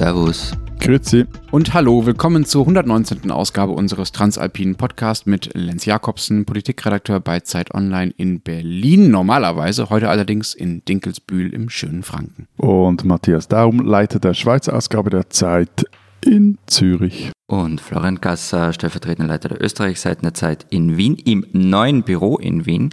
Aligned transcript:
Servus. 0.00 0.52
Grüezi. 0.78 1.26
Und 1.50 1.74
hallo, 1.74 2.06
willkommen 2.06 2.46
zur 2.46 2.62
119. 2.62 3.30
Ausgabe 3.30 3.72
unseres 3.72 4.12
Transalpinen 4.12 4.76
Podcasts 4.76 5.26
mit 5.26 5.50
Lenz 5.52 5.84
Jakobsen, 5.84 6.46
Politikredakteur 6.46 7.20
bei 7.20 7.40
Zeit 7.40 7.74
Online 7.74 8.10
in 8.16 8.40
Berlin, 8.40 9.10
normalerweise, 9.10 9.90
heute 9.90 10.08
allerdings 10.08 10.54
in 10.54 10.82
Dinkelsbühl 10.86 11.52
im 11.52 11.68
schönen 11.68 12.02
Franken. 12.02 12.48
Und 12.56 13.04
Matthias 13.04 13.46
Daum, 13.46 13.80
Leiter 13.80 14.20
der 14.20 14.32
Schweizer 14.32 14.74
Ausgabe 14.74 15.10
der 15.10 15.28
Zeit 15.28 15.84
in 16.24 16.56
Zürich. 16.64 17.30
Und 17.46 17.82
Florian 17.82 18.22
Gasser, 18.22 18.72
stellvertretender 18.72 19.28
Leiter 19.28 19.50
der 19.50 19.62
Österreichseiten 19.62 20.22
der 20.22 20.32
Zeit 20.32 20.64
in 20.70 20.96
Wien, 20.96 21.16
im 21.16 21.44
neuen 21.52 22.04
Büro 22.04 22.38
in 22.38 22.64
Wien. 22.64 22.88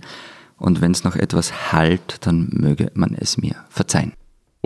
Und 0.58 0.82
wenn 0.82 0.92
es 0.92 1.06
noch 1.06 1.16
etwas 1.16 1.72
halt, 1.72 2.28
dann 2.28 2.50
möge 2.52 2.92
man 2.96 3.16
es 3.18 3.38
mir 3.38 3.56
verzeihen 3.70 4.12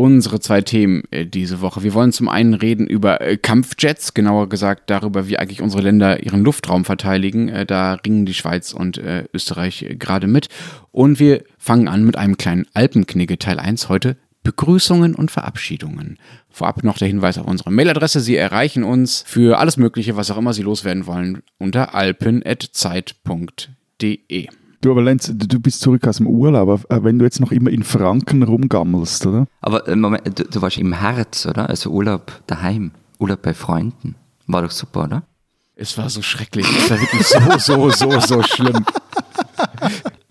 unsere 0.01 0.39
zwei 0.39 0.63
Themen 0.63 1.03
äh, 1.11 1.27
diese 1.27 1.61
Woche. 1.61 1.83
Wir 1.83 1.93
wollen 1.93 2.11
zum 2.11 2.27
einen 2.27 2.55
reden 2.55 2.87
über 2.87 3.21
äh, 3.21 3.37
Kampfjets, 3.37 4.15
genauer 4.15 4.49
gesagt 4.49 4.89
darüber, 4.89 5.27
wie 5.27 5.37
eigentlich 5.37 5.61
unsere 5.61 5.83
Länder 5.83 6.23
ihren 6.23 6.43
Luftraum 6.43 6.85
verteidigen. 6.85 7.49
Äh, 7.49 7.67
da 7.67 7.93
ringen 7.93 8.25
die 8.25 8.33
Schweiz 8.33 8.73
und 8.73 8.99
Österreich 9.33 9.95
gerade 9.99 10.27
mit. 10.27 10.49
Und 10.91 11.19
wir 11.19 11.43
fangen 11.57 11.87
an 11.87 12.03
mit 12.03 12.17
einem 12.17 12.37
kleinen 12.37 12.65
Alpenknigge, 12.73 13.37
Teil 13.37 13.59
1 13.59 13.89
heute. 13.89 14.17
Begrüßungen 14.43 15.13
und 15.13 15.29
Verabschiedungen. 15.29 16.17
Vorab 16.49 16.83
noch 16.83 16.97
der 16.97 17.07
Hinweis 17.07 17.37
auf 17.37 17.45
unsere 17.45 17.69
Mailadresse. 17.71 18.21
Sie 18.21 18.35
erreichen 18.35 18.83
uns 18.83 19.23
für 19.27 19.59
alles 19.59 19.77
Mögliche, 19.77 20.15
was 20.15 20.31
auch 20.31 20.37
immer 20.37 20.53
Sie 20.53 20.63
loswerden 20.63 21.05
wollen, 21.05 21.43
unter 21.59 21.93
alpen.zeit.de. 21.93 24.47
Du, 24.81 24.89
aber 24.89 25.03
Lenz, 25.03 25.31
du 25.31 25.59
bist 25.59 25.81
zurück 25.81 26.07
aus 26.07 26.17
dem 26.17 26.25
Urlaub, 26.25 26.85
äh, 26.89 27.03
wenn 27.03 27.19
du 27.19 27.25
jetzt 27.25 27.39
noch 27.39 27.51
immer 27.51 27.69
in 27.69 27.83
Franken 27.83 28.41
rumgammelst, 28.41 29.27
oder? 29.27 29.45
Aber 29.61 29.87
äh, 29.87 29.95
Moment, 29.95 30.39
du, 30.39 30.43
du 30.43 30.61
warst 30.61 30.79
im 30.79 30.93
Herz, 30.93 31.45
oder? 31.45 31.69
Also 31.69 31.91
Urlaub 31.91 32.31
daheim, 32.47 32.91
Urlaub 33.19 33.43
bei 33.43 33.53
Freunden. 33.53 34.15
War 34.47 34.63
doch 34.63 34.71
super, 34.71 35.03
oder? 35.03 35.23
Es 35.75 35.95
war 35.99 36.09
so 36.09 36.23
schrecklich. 36.23 36.65
Es 36.65 36.89
war 36.89 36.99
wirklich 36.99 37.27
so, 37.27 37.59
so, 37.59 37.89
so, 37.91 38.19
so 38.19 38.43
schlimm. 38.43 38.83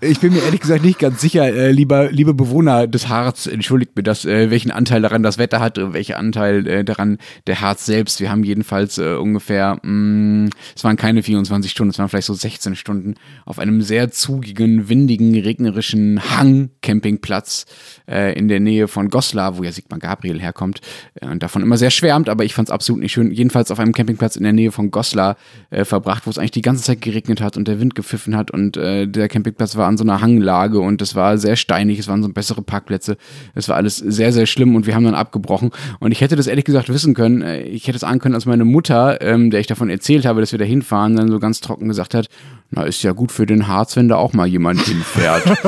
Ich 0.02 0.18
bin 0.18 0.32
mir 0.32 0.42
ehrlich 0.42 0.60
gesagt 0.60 0.82
nicht 0.82 0.98
ganz 0.98 1.20
sicher, 1.20 1.44
äh, 1.44 1.72
lieber, 1.72 2.10
liebe 2.10 2.32
Bewohner 2.32 2.86
des 2.86 3.10
Harz, 3.10 3.46
entschuldigt 3.46 3.94
mir 3.96 4.02
das, 4.02 4.24
äh, 4.24 4.50
welchen 4.50 4.70
Anteil 4.70 5.02
daran 5.02 5.22
das 5.22 5.36
Wetter 5.36 5.60
hat 5.60 5.76
und 5.76 5.92
welcher 5.92 6.16
Anteil 6.16 6.66
äh, 6.66 6.84
daran 6.84 7.18
der 7.46 7.60
Harz 7.60 7.84
selbst. 7.84 8.18
Wir 8.18 8.30
haben 8.30 8.42
jedenfalls 8.42 8.96
äh, 8.96 9.16
ungefähr, 9.16 9.78
mh, 9.82 10.46
mm, 10.46 10.50
es 10.74 10.84
waren 10.84 10.96
keine 10.96 11.22
24 11.22 11.70
Stunden, 11.70 11.90
es 11.90 11.98
waren 11.98 12.08
vielleicht 12.08 12.28
so 12.28 12.32
16 12.32 12.76
Stunden 12.76 13.16
auf 13.44 13.58
einem 13.58 13.82
sehr 13.82 14.10
zugigen, 14.10 14.88
windigen, 14.88 15.38
regnerischen 15.38 16.18
Hang-Campingplatz 16.30 17.66
äh, 18.08 18.32
in 18.38 18.48
der 18.48 18.60
Nähe 18.60 18.88
von 18.88 19.10
Goslar, 19.10 19.58
wo 19.58 19.64
ja 19.64 19.70
Sigmar 19.70 19.98
Gabriel 19.98 20.40
herkommt 20.40 20.80
äh, 21.16 21.26
und 21.26 21.42
davon 21.42 21.60
immer 21.60 21.76
sehr 21.76 21.90
schwärmt, 21.90 22.30
aber 22.30 22.46
ich 22.46 22.54
fand 22.54 22.68
es 22.68 22.72
absolut 22.72 23.02
nicht 23.02 23.12
schön. 23.12 23.32
Jedenfalls 23.32 23.70
auf 23.70 23.78
einem 23.78 23.92
Campingplatz 23.92 24.36
in 24.36 24.44
der 24.44 24.54
Nähe 24.54 24.72
von 24.72 24.90
Goslar 24.90 25.36
verbracht, 25.70 26.26
wo 26.26 26.30
es 26.30 26.38
eigentlich 26.38 26.52
die 26.52 26.62
ganze 26.62 26.82
Zeit 26.82 27.02
geregnet 27.02 27.42
hat 27.42 27.58
und 27.58 27.68
der 27.68 27.80
Wind 27.80 27.94
gepfiffen 27.94 28.34
hat 28.34 28.50
und 28.50 28.76
der 28.76 29.28
Campingplatz 29.28 29.76
war 29.76 29.89
an 29.90 29.98
so 29.98 30.04
einer 30.04 30.20
Hanglage 30.20 30.80
und 30.80 31.02
es 31.02 31.14
war 31.14 31.36
sehr 31.36 31.56
steinig, 31.56 31.98
es 31.98 32.08
waren 32.08 32.22
so 32.22 32.28
bessere 32.30 32.62
Parkplätze. 32.62 33.16
Es 33.54 33.68
war 33.68 33.76
alles 33.76 33.98
sehr, 33.98 34.32
sehr 34.32 34.46
schlimm 34.46 34.74
und 34.74 34.86
wir 34.86 34.94
haben 34.94 35.04
dann 35.04 35.14
abgebrochen. 35.14 35.70
Und 35.98 36.12
ich 36.12 36.20
hätte 36.20 36.36
das 36.36 36.46
ehrlich 36.46 36.64
gesagt 36.64 36.88
wissen 36.88 37.14
können. 37.14 37.42
Äh, 37.42 37.62
ich 37.62 37.86
hätte 37.86 37.96
es 37.96 38.04
ahnen 38.04 38.20
können, 38.20 38.34
als 38.34 38.46
meine 38.46 38.64
Mutter, 38.64 39.20
ähm, 39.20 39.50
der 39.50 39.60
ich 39.60 39.66
davon 39.66 39.90
erzählt 39.90 40.24
habe, 40.24 40.40
dass 40.40 40.52
wir 40.52 40.58
da 40.58 40.64
hinfahren, 40.64 41.16
dann 41.16 41.28
so 41.28 41.38
ganz 41.38 41.60
trocken 41.60 41.88
gesagt 41.88 42.14
hat, 42.14 42.28
na, 42.70 42.84
ist 42.84 43.02
ja 43.02 43.12
gut 43.12 43.32
für 43.32 43.46
den 43.46 43.66
Harz, 43.66 43.96
wenn 43.96 44.08
da 44.08 44.16
auch 44.16 44.32
mal 44.32 44.46
jemand 44.46 44.80
hinfährt. 44.82 45.42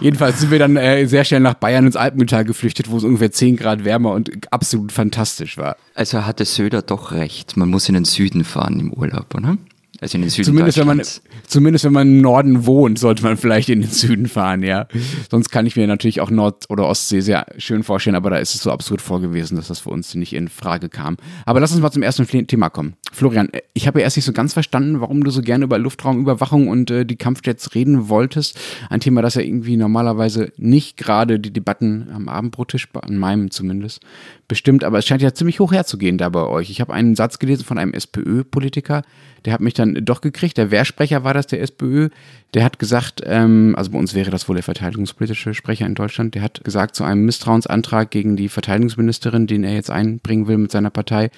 Jedenfalls 0.00 0.40
sind 0.40 0.50
wir 0.52 0.60
dann 0.60 0.76
äh, 0.76 1.06
sehr 1.06 1.24
schnell 1.24 1.40
nach 1.40 1.54
Bayern 1.54 1.86
ins 1.86 1.96
Alpenmetall 1.96 2.44
geflüchtet, 2.44 2.90
wo 2.90 2.96
es 2.96 3.04
ungefähr 3.04 3.32
10 3.32 3.56
Grad 3.56 3.84
wärmer 3.84 4.12
und 4.12 4.30
absolut 4.52 4.92
fantastisch 4.92 5.58
war. 5.58 5.76
Also 5.94 6.24
hatte 6.24 6.44
Söder 6.44 6.82
doch 6.82 7.10
recht. 7.12 7.56
Man 7.56 7.68
muss 7.68 7.88
in 7.88 7.94
den 7.94 8.04
Süden 8.04 8.44
fahren 8.44 8.78
im 8.78 8.92
Urlaub, 8.92 9.34
oder? 9.34 9.58
Also 10.00 10.16
in 10.16 10.22
den 10.22 10.30
Süden 10.30 10.46
zumindest 10.46 10.78
wenn, 10.78 10.86
man, 10.86 11.02
zumindest 11.46 11.84
wenn 11.84 11.92
man 11.92 12.08
im 12.08 12.20
Norden 12.22 12.64
wohnt, 12.64 12.98
sollte 12.98 13.22
man 13.22 13.36
vielleicht 13.36 13.68
in 13.68 13.82
den 13.82 13.90
Süden 13.90 14.26
fahren, 14.26 14.62
ja. 14.62 14.86
Sonst 15.30 15.50
kann 15.50 15.66
ich 15.66 15.76
mir 15.76 15.86
natürlich 15.86 16.20
auch 16.20 16.30
Nord- 16.30 16.70
oder 16.70 16.86
Ostsee 16.86 17.20
sehr 17.20 17.46
schön 17.58 17.82
vorstellen, 17.82 18.16
aber 18.16 18.30
da 18.30 18.36
ist 18.36 18.54
es 18.54 18.62
so 18.62 18.70
absurd 18.70 19.02
vorgewesen, 19.02 19.56
dass 19.56 19.68
das 19.68 19.80
für 19.80 19.90
uns 19.90 20.14
nicht 20.14 20.32
in 20.32 20.48
Frage 20.48 20.88
kam. 20.88 21.16
Aber 21.44 21.60
lass 21.60 21.72
uns 21.72 21.82
mal 21.82 21.90
zum 21.90 22.02
ersten 22.02 22.26
Thema 22.46 22.70
kommen. 22.70 22.94
Florian, 23.12 23.48
ich 23.74 23.86
habe 23.86 24.00
ja 24.00 24.04
erst 24.04 24.16
nicht 24.16 24.24
so 24.24 24.32
ganz 24.32 24.52
verstanden, 24.52 25.00
warum 25.00 25.24
du 25.24 25.30
so 25.30 25.42
gerne 25.42 25.64
über 25.64 25.78
Luftraumüberwachung 25.78 26.68
und 26.68 26.90
äh, 26.90 27.04
die 27.04 27.16
Kampfjets 27.16 27.74
reden 27.74 28.08
wolltest. 28.08 28.58
Ein 28.88 29.00
Thema, 29.00 29.22
das 29.22 29.34
ja 29.34 29.42
irgendwie 29.42 29.76
normalerweise 29.76 30.52
nicht 30.56 30.96
gerade 30.96 31.40
die 31.40 31.52
Debatten 31.52 32.08
am 32.14 32.28
Abendbrottisch, 32.28 32.88
an 32.94 33.16
meinem 33.16 33.50
zumindest, 33.50 34.00
bestimmt, 34.48 34.84
aber 34.84 34.98
es 34.98 35.06
scheint 35.06 35.22
ja 35.22 35.34
ziemlich 35.34 35.60
hoch 35.60 35.72
herzugehen 35.72 36.18
da 36.18 36.28
bei 36.28 36.46
euch. 36.46 36.70
Ich 36.70 36.80
habe 36.80 36.92
einen 36.92 37.16
Satz 37.16 37.38
gelesen 37.38 37.64
von 37.64 37.78
einem 37.78 37.94
SPÖ-Politiker, 37.94 39.02
der 39.44 39.52
hat 39.52 39.60
mich 39.60 39.74
dann 39.74 39.94
doch 40.02 40.20
gekriegt. 40.20 40.58
Der 40.58 40.70
Wehrsprecher 40.70 41.24
war 41.24 41.34
das, 41.34 41.46
der 41.46 41.62
SPÖ. 41.62 42.10
Der 42.54 42.64
hat 42.64 42.78
gesagt, 42.78 43.22
ähm, 43.24 43.74
also 43.76 43.92
bei 43.92 43.98
uns 43.98 44.14
wäre 44.14 44.30
das 44.30 44.48
wohl 44.48 44.56
der 44.56 44.62
verteidigungspolitische 44.62 45.54
Sprecher 45.54 45.86
in 45.86 45.94
Deutschland, 45.94 46.34
der 46.34 46.42
hat 46.42 46.62
gesagt 46.64 46.96
zu 46.96 47.04
einem 47.04 47.24
Misstrauensantrag 47.24 48.10
gegen 48.10 48.36
die 48.36 48.48
Verteidigungsministerin, 48.48 49.46
den 49.46 49.64
er 49.64 49.74
jetzt 49.74 49.90
einbringen 49.90 50.48
will 50.48 50.58
mit 50.58 50.72
seiner 50.72 50.90
Partei, 50.90 51.30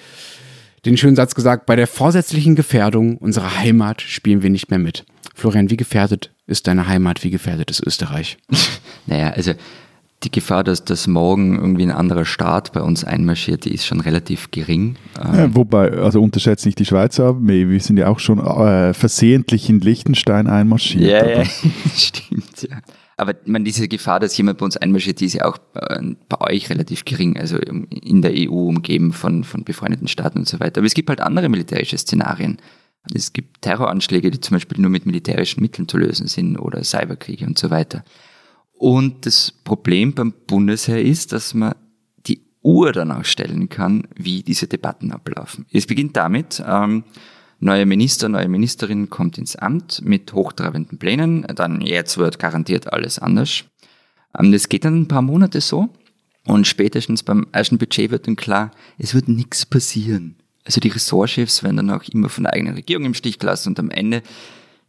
den 0.85 0.97
schönen 0.97 1.15
Satz 1.15 1.35
gesagt, 1.35 1.65
bei 1.65 1.75
der 1.75 1.87
vorsätzlichen 1.87 2.55
Gefährdung 2.55 3.17
unserer 3.17 3.57
Heimat 3.57 4.01
spielen 4.01 4.43
wir 4.43 4.49
nicht 4.49 4.69
mehr 4.69 4.79
mit. 4.79 5.05
Florian, 5.33 5.69
wie 5.69 5.77
gefährdet 5.77 6.31
ist 6.45 6.67
deine 6.67 6.87
Heimat, 6.87 7.23
wie 7.23 7.31
gefährdet 7.31 7.71
ist 7.71 7.85
Österreich? 7.85 8.37
naja, 9.07 9.29
also 9.29 9.53
die 10.23 10.31
Gefahr, 10.31 10.63
dass 10.63 10.85
das 10.85 11.07
morgen 11.07 11.57
irgendwie 11.57 11.83
ein 11.83 11.91
anderer 11.91 12.25
Staat 12.25 12.71
bei 12.71 12.81
uns 12.81 13.03
einmarschiert, 13.03 13.65
die 13.65 13.73
ist 13.73 13.85
schon 13.85 13.99
relativ 13.99 14.51
gering. 14.51 14.95
Ja, 15.17 15.53
wobei, 15.53 15.91
also 15.91 16.21
unterschätzt 16.21 16.65
nicht 16.65 16.79
die 16.79 16.85
Schweizer 16.85 17.35
wir 17.41 17.79
sind 17.79 17.97
ja 17.97 18.07
auch 18.07 18.19
schon 18.19 18.39
äh, 18.39 18.93
versehentlich 18.93 19.69
in 19.69 19.79
Liechtenstein 19.79 20.47
einmarschiert. 20.47 21.11
Ja, 21.11 21.27
ja. 21.27 21.43
stimmt, 21.95 22.67
ja. 22.69 22.77
Aber 23.15 23.35
man, 23.45 23.63
diese 23.63 23.87
Gefahr, 23.87 24.19
dass 24.19 24.35
jemand 24.37 24.57
bei 24.57 24.65
uns 24.65 24.77
einmarschiert, 24.77 25.19
die 25.19 25.25
ist 25.25 25.33
ja 25.33 25.45
auch 25.45 25.57
äh, 25.75 25.99
bei 26.29 26.41
euch 26.51 26.69
relativ 26.69 27.05
gering, 27.05 27.37
also 27.37 27.57
in 27.57 28.21
der 28.21 28.31
EU 28.33 28.67
umgeben 28.69 29.13
von, 29.13 29.43
von 29.43 29.63
befreundeten 29.63 30.07
Staaten 30.07 30.39
und 30.39 30.47
so 30.47 30.59
weiter. 30.59 30.79
Aber 30.79 30.87
es 30.87 30.95
gibt 30.95 31.09
halt 31.09 31.21
andere 31.21 31.49
militärische 31.49 31.97
Szenarien. 31.97 32.57
Es 33.13 33.33
gibt 33.33 33.61
Terroranschläge, 33.61 34.31
die 34.31 34.39
zum 34.39 34.55
Beispiel 34.55 34.79
nur 34.79 34.89
mit 34.89 35.05
militärischen 35.05 35.61
Mitteln 35.61 35.87
zu 35.87 35.97
lösen 35.97 36.27
sind 36.27 36.57
oder 36.57 36.83
Cyberkriege 36.83 37.45
und 37.45 37.57
so 37.57 37.69
weiter. 37.69 38.03
Und 38.71 39.25
das 39.25 39.51
Problem 39.51 40.13
beim 40.13 40.33
Bundesheer 40.47 41.01
ist, 41.01 41.33
dass 41.33 41.53
man 41.53 41.75
die 42.25 42.41
Uhr 42.61 42.91
danach 42.93 43.25
stellen 43.25 43.69
kann, 43.69 44.07
wie 44.15 44.41
diese 44.41 44.67
Debatten 44.67 45.11
ablaufen. 45.11 45.65
Es 45.71 45.85
beginnt 45.85 46.17
damit, 46.17 46.63
ähm, 46.65 47.03
neuer 47.63 47.85
Minister, 47.85 48.29
neue 48.29 48.47
Ministerin 48.47 49.09
kommt 49.09 49.37
ins 49.37 49.55
Amt 49.55 50.01
mit 50.03 50.33
hochtrabenden 50.33 50.97
Plänen, 50.99 51.45
dann 51.55 51.81
jetzt 51.81 52.17
wird 52.17 52.39
garantiert 52.39 52.91
alles 52.91 53.19
anders. 53.19 53.63
Ähm, 54.37 54.51
das 54.51 54.69
geht 54.69 54.85
dann 54.85 55.01
ein 55.01 55.07
paar 55.07 55.21
Monate 55.21 55.61
so 55.61 55.89
und 56.45 56.67
spätestens 56.67 57.23
beim 57.23 57.47
ersten 57.51 57.77
Budget 57.77 58.11
wird 58.11 58.27
dann 58.27 58.35
klar, 58.35 58.71
es 58.97 59.13
wird 59.13 59.29
nichts 59.29 59.65
passieren. 59.65 60.35
Also 60.65 60.79
die 60.79 60.89
Ressortchefs 60.89 61.63
werden 61.63 61.77
dann 61.77 61.89
auch 61.89 62.03
immer 62.03 62.29
von 62.29 62.45
der 62.45 62.53
eigenen 62.53 62.75
Regierung 62.75 63.05
im 63.05 63.13
Stich 63.13 63.39
gelassen 63.39 63.69
und 63.69 63.79
am 63.79 63.89
Ende 63.89 64.21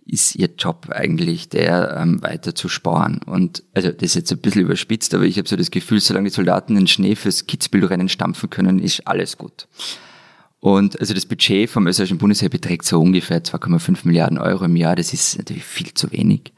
ist 0.07 0.37
ihr 0.37 0.51
Job 0.59 0.89
eigentlich 0.91 1.49
der, 1.49 1.97
ähm, 1.99 2.23
weiter 2.23 2.55
zu 2.55 2.69
sparen. 2.69 3.21
Und 3.25 3.63
also 3.73 3.91
das 3.91 4.03
ist 4.03 4.15
jetzt 4.15 4.33
ein 4.33 4.39
bisschen 4.39 4.63
überspitzt, 4.63 5.15
aber 5.15 5.25
ich 5.25 5.39
habe 5.39 5.49
so 5.49 5.57
das 5.57 5.71
Gefühl, 5.71 6.01
solange 6.01 6.29
die 6.29 6.35
Soldaten 6.35 6.75
den 6.75 6.87
Schnee 6.87 7.17
fürs 7.17 7.47
Kitzbühelrennen 7.47 8.11
stampfen 8.11 8.51
können, 8.51 8.79
ist 8.79 9.07
alles 9.07 9.39
gut. 9.39 9.67
Und 10.65 10.99
also 10.99 11.13
das 11.13 11.27
Budget 11.27 11.69
vom 11.69 11.87
österreichischen 11.87 12.17
Bundesheer 12.17 12.49
beträgt 12.49 12.87
so 12.87 12.99
ungefähr 12.99 13.45
2,5 13.45 13.99
Milliarden 14.05 14.39
Euro 14.39 14.65
im 14.65 14.77
Jahr. 14.77 14.97
Das 14.97 15.13
ist 15.13 15.37
natürlich 15.37 15.63
viel 15.63 15.93
zu 15.93 16.11
wenig. 16.11 16.55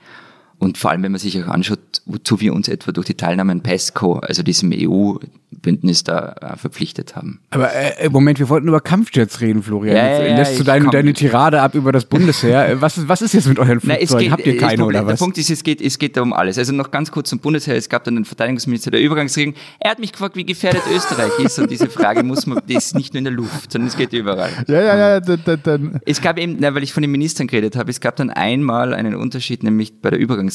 Und 0.58 0.78
vor 0.78 0.90
allem, 0.90 1.02
wenn 1.02 1.12
man 1.12 1.18
sich 1.18 1.42
auch 1.42 1.48
anschaut, 1.48 1.78
wozu 2.06 2.40
wir 2.40 2.54
uns 2.54 2.68
etwa 2.68 2.90
durch 2.90 3.06
die 3.06 3.14
Teilnahme 3.14 3.52
an 3.52 3.60
PESCO, 3.60 4.20
also 4.20 4.42
diesem 4.42 4.72
EU-Bündnis 4.72 6.02
da 6.02 6.34
äh, 6.40 6.56
verpflichtet 6.56 7.14
haben. 7.14 7.40
Aber 7.50 7.74
äh, 7.74 8.08
Moment, 8.08 8.38
wir 8.38 8.48
wollten 8.48 8.66
über 8.66 8.80
Kampfjets 8.80 9.42
reden, 9.42 9.62
Florian. 9.62 9.96
Ja, 9.96 10.24
ja, 10.24 10.36
Lässt 10.36 10.58
du 10.58 10.64
deine, 10.64 10.88
deine 10.88 11.12
Tirade 11.12 11.60
ab 11.60 11.74
über 11.74 11.92
das 11.92 12.06
Bundesheer. 12.06 12.70
Äh, 12.70 12.80
was, 12.80 13.06
was 13.06 13.20
ist 13.20 13.34
jetzt 13.34 13.48
mit 13.48 13.58
euren 13.58 13.80
Flugzeugen? 13.80 14.32
Habt 14.32 14.46
ihr 14.46 14.56
keine 14.56 14.78
Problem, 14.78 15.00
oder 15.00 15.06
was? 15.06 15.18
Der 15.18 15.24
Punkt 15.24 15.36
ist, 15.36 15.50
es 15.50 15.62
geht, 15.62 15.82
es 15.82 15.98
geht 15.98 16.16
da 16.16 16.22
um 16.22 16.32
alles. 16.32 16.56
Also 16.56 16.72
noch 16.72 16.90
ganz 16.90 17.10
kurz 17.10 17.28
zum 17.28 17.38
Bundesheer. 17.40 17.76
Es 17.76 17.90
gab 17.90 18.04
dann 18.04 18.14
den 18.14 18.24
Verteidigungsminister 18.24 18.90
der 18.90 19.02
Übergangsregierung. 19.02 19.58
Er 19.78 19.90
hat 19.90 19.98
mich 19.98 20.12
gefragt, 20.12 20.36
wie 20.36 20.46
gefährdet 20.46 20.82
Österreich 20.90 21.38
ist. 21.38 21.58
Und 21.58 21.70
diese 21.70 21.90
Frage 21.90 22.22
muss 22.22 22.46
man, 22.46 22.62
die 22.66 22.76
ist 22.76 22.94
nicht 22.94 23.12
nur 23.12 23.18
in 23.18 23.24
der 23.24 23.34
Luft, 23.34 23.72
sondern 23.72 23.88
es 23.88 23.96
geht 23.96 24.14
überall. 24.14 24.50
Ja, 24.68 24.80
ja, 24.80 24.96
ja. 24.96 25.20
Dann, 25.20 25.60
dann. 25.62 26.00
Es 26.06 26.22
gab 26.22 26.38
eben, 26.38 26.56
na, 26.60 26.74
weil 26.74 26.82
ich 26.82 26.94
von 26.94 27.02
den 27.02 27.10
Ministern 27.10 27.46
geredet 27.46 27.76
habe, 27.76 27.90
es 27.90 28.00
gab 28.00 28.16
dann 28.16 28.30
einmal 28.30 28.94
einen 28.94 29.14
Unterschied, 29.14 29.62
nämlich 29.62 30.00
bei 30.00 30.08
der 30.08 30.18
Übergangsregierung. 30.18 30.45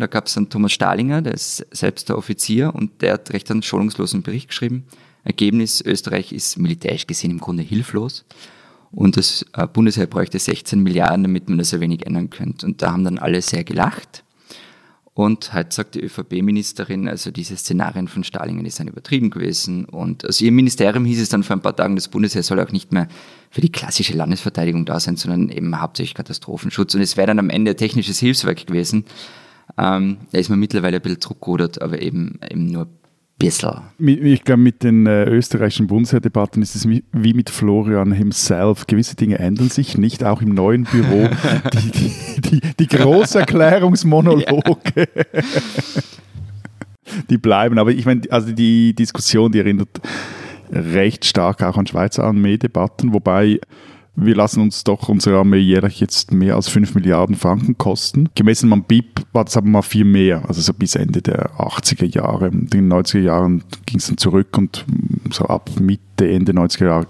Da 0.00 0.06
gab 0.06 0.26
es 0.26 0.34
dann 0.34 0.48
Thomas 0.48 0.72
Stahlinger, 0.72 1.22
der 1.22 1.34
ist 1.34 1.66
selbst 1.70 2.08
der 2.08 2.18
Offizier 2.18 2.74
und 2.74 3.02
der 3.02 3.14
hat 3.14 3.32
recht 3.32 3.50
einen 3.50 3.62
schonungslosen 3.62 4.22
Bericht 4.22 4.48
geschrieben. 4.48 4.84
Ergebnis, 5.24 5.80
Österreich 5.80 6.32
ist 6.32 6.58
militärisch 6.58 7.06
gesehen 7.06 7.32
im 7.32 7.40
Grunde 7.40 7.62
hilflos. 7.62 8.24
Und 8.92 9.16
das 9.16 9.44
äh, 9.52 9.66
Bundesheer 9.66 10.06
bräuchte 10.06 10.38
16 10.38 10.82
Milliarden, 10.82 11.24
damit 11.24 11.48
man 11.48 11.58
das 11.58 11.70
so 11.70 11.80
wenig 11.80 12.06
ändern 12.06 12.30
könnte. 12.30 12.66
Und 12.66 12.80
da 12.80 12.92
haben 12.92 13.04
dann 13.04 13.18
alle 13.18 13.42
sehr 13.42 13.64
gelacht. 13.64 14.24
Und 15.16 15.54
heute 15.54 15.74
sagt 15.74 15.94
die 15.94 16.02
ÖVP-Ministerin, 16.02 17.08
also 17.08 17.30
diese 17.30 17.56
Szenarien 17.56 18.06
von 18.06 18.22
Stalingen 18.22 18.64
die 18.64 18.70
sind 18.70 18.90
übertrieben 18.90 19.30
gewesen. 19.30 19.86
Und 19.86 20.28
aus 20.28 20.42
ihrem 20.42 20.56
Ministerium 20.56 21.06
hieß 21.06 21.22
es 21.22 21.30
dann 21.30 21.42
vor 21.42 21.56
ein 21.56 21.62
paar 21.62 21.74
Tagen, 21.74 21.96
das 21.96 22.08
Bundesheer 22.08 22.42
soll 22.42 22.60
auch 22.60 22.70
nicht 22.70 22.92
mehr 22.92 23.08
für 23.48 23.62
die 23.62 23.72
klassische 23.72 24.12
Landesverteidigung 24.12 24.84
da 24.84 25.00
sein, 25.00 25.16
sondern 25.16 25.48
eben 25.48 25.80
hauptsächlich 25.80 26.12
Katastrophenschutz. 26.12 26.94
Und 26.94 27.00
es 27.00 27.16
wäre 27.16 27.28
dann 27.28 27.38
am 27.38 27.48
Ende 27.48 27.76
technisches 27.76 28.18
Hilfswerk 28.18 28.66
gewesen. 28.66 29.06
Ähm, 29.78 30.18
da 30.32 30.38
ist 30.38 30.50
man 30.50 30.58
mittlerweile 30.58 30.96
ein 30.96 31.02
bisschen 31.02 31.22
zurückgerudert, 31.22 31.80
aber 31.80 32.02
eben, 32.02 32.38
eben 32.50 32.66
nur 32.66 32.86
bisschen. 33.38 33.82
Ich 33.98 34.44
glaube, 34.44 34.62
mit 34.62 34.82
den 34.82 35.06
äh, 35.06 35.24
österreichischen 35.24 35.86
Bundesheerdebatten 35.86 36.62
ist 36.62 36.74
es 36.74 36.88
wie 36.88 37.34
mit 37.34 37.50
Florian 37.50 38.12
himself. 38.12 38.86
Gewisse 38.86 39.16
Dinge 39.16 39.38
ändern 39.38 39.68
sich 39.68 39.98
nicht, 39.98 40.24
auch 40.24 40.40
im 40.42 40.54
neuen 40.54 40.84
Büro. 40.84 41.28
die, 41.72 41.90
die, 41.90 42.12
die, 42.40 42.60
die 42.78 42.86
Großerklärungsmonologe. 42.86 44.94
die 47.30 47.38
bleiben. 47.38 47.78
Aber 47.78 47.90
ich 47.90 48.06
meine, 48.06 48.22
also 48.30 48.52
die 48.52 48.94
Diskussion, 48.94 49.52
die 49.52 49.58
erinnert 49.58 50.00
recht 50.70 51.24
stark 51.24 51.62
auch 51.62 51.76
an 51.76 51.86
Schweizer 51.86 52.24
Armee-Debatten, 52.24 53.12
wobei 53.12 53.60
wir 54.16 54.34
lassen 54.34 54.62
uns 54.62 54.82
doch 54.82 55.08
unsere 55.08 55.38
Armee 55.38 55.58
jährlich 55.58 56.00
jetzt 56.00 56.32
mehr 56.32 56.56
als 56.56 56.68
5 56.68 56.94
Milliarden 56.94 57.36
Franken 57.36 57.76
kosten. 57.76 58.30
Gemessen 58.34 58.72
am 58.72 58.84
BIP 58.84 59.22
war 59.32 59.44
das 59.44 59.56
aber 59.56 59.68
mal 59.68 59.82
viel 59.82 60.04
mehr, 60.04 60.42
also 60.48 60.60
so 60.60 60.72
bis 60.72 60.94
Ende 60.94 61.22
der 61.22 61.50
80er 61.58 62.06
Jahre. 62.06 62.48
In 62.48 62.66
den 62.66 62.92
90er 62.92 63.20
Jahren 63.20 63.62
ging 63.84 63.98
es 63.98 64.06
dann 64.06 64.16
zurück 64.16 64.56
und 64.56 64.84
so 65.30 65.44
ab 65.44 65.70
Mitte, 65.78 66.28
Ende 66.28 66.52
90er 66.52 66.86
Jahre 66.86 67.06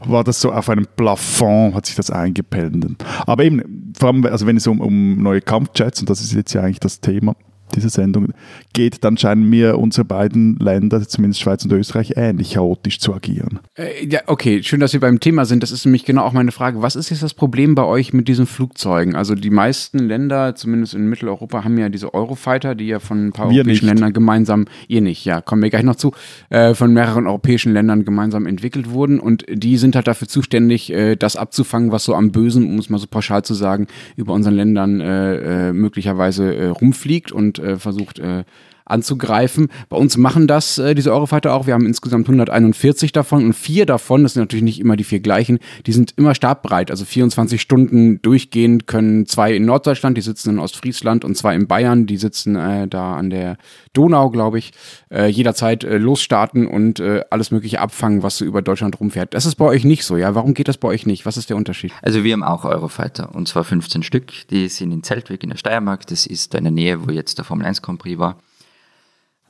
war 0.00 0.24
das 0.24 0.40
so 0.40 0.52
auf 0.52 0.68
einem 0.68 0.86
Plafond, 0.96 1.74
hat 1.74 1.86
sich 1.86 1.96
das 1.96 2.10
eingependelt. 2.10 3.04
Aber 3.26 3.44
eben, 3.44 3.92
vor 3.98 4.10
allem, 4.10 4.24
also 4.26 4.46
wenn 4.46 4.56
es 4.56 4.66
um, 4.66 4.80
um 4.80 5.22
neue 5.22 5.40
Kampfjets, 5.40 6.00
und 6.00 6.10
das 6.10 6.20
ist 6.20 6.32
jetzt 6.32 6.52
ja 6.52 6.62
eigentlich 6.62 6.80
das 6.80 7.00
Thema, 7.00 7.34
dieser 7.74 7.88
Sendung 7.88 8.32
geht, 8.72 9.04
dann 9.04 9.16
scheinen 9.16 9.48
mir 9.48 9.78
unsere 9.78 10.04
beiden 10.04 10.56
Länder, 10.56 11.06
zumindest 11.06 11.40
Schweiz 11.40 11.64
und 11.64 11.72
Österreich, 11.72 12.14
ähnlich 12.16 12.52
chaotisch 12.52 12.98
zu 12.98 13.14
agieren. 13.14 13.60
Äh, 13.74 14.06
ja, 14.06 14.20
okay, 14.26 14.62
schön, 14.62 14.80
dass 14.80 14.92
wir 14.92 15.00
beim 15.00 15.20
Thema 15.20 15.44
sind. 15.44 15.62
Das 15.62 15.70
ist 15.70 15.84
nämlich 15.84 16.04
genau 16.04 16.22
auch 16.22 16.32
meine 16.32 16.52
Frage. 16.52 16.82
Was 16.82 16.96
ist 16.96 17.10
jetzt 17.10 17.22
das 17.22 17.34
Problem 17.34 17.74
bei 17.74 17.84
euch 17.84 18.12
mit 18.12 18.28
diesen 18.28 18.46
Flugzeugen? 18.46 19.16
Also 19.16 19.34
die 19.34 19.50
meisten 19.50 19.98
Länder, 19.98 20.54
zumindest 20.54 20.94
in 20.94 21.08
Mitteleuropa, 21.08 21.64
haben 21.64 21.78
ja 21.78 21.88
diese 21.88 22.14
Eurofighter, 22.14 22.74
die 22.74 22.86
ja 22.86 22.98
von 22.98 23.28
ein 23.28 23.32
paar 23.32 23.50
wir 23.50 23.58
europäischen 23.58 23.86
nicht. 23.86 23.94
Ländern 23.94 24.12
gemeinsam, 24.12 24.66
ihr 24.88 25.00
nicht, 25.00 25.24
ja, 25.24 25.40
kommen 25.40 25.62
wir 25.62 25.70
gleich 25.70 25.82
noch 25.82 25.96
zu, 25.96 26.12
äh, 26.50 26.74
von 26.74 26.92
mehreren 26.92 27.26
europäischen 27.26 27.72
Ländern 27.72 28.04
gemeinsam 28.04 28.46
entwickelt 28.46 28.90
wurden 28.90 29.20
und 29.20 29.44
die 29.50 29.76
sind 29.76 29.96
halt 29.96 30.06
dafür 30.06 30.28
zuständig, 30.28 30.92
äh, 30.92 31.16
das 31.16 31.36
abzufangen, 31.36 31.92
was 31.92 32.04
so 32.04 32.14
am 32.14 32.32
Bösen, 32.32 32.66
um 32.66 32.78
es 32.78 32.90
mal 32.90 32.98
so 32.98 33.06
pauschal 33.06 33.42
zu 33.42 33.54
sagen, 33.54 33.86
über 34.16 34.32
unseren 34.32 34.54
Ländern 34.54 35.00
äh, 35.00 35.68
äh 35.68 35.72
möglicherweise 35.72 36.54
äh, 36.54 36.66
rumfliegt 36.68 37.32
und 37.32 37.55
äh, 37.58 37.76
versucht 37.76 38.18
äh, 38.18 38.44
anzugreifen. 38.86 39.68
Bei 39.88 39.96
uns 39.96 40.16
machen 40.16 40.46
das 40.46 40.78
äh, 40.78 40.94
diese 40.94 41.12
Eurofighter 41.12 41.52
auch. 41.52 41.66
Wir 41.66 41.74
haben 41.74 41.86
insgesamt 41.86 42.26
141 42.26 43.12
davon 43.12 43.44
und 43.44 43.52
vier 43.52 43.84
davon, 43.84 44.22
das 44.22 44.34
sind 44.34 44.42
natürlich 44.42 44.64
nicht 44.64 44.80
immer 44.80 44.96
die 44.96 45.04
vier 45.04 45.20
gleichen, 45.20 45.58
die 45.86 45.92
sind 45.92 46.14
immer 46.16 46.34
startbereit. 46.34 46.90
Also 46.90 47.04
24 47.04 47.60
Stunden 47.60 48.22
durchgehend 48.22 48.86
können 48.86 49.26
zwei 49.26 49.54
in 49.54 49.64
Norddeutschland, 49.64 50.16
die 50.16 50.22
sitzen 50.22 50.50
in 50.50 50.58
Ostfriesland 50.58 51.24
und 51.24 51.36
zwei 51.36 51.54
in 51.54 51.66
Bayern, 51.66 52.06
die 52.06 52.16
sitzen 52.16 52.56
äh, 52.56 52.88
da 52.88 53.16
an 53.16 53.30
der 53.30 53.58
Donau, 53.92 54.30
glaube 54.30 54.58
ich, 54.58 54.72
äh, 55.10 55.26
jederzeit 55.26 55.82
äh, 55.84 55.98
losstarten 55.98 56.66
und 56.66 57.00
äh, 57.00 57.22
alles 57.30 57.50
mögliche 57.50 57.80
abfangen, 57.80 58.22
was 58.22 58.38
so 58.38 58.44
über 58.44 58.62
Deutschland 58.62 59.00
rumfährt. 59.00 59.34
Das 59.34 59.46
ist 59.46 59.56
bei 59.56 59.64
euch 59.64 59.84
nicht 59.84 60.04
so, 60.04 60.16
ja? 60.16 60.34
Warum 60.34 60.54
geht 60.54 60.68
das 60.68 60.76
bei 60.76 60.88
euch 60.88 61.06
nicht? 61.06 61.26
Was 61.26 61.36
ist 61.36 61.50
der 61.50 61.56
Unterschied? 61.56 61.92
Also 62.02 62.22
wir 62.22 62.32
haben 62.32 62.44
auch 62.44 62.64
Eurofighter 62.64 63.34
und 63.34 63.48
zwar 63.48 63.64
15 63.64 64.02
Stück. 64.02 64.32
Die 64.50 64.68
sind 64.68 64.92
in 64.92 65.02
Zeltweg 65.02 65.42
in 65.42 65.50
der 65.50 65.56
Steiermark. 65.56 66.06
Das 66.06 66.26
ist 66.26 66.54
da 66.54 66.58
in 66.58 66.64
der 66.64 66.72
Nähe, 66.72 67.06
wo 67.06 67.10
jetzt 67.10 67.38
der 67.38 67.44
Formel 67.44 67.66
1 67.66 67.82
Grand 67.82 67.98
Prix 67.98 68.18
war. 68.18 68.36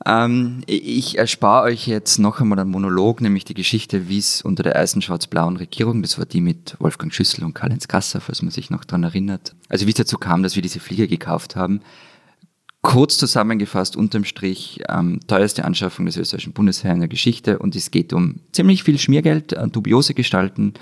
Ähm, 0.05 0.61
ich 0.67 1.17
erspare 1.17 1.63
euch 1.63 1.87
jetzt 1.87 2.19
noch 2.19 2.39
einmal 2.39 2.59
einen 2.59 2.69
Monolog, 2.69 3.19
nämlich 3.21 3.45
die 3.45 3.55
Geschichte, 3.55 4.07
wie 4.09 4.19
es 4.19 4.41
unter 4.41 4.63
der 4.63 4.75
ersten 4.75 5.01
schwarz-blauen 5.01 5.57
Regierung, 5.57 6.01
das 6.01 6.17
war 6.17 6.25
die 6.25 6.41
mit 6.41 6.75
Wolfgang 6.79 7.13
Schüssel 7.13 7.43
und 7.43 7.55
Karl-Heinz 7.55 7.87
Kasser, 7.87 8.21
falls 8.21 8.41
man 8.41 8.51
sich 8.51 8.69
noch 8.69 8.85
daran 8.85 9.03
erinnert, 9.03 9.55
also 9.69 9.85
wie 9.87 9.91
es 9.91 9.95
dazu 9.95 10.17
kam, 10.17 10.43
dass 10.43 10.55
wir 10.55 10.61
diese 10.61 10.79
Flieger 10.79 11.07
gekauft 11.07 11.55
haben. 11.55 11.81
Kurz 12.83 13.17
zusammengefasst, 13.17 13.97
unterm 13.97 14.23
Strich, 14.23 14.81
ähm, 14.87 15.19
teuerste 15.25 15.65
Anschaffung 15.65 16.05
des 16.05 16.15
österreichischen 16.15 16.53
Bundesheers 16.53 16.93
in 16.93 16.99
der 16.99 17.09
Geschichte 17.09 17.57
und 17.57 17.75
es 17.75 17.89
geht 17.89 18.13
um 18.13 18.41
ziemlich 18.51 18.83
viel 18.83 18.99
Schmiergeld, 18.99 19.53
äh, 19.53 19.67
dubiose 19.67 20.13
Gestalten 20.13 20.75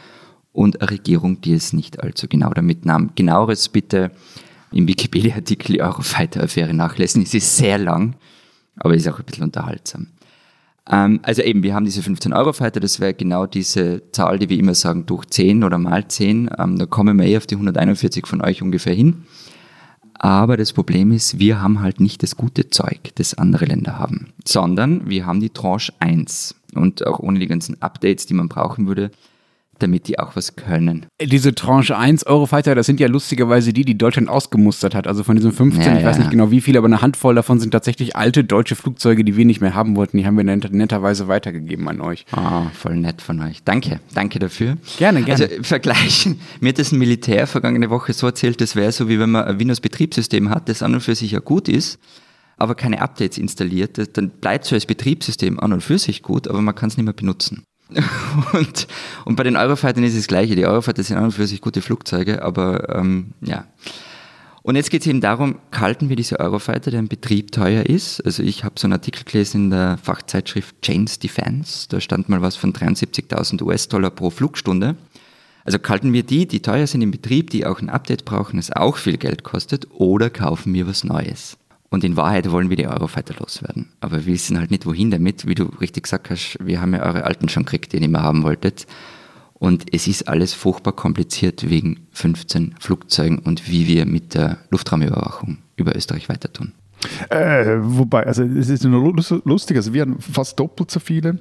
und 0.51 0.81
eine 0.81 0.91
Regierung, 0.91 1.39
die 1.39 1.53
es 1.53 1.71
nicht 1.71 2.03
allzu 2.03 2.27
genau 2.27 2.51
damit 2.51 2.85
nahm. 2.85 3.11
Genaueres 3.15 3.69
bitte 3.69 4.11
im 4.71 4.87
Wikipedia-Artikel 4.89 5.81
Eurofighter-Affäre 5.81 6.73
nachlesen, 6.73 7.23
es 7.23 7.33
ist 7.33 7.55
sehr 7.55 7.77
lang 7.77 8.15
aber 8.77 8.95
ist 8.95 9.07
auch 9.07 9.19
ein 9.19 9.25
bisschen 9.25 9.43
unterhaltsam. 9.43 10.07
Ähm, 10.89 11.19
also 11.23 11.41
eben, 11.41 11.63
wir 11.63 11.73
haben 11.73 11.85
diese 11.85 12.03
15 12.03 12.33
Euro 12.33 12.53
Fighter, 12.53 12.79
das 12.79 12.99
wäre 12.99 13.13
genau 13.13 13.45
diese 13.45 14.03
Zahl, 14.11 14.39
die 14.39 14.49
wir 14.49 14.59
immer 14.59 14.75
sagen, 14.75 15.05
durch 15.05 15.25
10 15.25 15.63
oder 15.63 15.77
mal 15.77 16.07
10. 16.07 16.49
Ähm, 16.57 16.77
da 16.77 16.85
kommen 16.85 17.17
wir 17.17 17.25
eh 17.25 17.37
auf 17.37 17.47
die 17.47 17.55
141 17.55 18.27
von 18.27 18.41
euch 18.41 18.61
ungefähr 18.61 18.93
hin. 18.93 19.23
Aber 20.17 20.55
das 20.57 20.71
Problem 20.71 21.11
ist, 21.11 21.39
wir 21.39 21.61
haben 21.61 21.81
halt 21.81 21.99
nicht 21.99 22.23
das 22.23 22.37
gute 22.37 22.69
Zeug, 22.69 23.11
das 23.15 23.33
andere 23.33 23.65
Länder 23.65 23.99
haben, 23.99 24.33
sondern 24.45 25.09
wir 25.09 25.25
haben 25.25 25.41
die 25.41 25.49
Tranche 25.49 25.93
1. 25.99 26.55
Und 26.73 27.05
auch 27.05 27.19
ohne 27.19 27.39
die 27.39 27.47
ganzen 27.47 27.81
Updates, 27.81 28.25
die 28.25 28.33
man 28.33 28.47
brauchen 28.47 28.87
würde, 28.87 29.11
damit 29.79 30.07
die 30.07 30.19
auch 30.19 30.35
was 30.35 30.55
können. 30.55 31.05
Diese 31.21 31.53
Tranche 31.53 31.97
1 31.97 32.25
Eurofighter, 32.25 32.75
das 32.75 32.85
sind 32.85 32.99
ja 32.99 33.07
lustigerweise 33.07 33.73
die, 33.73 33.83
die 33.83 33.97
Deutschland 33.97 34.29
ausgemustert 34.29 34.95
hat. 34.95 35.07
Also 35.07 35.23
von 35.23 35.35
diesen 35.35 35.51
15, 35.51 35.83
ja, 35.83 35.93
ich 35.93 36.03
ja. 36.03 36.07
weiß 36.07 36.17
nicht 36.19 36.31
genau 36.31 36.51
wie 36.51 36.61
viele, 36.61 36.79
aber 36.79 36.87
eine 36.87 37.01
Handvoll 37.01 37.35
davon 37.35 37.59
sind 37.59 37.71
tatsächlich 37.71 38.15
alte 38.15 38.43
deutsche 38.43 38.75
Flugzeuge, 38.75 39.23
die 39.23 39.35
wir 39.37 39.45
nicht 39.45 39.61
mehr 39.61 39.73
haben 39.73 39.95
wollten. 39.95 40.17
Die 40.17 40.25
haben 40.25 40.37
wir 40.37 40.43
net 40.43 40.71
netterweise 40.71 41.27
weitergegeben 41.27 41.87
an 41.87 42.01
euch. 42.01 42.25
Ah, 42.31 42.63
oh, 42.63 42.69
voll 42.73 42.95
nett 42.95 43.21
von 43.21 43.41
euch. 43.41 43.63
Danke, 43.63 43.99
danke 44.13 44.39
dafür. 44.39 44.77
Gerne, 44.97 45.23
gerne. 45.23 45.43
Also 45.43 45.63
vergleichen, 45.63 46.39
mir 46.59 46.69
hat 46.69 46.79
das 46.79 46.91
ein 46.91 46.99
Militär 46.99 47.47
vergangene 47.47 47.89
Woche 47.89 48.13
so 48.13 48.27
erzählt, 48.27 48.61
das 48.61 48.75
wäre 48.75 48.91
so, 48.91 49.09
wie 49.09 49.19
wenn 49.19 49.31
man 49.31 49.45
ein 49.45 49.59
Windows-Betriebssystem 49.59 50.49
hat, 50.49 50.69
das 50.69 50.81
an 50.81 50.93
und 50.93 51.01
für 51.01 51.15
sich 51.15 51.31
ja 51.31 51.39
gut 51.39 51.67
ist, 51.67 51.99
aber 52.57 52.75
keine 52.75 53.01
Updates 53.01 53.37
installiert, 53.37 54.17
dann 54.17 54.29
bleibt 54.29 54.65
so 54.65 54.75
als 54.75 54.85
Betriebssystem 54.85 55.59
an 55.59 55.73
und 55.73 55.81
für 55.81 55.97
sich 55.97 56.21
gut, 56.21 56.47
aber 56.47 56.61
man 56.61 56.75
kann 56.75 56.89
es 56.89 56.97
nicht 56.97 57.05
mehr 57.05 57.13
benutzen. 57.13 57.63
Und, 58.53 58.87
und 59.25 59.35
bei 59.35 59.43
den 59.43 59.55
Eurofightern 59.55 60.03
ist 60.03 60.13
es 60.13 60.21
das 60.21 60.27
Gleiche. 60.27 60.55
Die 60.55 60.65
Eurofighter 60.65 61.03
sind 61.03 61.17
an 61.17 61.25
und 61.25 61.31
für 61.31 61.45
sich 61.45 61.61
gute 61.61 61.81
Flugzeuge, 61.81 62.41
aber 62.41 62.95
ähm, 62.95 63.33
ja. 63.41 63.65
Und 64.63 64.75
jetzt 64.75 64.89
geht 64.89 65.01
es 65.01 65.07
eben 65.07 65.21
darum, 65.21 65.59
kalten 65.69 66.09
wir 66.09 66.15
diese 66.15 66.39
Eurofighter, 66.39 66.89
der 66.89 66.99
im 66.99 67.07
Betrieb 67.07 67.51
teuer 67.51 67.85
ist. 67.85 68.25
Also 68.25 68.41
ich 68.41 68.63
habe 68.63 68.79
so 68.79 68.87
einen 68.87 68.93
Artikel 68.93 69.23
gelesen 69.23 69.65
in 69.65 69.69
der 69.69 69.99
Fachzeitschrift 70.01 70.81
Chains 70.81 71.19
Defense, 71.19 71.87
da 71.87 72.01
stand 72.01 72.29
mal 72.29 72.41
was 72.41 72.55
von 72.55 72.73
73.000 72.73 73.61
US-Dollar 73.61 74.09
pro 74.09 74.31
Flugstunde. 74.31 74.95
Also 75.65 75.77
kalten 75.77 76.13
wir 76.13 76.23
die, 76.23 76.47
die 76.47 76.61
teuer 76.61 76.87
sind 76.87 77.01
im 77.01 77.11
Betrieb, 77.11 77.51
die 77.51 77.67
auch 77.67 77.79
ein 77.79 77.89
Update 77.89 78.25
brauchen, 78.25 78.57
es 78.57 78.71
auch 78.71 78.97
viel 78.97 79.17
Geld 79.17 79.43
kostet, 79.43 79.87
oder 79.91 80.31
kaufen 80.31 80.73
wir 80.73 80.87
was 80.87 81.03
Neues? 81.03 81.57
Und 81.89 82.03
in 82.03 82.17
Wahrheit 82.17 82.51
wollen 82.51 82.69
wir 82.69 82.77
die 82.77 82.87
Eurofighter 82.87 83.35
loswerden. 83.39 83.89
Aber 84.01 84.25
wir 84.25 84.33
wissen 84.33 84.57
halt 84.57 84.71
nicht, 84.71 84.85
wohin 84.85 85.11
damit. 85.11 85.47
Wie 85.47 85.55
du 85.55 85.65
richtig 85.79 86.03
gesagt 86.03 86.29
hast, 86.29 86.57
wir 86.59 86.81
haben 86.81 86.93
ja 86.93 87.03
eure 87.03 87.23
alten 87.23 87.47
schon 87.47 87.63
gekriegt, 87.63 87.91
die 87.93 87.97
ihr 87.97 88.01
nicht 88.01 88.11
mehr 88.11 88.23
haben 88.23 88.43
wolltet. 88.43 88.87
Und 89.53 89.93
es 89.93 90.07
ist 90.07 90.27
alles 90.27 90.53
furchtbar 90.53 90.93
kompliziert 90.93 91.69
wegen 91.69 92.07
15 92.11 92.75
Flugzeugen 92.79 93.39
und 93.39 93.69
wie 93.69 93.87
wir 93.87 94.05
mit 94.05 94.33
der 94.33 94.57
Luftraumüberwachung 94.69 95.59
über 95.77 95.95
Österreich 95.95 96.27
weiter 96.27 96.51
tun. 96.51 96.73
Äh, 97.29 97.77
wobei, 97.79 98.25
also 98.25 98.43
es 98.43 98.69
ist 98.69 98.83
nur 98.83 99.13
lustig, 99.45 99.77
also 99.77 99.93
wir 99.93 100.01
haben 100.01 100.19
fast 100.19 100.59
doppelt 100.59 100.91
so 100.91 100.99
viele. 100.99 101.39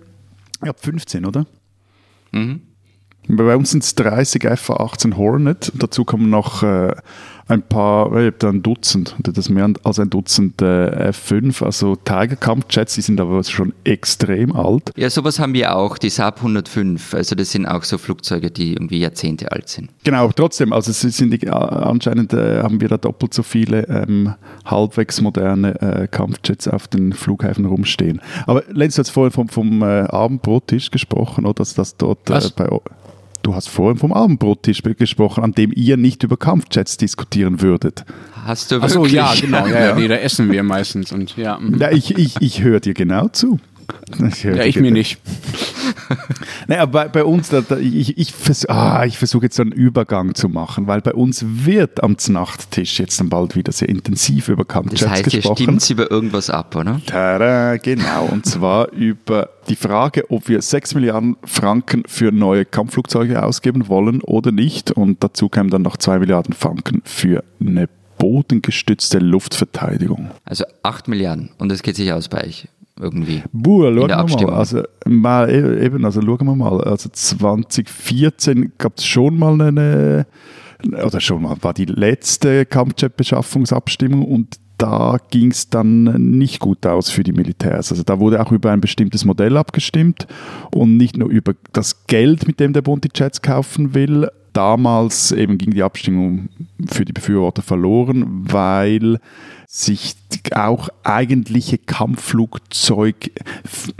Ihr 0.62 0.68
habt 0.68 0.80
15, 0.80 1.26
oder? 1.26 1.46
Mhm. 2.32 2.60
Bei 3.26 3.56
uns 3.56 3.70
sind 3.70 3.82
es 3.82 3.94
30 3.94 4.42
FA-18 4.42 5.16
Hornet. 5.16 5.72
Dazu 5.74 6.04
kommen 6.04 6.28
noch 6.28 6.62
äh, 6.62 6.94
ein 7.48 7.62
paar, 7.62 8.06
ich 8.08 8.26
habe 8.26 8.34
da 8.38 8.48
ein 8.48 8.62
Dutzend, 8.62 9.14
das 9.18 9.48
mehr 9.48 9.70
als 9.82 9.98
ein 9.98 10.10
Dutzend 10.10 10.62
äh, 10.62 11.10
F5, 11.10 11.64
also 11.64 11.96
Tiger 11.96 12.36
Kampfjets, 12.36 12.94
die 12.94 13.02
sind 13.02 13.20
aber 13.20 13.42
schon 13.44 13.74
extrem 13.84 14.52
alt. 14.52 14.90
Ja, 14.96 15.10
sowas 15.10 15.38
haben 15.38 15.52
wir 15.52 15.76
auch, 15.76 15.98
die 15.98 16.10
Saab 16.10 16.38
105, 16.38 17.14
also 17.14 17.34
das 17.34 17.50
sind 17.50 17.66
auch 17.66 17.82
so 17.84 17.98
Flugzeuge, 17.98 18.50
die 18.50 18.72
irgendwie 18.72 18.98
Jahrzehnte 18.98 19.52
alt 19.52 19.68
sind. 19.68 19.90
Genau, 20.04 20.30
trotzdem, 20.32 20.72
also 20.72 20.92
sind 20.92 21.30
die, 21.30 21.48
anscheinend 21.50 22.32
äh, 22.32 22.62
haben 22.62 22.80
wir 22.80 22.88
da 22.88 22.96
doppelt 22.96 23.34
so 23.34 23.42
viele 23.42 23.86
ähm, 23.88 24.34
halbwegs 24.64 25.20
moderne 25.20 25.80
äh, 25.80 26.08
Kampfjets 26.08 26.68
auf 26.68 26.88
den 26.88 27.12
Flughäfen 27.12 27.66
rumstehen. 27.66 28.20
Aber 28.46 28.62
Lenz, 28.68 28.96
du 28.96 29.00
hast 29.00 29.10
vorhin 29.10 29.32
vom, 29.32 29.48
vom 29.48 29.82
äh, 29.82 30.02
Abendbrottisch 30.02 30.90
gesprochen, 30.90 31.44
oder 31.44 31.54
dass 31.54 31.74
das 31.74 31.96
dort 31.96 32.28
äh, 32.30 32.40
bei 32.56 32.68
Du 33.44 33.54
hast 33.54 33.68
vorhin 33.68 33.98
vom 33.98 34.14
Abendbrottisch 34.14 34.82
gesprochen, 34.82 35.44
an 35.44 35.52
dem 35.52 35.70
ihr 35.70 35.98
nicht 35.98 36.22
über 36.22 36.38
Kampfjets 36.38 36.96
diskutieren 36.96 37.60
würdet. 37.60 38.06
Hast 38.32 38.70
du 38.70 38.76
wirklich? 38.76 38.94
Achso, 38.94 39.04
ja, 39.04 39.34
genau. 39.38 39.66
Ja, 39.66 39.80
ja. 39.88 39.94
Nee, 39.94 40.08
da 40.08 40.14
essen 40.14 40.50
wir 40.50 40.62
meistens. 40.62 41.12
Und, 41.12 41.36
ja. 41.36 41.58
ja 41.78 41.90
ich 41.90 42.16
ich, 42.16 42.40
ich 42.40 42.62
höre 42.62 42.80
dir 42.80 42.94
genau 42.94 43.28
zu. 43.28 43.60
Ich 44.30 44.44
ja, 44.44 44.64
ich 44.64 44.80
mir 44.80 44.90
nicht. 44.90 45.18
naja, 46.66 46.86
bei, 46.86 47.08
bei 47.08 47.24
uns, 47.24 47.48
da, 47.48 47.60
da, 47.60 47.76
ich, 47.76 48.16
ich, 48.18 48.32
vers 48.32 48.66
ah, 48.66 49.04
ich 49.04 49.18
versuche 49.18 49.44
jetzt 49.44 49.56
so 49.56 49.62
einen 49.62 49.72
Übergang 49.72 50.34
zu 50.34 50.48
machen, 50.48 50.86
weil 50.86 51.00
bei 51.00 51.12
uns 51.12 51.44
wird 51.46 52.02
am 52.02 52.16
Nachttisch 52.28 52.98
jetzt 53.00 53.20
dann 53.20 53.28
bald 53.28 53.56
wieder 53.56 53.72
sehr 53.72 53.88
intensiv 53.88 54.48
über 54.48 54.64
Kampfjets 54.64 55.02
Das 55.02 55.10
heißt, 55.10 55.24
gesprochen. 55.24 55.80
stimmt 55.80 55.90
über 55.90 56.10
irgendwas 56.10 56.50
ab, 56.50 56.74
oder? 56.76 57.00
Tada, 57.06 57.76
genau, 57.76 58.26
und 58.30 58.46
zwar 58.46 58.92
über 58.92 59.50
die 59.68 59.76
Frage, 59.76 60.30
ob 60.30 60.48
wir 60.48 60.62
6 60.62 60.94
Milliarden 60.94 61.36
Franken 61.44 62.02
für 62.06 62.32
neue 62.32 62.64
Kampfflugzeuge 62.64 63.42
ausgeben 63.42 63.88
wollen 63.88 64.20
oder 64.22 64.52
nicht. 64.52 64.90
Und 64.90 65.22
dazu 65.22 65.48
kämen 65.48 65.70
dann 65.70 65.82
noch 65.82 65.96
2 65.96 66.18
Milliarden 66.18 66.54
Franken 66.54 67.02
für 67.04 67.44
eine 67.60 67.88
bodengestützte 68.18 69.18
Luftverteidigung. 69.18 70.30
Also 70.44 70.64
8 70.82 71.08
Milliarden 71.08 71.50
und 71.58 71.68
das 71.68 71.82
geht 71.82 71.96
sich 71.96 72.12
aus 72.12 72.28
bei 72.28 72.44
euch 72.44 72.68
irgendwie. 72.98 73.42
Buh, 73.52 73.82
schauen 73.82 73.96
wir 73.96 74.06
der 74.08 74.16
mal. 74.18 74.54
Also, 74.54 74.82
mal, 75.06 75.50
e- 75.50 75.84
eben, 75.84 76.04
also 76.04 76.20
schauen 76.22 76.46
wir 76.46 76.54
mal. 76.56 76.80
Also 76.82 77.08
2014 77.08 78.72
gab 78.78 78.98
es 78.98 79.06
schon 79.06 79.38
mal 79.38 79.60
eine, 79.60 80.26
oder 81.04 81.20
schon 81.20 81.42
mal, 81.42 81.56
war 81.60 81.74
die 81.74 81.86
letzte 81.86 82.66
Kampfjet-Beschaffungsabstimmung 82.66 84.24
und 84.24 84.58
da 84.78 85.18
ging 85.30 85.50
es 85.50 85.70
dann 85.70 86.04
nicht 86.38 86.58
gut 86.58 86.84
aus 86.86 87.08
für 87.08 87.22
die 87.22 87.32
Militärs. 87.32 87.92
Also 87.92 88.02
da 88.02 88.18
wurde 88.18 88.44
auch 88.44 88.50
über 88.52 88.72
ein 88.72 88.80
bestimmtes 88.80 89.24
Modell 89.24 89.56
abgestimmt 89.56 90.26
und 90.72 90.96
nicht 90.96 91.16
nur 91.16 91.28
über 91.28 91.54
das 91.72 92.06
Geld, 92.06 92.46
mit 92.46 92.58
dem 92.60 92.72
der 92.72 92.82
Bund 92.82 93.04
die 93.04 93.10
Jets 93.14 93.40
kaufen 93.40 93.94
will. 93.94 94.28
Damals 94.54 95.32
eben 95.32 95.58
ging 95.58 95.72
die 95.72 95.82
Abstimmung 95.82 96.48
für 96.86 97.04
die 97.04 97.12
Befürworter 97.12 97.62
verloren, 97.62 98.24
weil 98.28 99.18
sich 99.66 100.14
auch 100.52 100.88
eigentliche 101.02 101.78
Kampfflugzeug, 101.78 103.32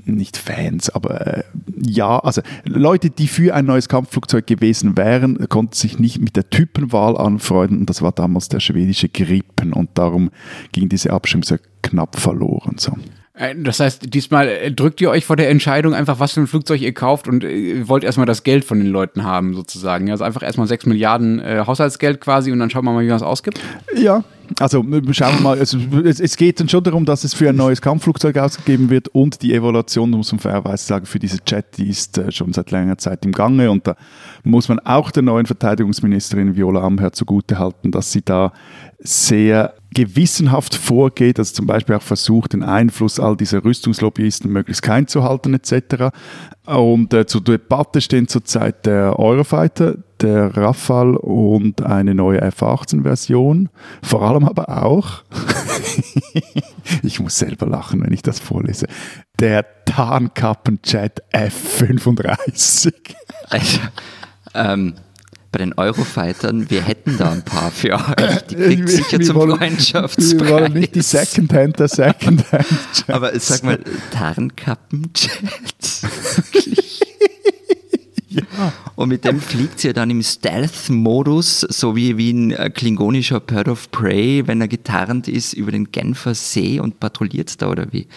nicht 0.05 0.37
Fans, 0.37 0.91
aber 0.91 1.27
äh, 1.27 1.43
ja, 1.83 2.21
also 2.21 2.43
Leute, 2.65 3.11
die 3.11 3.27
für 3.27 3.55
ein 3.55 3.67
neues 3.67 3.89
Kampfflugzeug 3.89 4.47
gewesen 4.47 4.97
wären, 4.97 5.49
konnten 5.49 5.75
sich 5.75 5.99
nicht 5.99 6.21
mit 6.21 6.37
der 6.37 6.49
Typenwahl 6.49 7.17
anfreunden 7.17 7.81
und 7.81 7.91
das 7.91 8.03
war 8.03 8.13
damals 8.13 8.49
der 8.49 8.61
schwedische 8.61 9.09
Gripen 9.09 9.73
und 9.73 9.91
darum 9.95 10.31
ging 10.71 10.89
diese 10.89 11.13
Abstimmung 11.13 11.43
sehr 11.43 11.61
knapp 11.83 12.21
verloren. 12.21 12.77
So. 12.79 12.93
Äh, 13.35 13.55
Das 13.57 13.81
heißt, 13.81 14.15
diesmal 14.15 14.49
äh, 14.49 14.71
drückt 14.71 15.01
ihr 15.01 15.11
euch 15.11 15.25
vor 15.25 15.37
der 15.37 15.51
Entscheidung 15.51 15.95
einfach, 15.95 16.21
was 16.21 16.33
für 16.33 16.41
ein 16.41 16.47
Flugzeug 16.47 16.81
ihr 16.81 16.95
kauft 16.95 17.29
und 17.29 17.45
äh, 17.45 17.87
wollt 17.89 18.05
erstmal 18.05 18.27
das 18.27 18.45
Geld 18.45 18.65
von 18.65 18.79
den 18.79 18.89
Leuten 18.89 19.25
haben, 19.25 19.55
sozusagen. 19.55 20.11
Also 20.11 20.25
einfach 20.25 20.43
erstmal 20.43 20.67
6 20.67 20.87
Milliarden 20.87 21.41
äh, 21.41 21.65
Haushaltsgeld 21.67 22.21
quasi 22.21 22.53
und 22.53 22.61
dann 22.61 22.71
schauen 22.71 22.85
wir 22.85 22.93
mal, 22.93 23.03
wie 23.03 23.09
man 23.09 23.17
es 23.17 23.23
ausgibt. 23.23 23.61
Ja, 23.97 24.23
also 24.61 24.85
schauen 25.13 25.35
wir 25.37 25.41
mal, 25.41 25.59
es, 25.59 25.75
es, 26.05 26.21
es 26.21 26.37
geht 26.37 26.61
dann 26.61 26.69
schon 26.69 26.85
darum, 26.85 27.05
dass 27.05 27.25
es 27.25 27.35
für 27.35 27.49
ein 27.49 27.57
neues 27.57 27.81
Kampfflugzeug 27.81 28.37
ausgegeben 28.39 28.91
wird 28.91 29.09
und 29.09 29.43
die 29.43 29.55
Evaluation, 29.55 30.11
muss 30.11 30.31
man 30.33 30.39
fairerweise 30.39 30.85
sagen, 30.85 31.07
für 31.07 31.19
diese 31.19 31.39
Jet, 31.47 31.77
die 31.77 31.89
ist 31.89 32.19
äh, 32.19 32.31
schon 32.31 32.53
seit 32.53 32.71
längerer 32.71 32.99
Zeit 32.99 33.25
im 33.25 33.33
Gange 33.33 33.71
und 33.71 33.87
da 33.87 33.97
muss 34.45 34.69
man 34.69 34.79
auch 34.81 35.11
der 35.11 35.23
neuen 35.23 35.47
Verteidigungsministerin 35.47 36.57
Viola 36.57 36.83
Amherd 36.83 37.17
zugutehalten, 37.17 37.91
dass 37.91 38.13
sie 38.13 38.23
da 38.23 38.53
sehr 38.99 39.75
gewissenhaft 39.95 40.75
vorgeht, 40.75 41.39
also 41.39 41.55
zum 41.55 41.67
Beispiel 41.67 41.95
auch 41.95 42.03
versucht, 42.03 42.53
den 42.53 42.63
Einfluss 42.63 43.19
all 43.19 43.37
dieser 43.37 43.65
Rüstungslobbyisten 43.65 44.51
möglichst 44.53 44.83
klein 44.83 45.07
zu 45.07 45.23
halten 45.23 45.55
etc. 45.55 46.15
Und 46.67 47.15
äh, 47.15 47.27
zur 47.27 47.43
Debatte 47.43 48.01
stehen 48.01 48.29
zurzeit 48.29 48.87
der 48.87 49.19
Eurofighter, 49.19 49.97
der 50.21 50.57
Rafale 50.57 51.19
und 51.19 51.83
eine 51.83 52.15
neue 52.15 52.41
F-18-Version. 52.41 53.69
Vor 54.03 54.23
allem 54.23 54.45
aber 54.45 54.83
auch, 54.85 55.23
ich 57.03 57.21
muss 57.21 57.39
selber 57.39 57.67
lachen, 57.67 58.03
wenn 58.03 58.13
ich 58.13 58.23
das 58.23 58.41
vorlese, 58.41 58.87
der 59.39 59.65
Tarnkappenjet 59.85 61.23
F-35. 61.31 62.93
Also, 63.51 63.81
ähm, 64.55 64.95
bei 65.55 65.59
den 65.59 65.73
Eurofightern, 65.75 66.69
wir 66.69 66.83
hätten 66.83 67.17
da 67.17 67.31
ein 67.31 67.45
paar 67.45 67.71
für 67.71 67.95
euch. 68.19 68.43
Die 68.51 68.57
kriegt 68.57 68.89
sicher 68.89 69.19
Wir 69.21 69.27
zum 69.27 69.37
wollen- 69.37 69.57
Freundschaftspreis. 69.57 70.33
Wir 70.41 70.49
wollen 70.49 70.73
nicht 70.73 70.97
die 70.97 71.01
Secondhand 71.03 71.79
der 71.79 71.87
Secondhand. 71.89 72.67
Aber 73.07 73.39
sag 73.39 73.63
mal, 73.63 73.79
Tarnkappenjet? 74.13 75.15
Und 78.97 79.09
mit 79.11 79.25
dem 79.25 79.41
fliegt 79.41 79.79
sie 79.79 79.89
ja 79.89 79.93
dann 79.93 80.11
im 80.11 80.21
Stealth-Modus, 80.23 81.61
so 81.61 81.95
wie, 81.95 82.17
wie 82.19 82.33
ein 82.33 82.51
äh, 82.51 82.69
klingonischer 82.71 83.39
Bird 83.39 83.69
of 83.69 83.91
Prey, 83.93 84.43
wenn 84.47 84.61
er 84.61 84.67
getarnt 84.67 85.29
ist, 85.29 85.53
über 85.53 85.71
den 85.71 85.93
Genfer 85.93 86.35
See 86.35 86.81
und 86.81 86.99
patrouilliert 86.99 87.63
da, 87.63 87.69
oder 87.69 87.93
wie? 87.93 88.09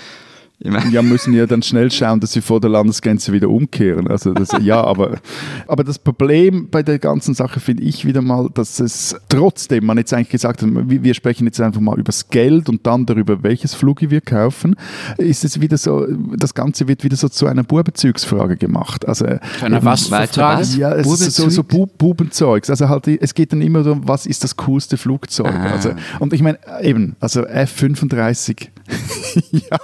Ich 0.59 0.71
mein, 0.71 0.91
Ja, 0.91 1.03
müssen 1.03 1.33
ja 1.33 1.45
dann 1.45 1.61
schnell 1.61 1.91
schauen, 1.91 2.19
dass 2.19 2.31
sie 2.31 2.41
vor 2.41 2.59
der 2.59 2.71
Landesgrenze 2.71 3.31
wieder 3.31 3.47
umkehren. 3.47 4.07
Also 4.07 4.33
das, 4.33 4.49
ja, 4.61 4.83
aber, 4.83 5.19
aber 5.67 5.83
das 5.83 5.99
Problem 5.99 6.69
bei 6.71 6.81
der 6.81 6.97
ganzen 6.97 7.35
Sache 7.35 7.59
finde 7.59 7.83
ich 7.83 8.05
wieder 8.05 8.23
mal, 8.23 8.49
dass 8.51 8.79
es 8.79 9.15
trotzdem, 9.29 9.85
man 9.85 9.97
jetzt 9.99 10.13
eigentlich 10.13 10.29
gesagt 10.29 10.63
hat, 10.63 10.69
wir 10.71 11.13
sprechen 11.13 11.45
jetzt 11.45 11.61
einfach 11.61 11.79
mal 11.79 11.93
über 11.93 12.05
das 12.05 12.29
Geld 12.29 12.69
und 12.69 12.87
dann 12.87 13.05
darüber, 13.05 13.43
welches 13.43 13.75
Flugi 13.75 14.09
wir 14.09 14.21
kaufen, 14.21 14.75
ist 15.17 15.45
es 15.45 15.61
wieder 15.61 15.77
so, 15.77 16.07
das 16.35 16.55
Ganze 16.55 16.87
wird 16.87 17.03
wieder 17.03 17.17
so 17.17 17.29
zu 17.29 17.45
einer 17.45 17.63
Bubenbezugsfrage 17.63 18.57
gemacht. 18.57 19.07
Also, 19.07 19.25
einer 19.61 19.83
was? 19.85 20.09
Weiter 20.09 20.41
Frage? 20.41 20.61
was? 20.61 20.75
ja, 20.75 20.95
es 20.95 21.21
ist 21.21 21.35
so, 21.35 21.49
so 21.49 21.63
Bu 21.63 21.85
Bubenzeugs. 21.85 22.71
Also 22.71 22.89
halt, 22.89 23.07
es 23.07 23.35
geht 23.35 23.53
dann 23.53 23.61
immer 23.61 23.83
darum, 23.83 24.07
was 24.07 24.25
ist 24.25 24.43
das 24.43 24.55
coolste 24.55 24.97
Flugzeug. 24.97 25.53
Ah. 25.53 25.71
Also, 25.71 25.91
und 26.19 26.33
ich 26.33 26.41
meine, 26.41 26.57
eben, 26.81 27.15
also 27.19 27.45
F-35, 27.45 28.69
ja, 29.51 29.79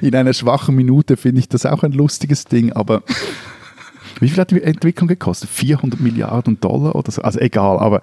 in 0.00 0.14
einer 0.14 0.32
schwachen 0.32 0.74
Minute 0.74 1.16
finde 1.16 1.40
ich 1.40 1.48
das 1.48 1.66
auch 1.66 1.82
ein 1.82 1.92
lustiges 1.92 2.44
Ding, 2.44 2.72
aber 2.72 3.02
wie 4.22 4.28
viel 4.28 4.40
hat 4.40 4.50
die 4.50 4.62
Entwicklung 4.62 5.08
gekostet? 5.08 5.50
400 5.50 6.00
Milliarden 6.00 6.60
Dollar 6.60 6.94
oder 6.94 7.10
so? 7.10 7.22
Also 7.22 7.40
egal, 7.40 7.78
aber 7.78 8.02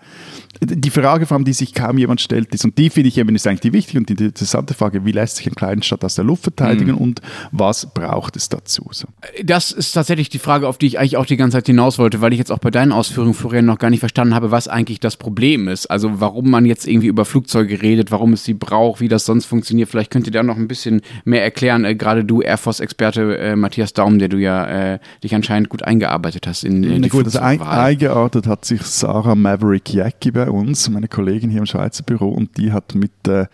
die 0.61 0.89
Frage, 0.89 1.25
vor 1.25 1.35
allem, 1.35 1.45
die 1.45 1.53
sich 1.53 1.73
kaum 1.73 1.97
jemand 1.97 2.19
stellt, 2.19 2.53
ist, 2.53 2.65
und 2.65 2.77
die 2.77 2.89
finde 2.89 3.07
ich 3.07 3.17
eben 3.17 3.33
ist 3.33 3.47
eigentlich 3.47 3.61
die 3.61 3.71
wichtige 3.71 3.99
und 3.99 4.09
die 4.09 4.25
interessante 4.25 4.73
Frage, 4.73 5.05
wie 5.05 5.13
lässt 5.13 5.37
sich 5.37 5.47
ein 5.47 5.55
Kleinstadt 5.55 6.03
aus 6.03 6.15
der 6.15 6.25
Luft 6.25 6.43
verteidigen 6.43 6.93
und 6.95 7.21
was 7.51 7.85
braucht 7.93 8.35
es 8.35 8.49
dazu? 8.49 8.89
So. 8.91 9.07
Das 9.43 9.71
ist 9.71 9.93
tatsächlich 9.93 10.29
die 10.29 10.39
Frage, 10.39 10.67
auf 10.67 10.77
die 10.77 10.87
ich 10.87 10.99
eigentlich 10.99 11.15
auch 11.15 11.25
die 11.25 11.37
ganze 11.37 11.57
Zeit 11.57 11.67
hinaus 11.67 11.97
wollte, 11.97 12.19
weil 12.19 12.33
ich 12.33 12.39
jetzt 12.39 12.51
auch 12.51 12.59
bei 12.59 12.71
deinen 12.71 12.91
Ausführungen, 12.91 13.33
Florian, 13.33 13.65
noch 13.65 13.79
gar 13.79 13.89
nicht 13.89 14.01
verstanden 14.01 14.35
habe, 14.35 14.51
was 14.51 14.67
eigentlich 14.67 14.99
das 14.99 15.15
Problem 15.15 15.69
ist. 15.69 15.85
Also 15.85 16.19
warum 16.19 16.49
man 16.49 16.65
jetzt 16.65 16.87
irgendwie 16.87 17.07
über 17.07 17.23
Flugzeuge 17.23 17.81
redet, 17.81 18.11
warum 18.11 18.33
es 18.33 18.43
sie 18.43 18.53
braucht, 18.53 18.99
wie 18.99 19.07
das 19.07 19.25
sonst 19.25 19.45
funktioniert. 19.45 19.87
Vielleicht 19.87 20.11
könnt 20.11 20.27
ihr 20.27 20.33
da 20.33 20.43
noch 20.43 20.57
ein 20.57 20.67
bisschen 20.67 21.01
mehr 21.23 21.43
erklären. 21.43 21.85
Äh, 21.85 21.95
Gerade 21.95 22.25
du, 22.25 22.41
Air 22.41 22.57
Force-Experte 22.57 23.37
äh, 23.37 23.55
Matthias 23.55 23.93
Daum, 23.93 24.19
der 24.19 24.27
du 24.27 24.37
ja 24.37 24.93
äh, 24.93 24.99
dich 25.23 25.33
anscheinend 25.33 25.69
gut 25.69 25.83
eingearbeitet 25.83 26.08
hast 26.09 26.63
in, 26.63 26.83
in 26.83 26.95
Na 26.95 26.99
die 26.99 27.09
gut, 27.09 27.25
also 27.25 27.39
ein, 27.39 27.61
eingeordnet 27.61 28.47
hat 28.47 28.65
sich 28.65 28.81
Sarah 28.81 29.35
Maverick 29.35 29.93
Jacki 29.93 30.31
bei 30.31 30.49
uns, 30.49 30.89
meine 30.89 31.07
Kollegin 31.07 31.49
hier 31.49 31.59
im 31.59 31.65
Schweizer 31.65 32.03
Büro, 32.03 32.29
und 32.29 32.57
die 32.57 32.71
hat 32.71 32.95
mit 32.95 33.11
äh, 33.27 33.45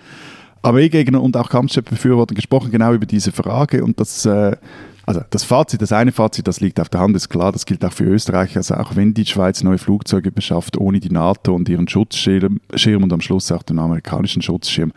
AW-Gegnern 0.62 1.22
und 1.22 1.38
auch 1.38 1.50
Kampfjet-Befürwortern 1.50 2.36
gesprochen, 2.36 2.72
genau 2.72 2.94
über 2.94 3.06
diese 3.06 3.32
Frage. 3.32 3.84
Und 3.84 4.00
das, 4.00 4.26
äh, 4.26 4.58
also 5.06 5.22
das 5.30 5.44
Fazit, 5.44 5.82
das 5.82 5.92
eine 5.92 6.12
Fazit, 6.12 6.48
das 6.48 6.60
liegt 6.60 6.80
auf 6.80 6.90
der 6.90 7.02
Hand, 7.02 7.16
ist 7.16 7.30
klar, 7.30 7.52
das 7.52 7.66
gilt 7.66 7.86
auch 7.86 7.94
für 7.94 8.06
Österreich. 8.06 8.58
Also 8.58 8.76
auch 8.76 8.96
wenn 8.96 9.14
die 9.14 9.26
Schweiz 9.26 9.62
neue 9.64 9.78
Flugzeuge 9.78 10.32
beschafft, 10.32 10.78
ohne 10.78 11.00
die 11.00 11.12
NATO 11.12 11.54
und 11.54 11.70
ihren 11.70 11.88
Schutzschirm 11.88 12.60
Schirm 12.74 13.04
und 13.04 13.14
am 13.14 13.22
Schluss 13.22 13.52
auch 13.52 13.64
den 13.64 13.78
amerikanischen 13.78 14.42
Schutzschirm, 14.42 14.92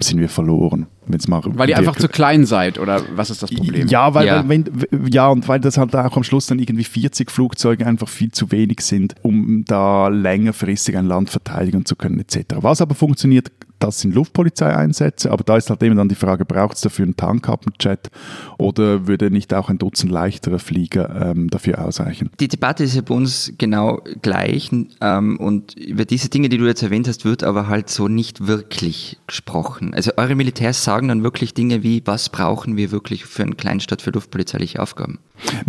sind 0.00 0.20
wir 0.20 0.28
verloren. 0.28 0.86
Wenn's 1.08 1.28
mal 1.28 1.40
Weil 1.44 1.68
ihr 1.68 1.78
einfach 1.78 1.96
zu 1.96 2.08
klein 2.08 2.46
seid, 2.46 2.78
oder 2.78 3.02
was 3.14 3.30
ist 3.30 3.42
das 3.42 3.50
Problem? 3.50 3.88
ja, 3.88 4.12
weil, 4.14 4.26
Ja. 4.26 4.48
Weil, 4.48 4.48
wenn, 4.48 5.08
ja, 5.08 5.28
und 5.28 5.46
weil 5.48 5.60
das 5.60 5.78
halt 5.78 5.94
auch 5.94 6.16
am 6.16 6.24
Schluss 6.24 6.46
dann 6.46 6.58
irgendwie 6.58 6.84
40 6.84 7.30
Flugzeuge 7.30 7.86
einfach 7.86 8.08
viel 8.08 8.32
zu 8.32 8.50
wenig 8.50 8.80
sind, 8.80 9.14
um 9.22 9.64
da 9.66 10.08
längerfristig 10.08 10.96
ein 10.96 11.06
Land 11.06 11.30
verteidigen 11.30 11.84
zu 11.84 11.96
können, 11.96 12.18
etc. 12.18 12.56
Was 12.60 12.80
aber 12.80 12.94
funktioniert, 12.94 13.50
das 13.78 14.00
sind 14.00 14.14
Luftpolizeieinsätze, 14.14 15.30
aber 15.30 15.44
da 15.44 15.56
ist 15.56 15.70
halt 15.70 15.82
eben 15.82 15.96
dann 15.96 16.08
die 16.08 16.14
Frage, 16.14 16.44
braucht 16.44 16.76
es 16.76 16.82
dafür 16.82 17.04
einen 17.04 17.16
Tankkappenjet 17.16 18.10
oder 18.58 19.06
würde 19.06 19.30
nicht 19.30 19.52
auch 19.54 19.68
ein 19.68 19.78
Dutzend 19.78 20.10
leichterer 20.10 20.58
Flieger 20.58 21.30
ähm, 21.30 21.50
dafür 21.50 21.84
ausreichen? 21.84 22.30
Die 22.40 22.48
Debatte 22.48 22.84
ist 22.84 22.94
ja 22.94 23.02
bei 23.02 23.14
uns 23.14 23.52
genau 23.58 24.02
gleich 24.22 24.70
ähm, 25.00 25.36
und 25.38 25.76
über 25.76 26.04
diese 26.04 26.28
Dinge, 26.28 26.48
die 26.48 26.58
du 26.58 26.66
jetzt 26.66 26.82
erwähnt 26.82 27.08
hast, 27.08 27.24
wird 27.24 27.44
aber 27.44 27.68
halt 27.68 27.90
so 27.90 28.08
nicht 28.08 28.46
wirklich 28.46 29.18
gesprochen. 29.26 29.94
Also 29.94 30.12
eure 30.16 30.34
Militärs 30.34 30.82
sagen 30.82 31.08
dann 31.08 31.22
wirklich 31.22 31.54
Dinge 31.54 31.82
wie, 31.82 32.02
was 32.04 32.28
brauchen 32.28 32.76
wir 32.76 32.90
wirklich 32.90 33.24
für 33.24 33.42
eine 33.42 33.54
Kleinstadt 33.54 34.02
für 34.02 34.10
luftpolizeiliche 34.10 34.80
Aufgaben? 34.80 35.18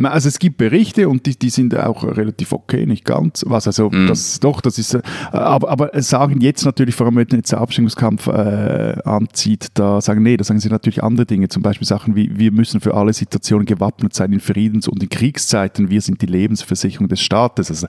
Also 0.03 0.29
es 0.29 0.39
gibt 0.39 0.57
Berichte 0.57 1.09
und 1.09 1.25
die, 1.25 1.37
die 1.37 1.49
sind 1.49 1.75
auch 1.75 2.03
relativ 2.03 2.53
okay, 2.53 2.85
nicht 2.85 3.05
ganz. 3.05 3.43
Was 3.47 3.67
also 3.67 3.89
das 3.89 4.39
doch, 4.39 4.61
das 4.61 4.77
ist, 4.77 4.93
äh, 4.95 5.01
aber, 5.31 5.69
aber 5.69 6.01
sagen 6.01 6.41
jetzt 6.41 6.65
natürlich, 6.65 6.95
vor 6.95 7.07
allem 7.07 7.15
wenn 7.15 7.27
jetzt 7.31 7.51
der 7.51 7.59
Abstimmungskampf 7.59 8.27
äh, 8.27 8.97
anzieht, 9.03 9.67
da 9.73 10.01
sagen 10.01 10.23
nee, 10.23 10.37
da 10.37 10.43
sagen 10.43 10.59
sie 10.59 10.69
natürlich 10.69 11.03
andere 11.03 11.25
Dinge, 11.25 11.49
zum 11.49 11.63
Beispiel 11.63 11.87
Sachen 11.87 12.15
wie 12.15 12.37
wir 12.37 12.51
müssen 12.51 12.81
für 12.81 12.95
alle 12.95 13.13
Situationen 13.13 13.65
gewappnet 13.65 14.13
sein 14.13 14.31
in 14.33 14.39
Friedens- 14.39 14.87
und 14.87 15.01
in 15.03 15.09
Kriegszeiten. 15.09 15.89
Wir 15.89 16.01
sind 16.01 16.21
die 16.21 16.25
Lebensversicherung 16.25 17.07
des 17.07 17.21
Staates. 17.21 17.69
Also 17.69 17.87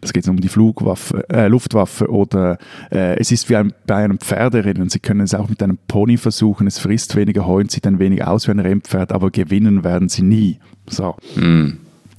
das 0.00 0.12
geht 0.12 0.28
um 0.28 0.40
die 0.40 0.48
Flugwaffe, 0.48 1.28
äh, 1.30 1.48
Luftwaffe 1.48 2.08
oder 2.10 2.58
äh, 2.90 3.18
es 3.18 3.32
ist 3.32 3.48
wie 3.48 3.56
ein, 3.56 3.72
bei 3.86 3.96
einem 3.96 4.18
Pferderennen. 4.18 4.88
Sie 4.88 5.00
können 5.00 5.20
es 5.20 5.34
auch 5.34 5.48
mit 5.48 5.62
einem 5.62 5.78
Pony 5.88 6.16
versuchen. 6.16 6.66
Es 6.66 6.78
frisst 6.78 7.16
weniger 7.16 7.46
Heu 7.46 7.60
und 7.60 7.70
sieht 7.70 7.86
ein 7.86 7.98
wenig 7.98 8.24
aus 8.24 8.46
wie 8.46 8.52
ein 8.52 8.60
Rennpferd, 8.60 9.12
aber 9.12 9.30
gewinnen 9.30 9.84
werden 9.84 10.08
sie 10.08 10.22
nie. 10.22 10.58
So. 10.90 11.16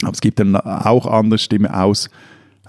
Aber 0.03 0.13
es 0.13 0.21
gibt 0.21 0.39
dann 0.39 0.55
auch 0.55 1.05
andere 1.05 1.37
Stimmen 1.37 1.69
aus 1.71 2.09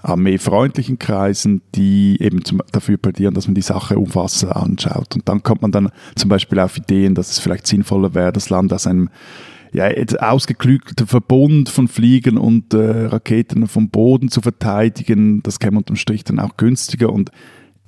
armeefreundlichen 0.03 0.99
Kreisen, 0.99 1.61
die 1.75 2.17
eben 2.19 2.43
zum, 2.43 2.61
dafür 2.71 2.97
plädieren, 2.97 3.33
dass 3.33 3.47
man 3.47 3.55
die 3.55 3.61
Sache 3.61 3.97
umfassender 3.97 4.57
anschaut. 4.57 5.15
Und 5.15 5.27
dann 5.29 5.43
kommt 5.43 5.61
man 5.61 5.71
dann 5.71 5.89
zum 6.15 6.29
Beispiel 6.29 6.59
auf 6.59 6.77
Ideen, 6.77 7.15
dass 7.15 7.31
es 7.31 7.39
vielleicht 7.39 7.65
sinnvoller 7.65 8.13
wäre, 8.13 8.33
das 8.33 8.49
Land 8.49 8.73
aus 8.73 8.85
einem 8.85 9.09
ja, 9.71 9.89
ausgeklügelten 10.19 11.07
Verbund 11.07 11.69
von 11.69 11.87
Fliegen 11.87 12.37
und 12.37 12.73
äh, 12.73 13.05
Raketen 13.05 13.67
vom 13.67 13.89
Boden 13.89 14.29
zu 14.29 14.41
verteidigen. 14.41 15.41
Das 15.41 15.59
käme 15.59 15.77
unterm 15.77 15.95
Strich 15.95 16.23
dann 16.23 16.39
auch 16.39 16.57
günstiger. 16.57 17.11
Und 17.11 17.31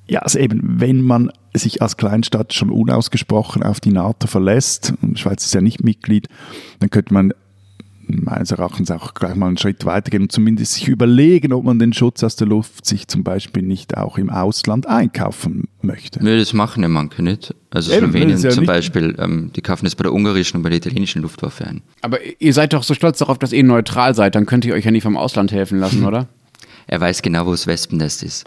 ja, 0.07 0.21
also 0.21 0.39
eben, 0.39 0.61
wenn 0.79 1.01
man 1.01 1.31
sich 1.53 1.81
als 1.81 1.97
Kleinstadt 1.97 2.53
schon 2.53 2.69
unausgesprochen 2.69 3.61
auf 3.61 3.79
die 3.79 3.91
NATO 3.91 4.27
verlässt, 4.27 4.93
und 5.01 5.17
die 5.17 5.21
Schweiz 5.21 5.45
ist 5.45 5.53
ja 5.53 5.61
nicht 5.61 5.83
Mitglied, 5.83 6.27
dann 6.79 6.89
könnte 6.89 7.13
man 7.13 7.33
meines 8.07 8.51
Erachtens 8.51 8.91
auch 8.91 9.13
gleich 9.13 9.35
mal 9.35 9.47
einen 9.47 9.57
Schritt 9.57 9.85
weitergehen 9.85 10.23
und 10.23 10.31
zumindest 10.31 10.73
sich 10.73 10.87
überlegen, 10.87 11.53
ob 11.53 11.63
man 11.63 11.79
den 11.79 11.93
Schutz 11.93 12.23
aus 12.23 12.35
der 12.35 12.47
Luft 12.47 12.85
sich 12.85 13.07
zum 13.07 13.23
Beispiel 13.23 13.63
nicht 13.63 13.97
auch 13.97 14.17
im 14.17 14.29
Ausland 14.29 14.87
einkaufen 14.87 15.67
möchte. 15.81 16.23
Nö, 16.23 16.37
das 16.37 16.53
machen 16.53 16.83
ja 16.83 16.89
manche 16.89 17.23
nicht. 17.23 17.53
Also 17.71 17.91
Eben, 17.91 18.11
Slowenien 18.11 18.39
ja 18.39 18.49
zum 18.49 18.65
Beispiel, 18.65 19.15
ähm, 19.19 19.51
die 19.55 19.61
kaufen 19.61 19.85
das 19.85 19.95
bei 19.95 20.03
der 20.03 20.13
ungarischen 20.13 20.57
und 20.57 20.63
bei 20.63 20.69
der 20.69 20.77
italienischen 20.77 21.21
Luftwaffe 21.21 21.65
ein. 21.65 21.81
Aber 22.01 22.19
ihr 22.39 22.53
seid 22.53 22.73
doch 22.73 22.83
so 22.83 22.93
stolz 22.93 23.19
darauf, 23.19 23.37
dass 23.37 23.51
ihr 23.51 23.63
neutral 23.63 24.15
seid, 24.15 24.35
dann 24.35 24.45
könnt 24.45 24.65
ihr 24.65 24.73
euch 24.73 24.85
ja 24.85 24.91
nicht 24.91 25.03
vom 25.03 25.17
Ausland 25.17 25.51
helfen 25.51 25.79
lassen, 25.79 26.05
oder? 26.05 26.27
Er 26.87 27.01
weiß 27.01 27.21
genau, 27.21 27.45
wo 27.45 27.51
das 27.51 27.67
Wespennest 27.67 28.23
ist. 28.23 28.45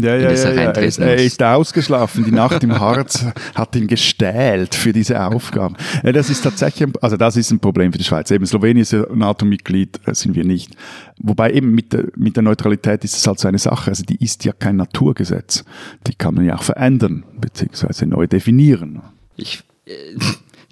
Ja, 0.00 0.16
ja, 0.16 0.32
ja, 0.32 0.50
ja. 0.50 0.70
Er, 0.72 1.16
ist 1.22 1.40
ausgeschlafen. 1.40 2.24
Die 2.24 2.32
Nacht 2.32 2.64
im 2.64 2.80
Harz 2.80 3.24
hat 3.54 3.76
ihn 3.76 3.86
gestählt 3.86 4.74
für 4.74 4.92
diese 4.92 5.24
Aufgaben. 5.24 5.76
Ja, 6.02 6.10
das 6.10 6.30
ist 6.30 6.42
tatsächlich, 6.42 6.88
also 7.00 7.16
das 7.16 7.36
ist 7.36 7.52
ein 7.52 7.60
Problem 7.60 7.92
für 7.92 7.98
die 7.98 8.04
Schweiz. 8.04 8.28
Eben 8.32 8.44
Slowenien 8.44 8.82
ist 8.82 8.92
ja 8.92 9.06
NATO-Mitglied, 9.14 10.00
äh, 10.04 10.14
sind 10.14 10.34
wir 10.34 10.44
nicht. 10.44 10.74
Wobei 11.18 11.52
eben 11.52 11.70
mit 11.72 11.92
der, 11.92 12.06
mit 12.16 12.34
der 12.34 12.42
Neutralität 12.42 13.04
ist 13.04 13.16
es 13.16 13.24
halt 13.24 13.38
so 13.38 13.46
eine 13.46 13.58
Sache. 13.58 13.90
Also 13.90 14.02
die 14.02 14.16
ist 14.16 14.44
ja 14.44 14.52
kein 14.52 14.74
Naturgesetz. 14.76 15.64
Die 16.08 16.14
kann 16.16 16.34
man 16.34 16.44
ja 16.44 16.56
auch 16.56 16.64
verändern, 16.64 17.22
beziehungsweise 17.40 18.06
neu 18.06 18.26
definieren. 18.26 19.00
Ich, 19.36 19.62
äh, 19.86 19.92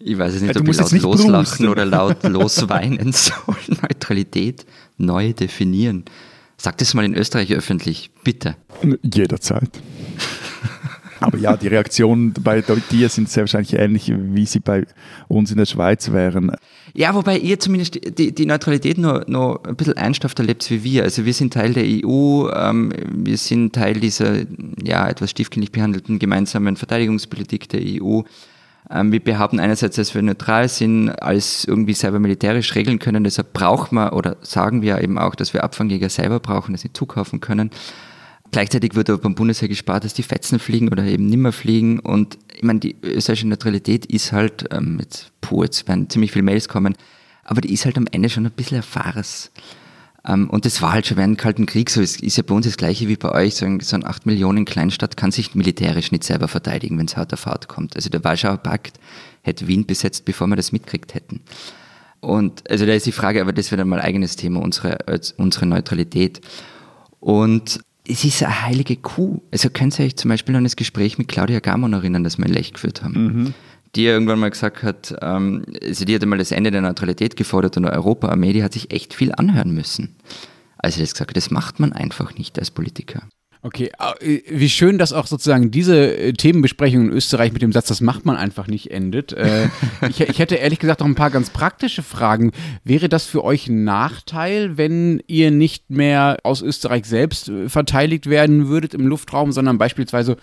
ich 0.00 0.18
weiß 0.18 0.34
es 0.34 0.42
nicht, 0.42 0.56
ob 0.56 0.68
ich 0.68 0.76
laut 0.76 0.90
loslachen 0.90 1.32
brusten. 1.32 1.68
oder 1.68 1.84
laut 1.84 2.24
losweinen 2.24 3.12
soll. 3.12 3.54
Neutralität 3.82 4.66
neu 4.96 5.32
definieren. 5.32 6.06
Sag 6.62 6.76
das 6.76 6.92
mal 6.92 7.06
in 7.06 7.14
Österreich 7.14 7.54
öffentlich, 7.54 8.10
bitte. 8.22 8.54
Jederzeit. 9.02 9.70
Aber 11.20 11.38
ja, 11.38 11.56
die 11.56 11.68
Reaktionen 11.68 12.34
bei 12.34 12.62
dir 12.90 13.08
sind 13.08 13.30
sehr 13.30 13.44
wahrscheinlich 13.44 13.72
ähnlich, 13.72 14.12
wie 14.14 14.44
sie 14.44 14.60
bei 14.60 14.84
uns 15.28 15.50
in 15.50 15.56
der 15.56 15.64
Schweiz 15.64 16.12
wären. 16.12 16.52
Ja, 16.92 17.14
wobei 17.14 17.38
ihr 17.38 17.58
zumindest 17.58 18.18
die, 18.18 18.34
die 18.34 18.44
Neutralität 18.44 18.98
noch, 18.98 19.26
noch 19.26 19.64
ein 19.64 19.74
bisschen 19.74 19.96
ernsthaft 19.96 20.38
erlebt 20.38 20.70
wie 20.70 20.84
wir. 20.84 21.04
Also 21.04 21.24
wir 21.24 21.32
sind 21.32 21.54
Teil 21.54 21.72
der 21.72 21.84
EU, 21.84 22.50
ähm, 22.50 22.92
wir 23.10 23.38
sind 23.38 23.74
Teil 23.74 23.94
dieser 23.94 24.40
ja, 24.84 25.08
etwas 25.08 25.30
stiefkindlich 25.30 25.72
behandelten 25.72 26.18
gemeinsamen 26.18 26.76
Verteidigungspolitik 26.76 27.70
der 27.70 27.80
EU. 27.80 28.20
Ähm, 28.90 29.12
wir 29.12 29.20
behaupten 29.20 29.60
einerseits, 29.60 29.96
dass 29.96 30.14
wir 30.14 30.22
neutral 30.22 30.68
sind, 30.68 31.10
alles 31.10 31.64
irgendwie 31.64 31.94
selber 31.94 32.18
militärisch 32.18 32.74
regeln 32.74 32.98
können. 32.98 33.24
Deshalb 33.24 33.52
brauchen 33.52 33.94
wir 33.94 34.12
oder 34.12 34.36
sagen 34.42 34.82
wir 34.82 35.00
eben 35.00 35.18
auch, 35.18 35.34
dass 35.34 35.54
wir 35.54 35.62
Abfangjäger 35.62 36.08
selber 36.08 36.40
brauchen, 36.40 36.72
dass 36.72 36.80
sie 36.82 36.92
zukaufen 36.92 37.40
können. 37.40 37.70
Gleichzeitig 38.50 38.96
wird 38.96 39.08
aber 39.08 39.20
beim 39.20 39.36
Bundesheer 39.36 39.68
gespart, 39.68 40.04
dass 40.04 40.12
die 40.12 40.24
Fetzen 40.24 40.58
fliegen 40.58 40.88
oder 40.88 41.04
eben 41.04 41.26
nimmer 41.26 41.52
fliegen. 41.52 42.00
Und 42.00 42.36
ich 42.52 42.64
meine, 42.64 42.80
die 42.80 42.96
österreichische 43.00 43.46
Neutralität 43.46 44.06
ist 44.06 44.32
halt, 44.32 44.66
ähm, 44.72 44.98
jetzt, 44.98 45.30
puh, 45.40 45.62
jetzt 45.62 45.86
werden 45.86 46.10
ziemlich 46.10 46.32
viele 46.32 46.42
Mails 46.42 46.68
kommen, 46.68 46.96
aber 47.44 47.60
die 47.60 47.72
ist 47.72 47.84
halt 47.84 47.96
am 47.96 48.08
Ende 48.10 48.28
schon 48.28 48.44
ein 48.46 48.52
bisschen 48.52 48.82
ein. 48.82 49.52
Ähm, 50.26 50.50
und 50.50 50.64
das 50.66 50.82
war 50.82 50.92
halt 50.92 51.06
schon 51.06 51.16
während 51.16 51.38
dem 51.38 51.42
Kalten 51.42 51.66
Krieg 51.66 51.90
so. 51.90 52.00
Es 52.00 52.16
ist 52.16 52.36
ja 52.36 52.42
bei 52.42 52.54
uns 52.54 52.66
das 52.66 52.76
Gleiche 52.76 53.08
wie 53.08 53.16
bei 53.16 53.32
euch. 53.32 53.54
So 53.54 53.66
ein, 53.66 53.80
so 53.80 53.96
ein 53.96 54.04
8 54.04 54.26
Millionen 54.26 54.64
Kleinstadt 54.64 55.16
kann 55.16 55.30
sich 55.30 55.54
militärisch 55.54 56.12
nicht 56.12 56.24
selber 56.24 56.48
verteidigen, 56.48 56.98
wenn 56.98 57.06
es 57.06 57.16
hart 57.16 57.32
auf 57.32 57.46
hart 57.46 57.68
kommt. 57.68 57.96
Also 57.96 58.10
der 58.10 58.22
Warschauer 58.24 58.58
Pakt 58.58 58.98
hätte 59.42 59.66
Wien 59.66 59.86
besetzt, 59.86 60.24
bevor 60.24 60.46
wir 60.48 60.56
das 60.56 60.72
mitkriegt 60.72 61.14
hätten. 61.14 61.40
Und 62.20 62.68
also 62.70 62.84
da 62.84 62.92
ist 62.92 63.06
die 63.06 63.12
Frage, 63.12 63.40
aber 63.40 63.54
das 63.54 63.70
wird 63.70 63.80
einmal 63.80 64.00
eigenes 64.00 64.36
Thema, 64.36 64.60
unsere, 64.60 64.98
unsere 65.38 65.64
Neutralität. 65.64 66.42
Und 67.18 67.80
es 68.06 68.24
ist 68.24 68.42
eine 68.42 68.62
heilige 68.62 68.96
Kuh. 68.96 69.40
Also 69.50 69.70
könnt 69.70 69.98
ihr 69.98 70.04
euch 70.04 70.16
zum 70.16 70.28
Beispiel 70.28 70.54
an 70.54 70.64
das 70.64 70.76
Gespräch 70.76 71.16
mit 71.16 71.28
Claudia 71.28 71.60
Gamon 71.60 71.94
erinnern, 71.94 72.24
das 72.24 72.36
wir 72.36 72.44
in 72.44 72.52
Lech 72.52 72.74
geführt 72.74 73.02
haben. 73.02 73.24
Mhm 73.24 73.54
die 73.96 74.06
irgendwann 74.06 74.38
mal 74.38 74.50
gesagt 74.50 74.82
hat, 74.82 75.14
ähm, 75.20 75.64
also 75.82 76.04
die 76.04 76.14
hat 76.14 76.22
einmal 76.22 76.38
das 76.38 76.52
Ende 76.52 76.70
der 76.70 76.82
Neutralität 76.82 77.36
gefordert 77.36 77.76
und 77.76 77.86
Europa-Armee, 77.86 78.52
die 78.52 78.62
hat 78.62 78.72
sich 78.72 78.92
echt 78.92 79.14
viel 79.14 79.32
anhören 79.32 79.72
müssen. 79.72 80.16
Also 80.78 81.00
das 81.00 81.12
gesagt, 81.12 81.36
das 81.36 81.50
macht 81.50 81.80
man 81.80 81.92
einfach 81.92 82.34
nicht 82.34 82.58
als 82.58 82.70
Politiker. 82.70 83.22
Okay, 83.62 83.90
äh, 84.20 84.40
wie 84.48 84.70
schön, 84.70 84.96
dass 84.96 85.12
auch 85.12 85.26
sozusagen 85.26 85.70
diese 85.70 86.16
äh, 86.16 86.32
Themenbesprechung 86.32 87.06
in 87.06 87.12
Österreich 87.12 87.52
mit 87.52 87.60
dem 87.60 87.72
Satz, 87.72 87.88
das 87.88 88.00
macht 88.00 88.24
man 88.24 88.36
einfach 88.36 88.68
nicht, 88.68 88.90
endet. 88.90 89.34
Äh, 89.34 89.68
ich, 90.08 90.20
ich, 90.20 90.38
hätte 90.38 90.54
ehrlich 90.54 90.78
gesagt 90.78 91.00
noch 91.00 91.06
ein 91.06 91.14
paar 91.14 91.30
ganz 91.30 91.50
praktische 91.50 92.02
Fragen. 92.02 92.52
Wäre 92.84 93.10
das 93.10 93.26
für 93.26 93.44
euch 93.44 93.68
ein 93.68 93.84
Nachteil, 93.84 94.78
wenn 94.78 95.22
ihr 95.26 95.50
nicht 95.50 95.90
mehr 95.90 96.38
aus 96.42 96.62
Österreich 96.62 97.04
selbst 97.04 97.52
verteidigt 97.66 98.30
werden 98.30 98.68
würdet 98.68 98.94
im 98.94 99.06
Luftraum, 99.06 99.52
sondern 99.52 99.76
beispielsweise 99.76 100.38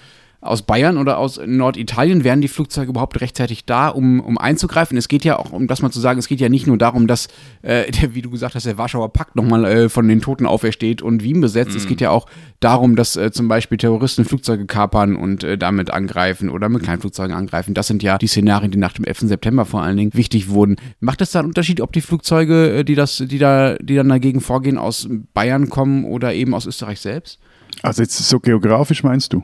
aus 0.47 0.61
Bayern 0.61 0.97
oder 0.97 1.17
aus 1.17 1.39
Norditalien, 1.45 2.23
wären 2.23 2.41
die 2.41 2.47
Flugzeuge 2.47 2.89
überhaupt 2.89 3.19
rechtzeitig 3.21 3.65
da, 3.65 3.89
um, 3.89 4.19
um 4.19 4.37
einzugreifen? 4.37 4.97
Es 4.97 5.07
geht 5.07 5.23
ja 5.23 5.37
auch, 5.37 5.51
um 5.51 5.67
das 5.67 5.81
mal 5.81 5.91
zu 5.91 5.99
sagen, 5.99 6.19
es 6.19 6.27
geht 6.27 6.39
ja 6.39 6.49
nicht 6.49 6.67
nur 6.67 6.77
darum, 6.77 7.07
dass, 7.07 7.27
äh, 7.61 7.91
der, 8.01 8.15
wie 8.15 8.21
du 8.21 8.29
gesagt 8.29 8.55
hast, 8.55 8.65
der 8.65 8.77
Warschauer 8.77 9.13
Pakt 9.13 9.35
nochmal 9.35 9.65
äh, 9.65 9.89
von 9.89 10.07
den 10.07 10.21
Toten 10.21 10.45
aufersteht 10.45 11.01
und 11.01 11.23
Wien 11.23 11.41
besetzt. 11.41 11.71
Mhm. 11.71 11.77
Es 11.77 11.87
geht 11.87 12.01
ja 12.01 12.09
auch 12.09 12.27
darum, 12.59 12.95
dass 12.95 13.15
äh, 13.15 13.31
zum 13.31 13.47
Beispiel 13.47 13.77
Terroristen 13.77 14.25
Flugzeuge 14.25 14.65
kapern 14.65 15.15
und 15.15 15.43
äh, 15.43 15.57
damit 15.57 15.91
angreifen 15.91 16.49
oder 16.49 16.69
mit 16.69 16.83
Kleinflugzeugen 16.83 17.35
angreifen. 17.35 17.73
Das 17.73 17.87
sind 17.87 18.03
ja 18.03 18.17
die 18.17 18.27
Szenarien, 18.27 18.71
die 18.71 18.77
nach 18.77 18.93
dem 18.93 19.05
11. 19.05 19.19
September 19.19 19.65
vor 19.65 19.83
allen 19.83 19.97
Dingen 19.97 20.13
wichtig 20.13 20.49
wurden. 20.49 20.77
Macht 20.99 21.21
es 21.21 21.31
da 21.31 21.39
einen 21.39 21.49
Unterschied, 21.49 21.81
ob 21.81 21.93
die 21.93 22.01
Flugzeuge, 22.01 22.79
äh, 22.79 22.83
die, 22.83 22.95
das, 22.95 23.23
die, 23.25 23.37
da, 23.37 23.75
die 23.75 23.95
dann 23.95 24.09
dagegen 24.09 24.41
vorgehen, 24.41 24.77
aus 24.77 25.07
Bayern 25.33 25.69
kommen 25.69 26.05
oder 26.05 26.33
eben 26.33 26.53
aus 26.53 26.65
Österreich 26.65 26.99
selbst? 26.99 27.39
Also 27.83 28.01
jetzt 28.01 28.17
so 28.17 28.39
geografisch 28.39 29.03
meinst 29.03 29.33
du? 29.33 29.43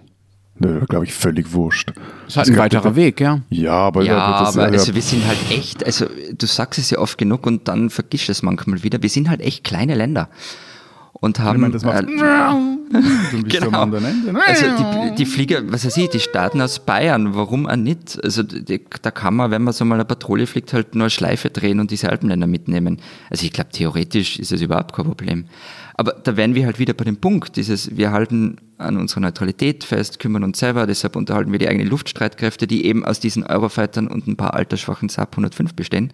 Nö, 0.60 0.82
glaube 0.88 1.06
ich, 1.06 1.14
völlig 1.14 1.52
wurscht. 1.54 1.94
Das 2.26 2.34
ist 2.34 2.38
halt 2.38 2.50
ein 2.50 2.58
weiterer 2.58 2.96
Weg, 2.96 3.20
ja. 3.20 3.42
Ja, 3.50 3.74
aber, 3.74 4.04
ja, 4.04 4.18
aber, 4.18 4.46
das, 4.46 4.58
aber 4.58 4.68
ja, 4.68 4.74
also 4.74 4.94
wir 4.94 5.02
sind 5.02 5.26
halt 5.26 5.40
echt, 5.50 5.86
also 5.86 6.06
du 6.38 6.46
sagst 6.46 6.80
es 6.80 6.92
ja 6.92 7.00
oft 7.00 7.18
genug 7.18 7.48
und 7.48 7.68
dann 7.68 7.90
vergisst 7.90 8.30
es 8.30 8.44
manchmal 8.44 8.84
wieder. 8.84 9.02
Wir 9.02 9.10
sind 9.10 9.30
halt 9.30 9.42
echt 9.42 9.64
kleine 9.64 9.96
Länder 9.96 10.30
und 11.24 11.40
haben. 11.40 11.56
Ich 11.56 11.62
meine, 11.62 11.74
das 11.74 11.84
macht 11.84 12.04
äh, 12.04 13.44
genau. 13.48 13.82
Also 13.82 14.66
die, 14.78 15.16
die, 15.16 15.26
Flieger, 15.26 15.62
was 15.72 15.86
weiß 15.86 15.98
ich, 15.98 16.10
die 16.10 16.20
starten 16.20 16.62
aus 16.62 16.80
Bayern, 16.80 17.34
warum 17.34 17.66
auch 17.66 17.76
nicht? 17.76 18.24
Also 18.24 18.44
die, 18.44 18.82
da 19.02 19.10
kann 19.10 19.36
man, 19.36 19.50
wenn 19.50 19.64
man 19.64 19.74
so 19.74 19.86
mal 19.86 19.96
eine 19.96 20.06
Patrouille 20.06 20.46
fliegt, 20.46 20.74
halt 20.74 20.94
nur 20.94 21.06
eine 21.06 21.10
Schleife 21.10 21.50
drehen 21.50 21.80
und 21.80 21.92
diese 21.92 22.10
Alpenländer 22.10 22.46
mitnehmen. 22.46 23.00
Also 23.30 23.46
ich 23.46 23.54
glaube, 23.54 23.72
theoretisch 23.72 24.38
ist 24.38 24.52
das 24.52 24.62
überhaupt 24.62 24.94
kein 24.94 25.06
Problem. 25.06 25.46
Aber 25.96 26.14
da 26.14 26.36
wären 26.38 26.56
wir 26.56 26.66
halt 26.66 26.80
wieder 26.80 26.94
bei 26.94 27.04
dem 27.04 27.18
Punkt, 27.18 27.56
dieses, 27.56 27.96
wir 27.96 28.12
halten 28.12 28.58
an 28.78 28.98
unserer 28.98 29.22
Neutralität 29.22 29.84
fest, 29.84 30.20
kümmern 30.20 30.44
uns 30.44 30.60
selber, 30.60 30.88
deshalb 30.88 31.16
unterhalten 31.16 31.52
wir 31.52 31.60
die 31.60 31.68
eigenen 31.68 31.88
Luftstreitkräfte, 31.88 32.68
die 32.68 32.86
eben 32.86 33.06
aus 33.06 33.20
diesen 33.20 33.44
Eurofightern 33.44 34.08
und 34.08 34.28
ein 34.28 34.36
paar 34.36 34.54
altersschwachen 34.56 35.10
Saab 35.10 35.34
105 35.34 35.76
bestehen. 35.76 36.12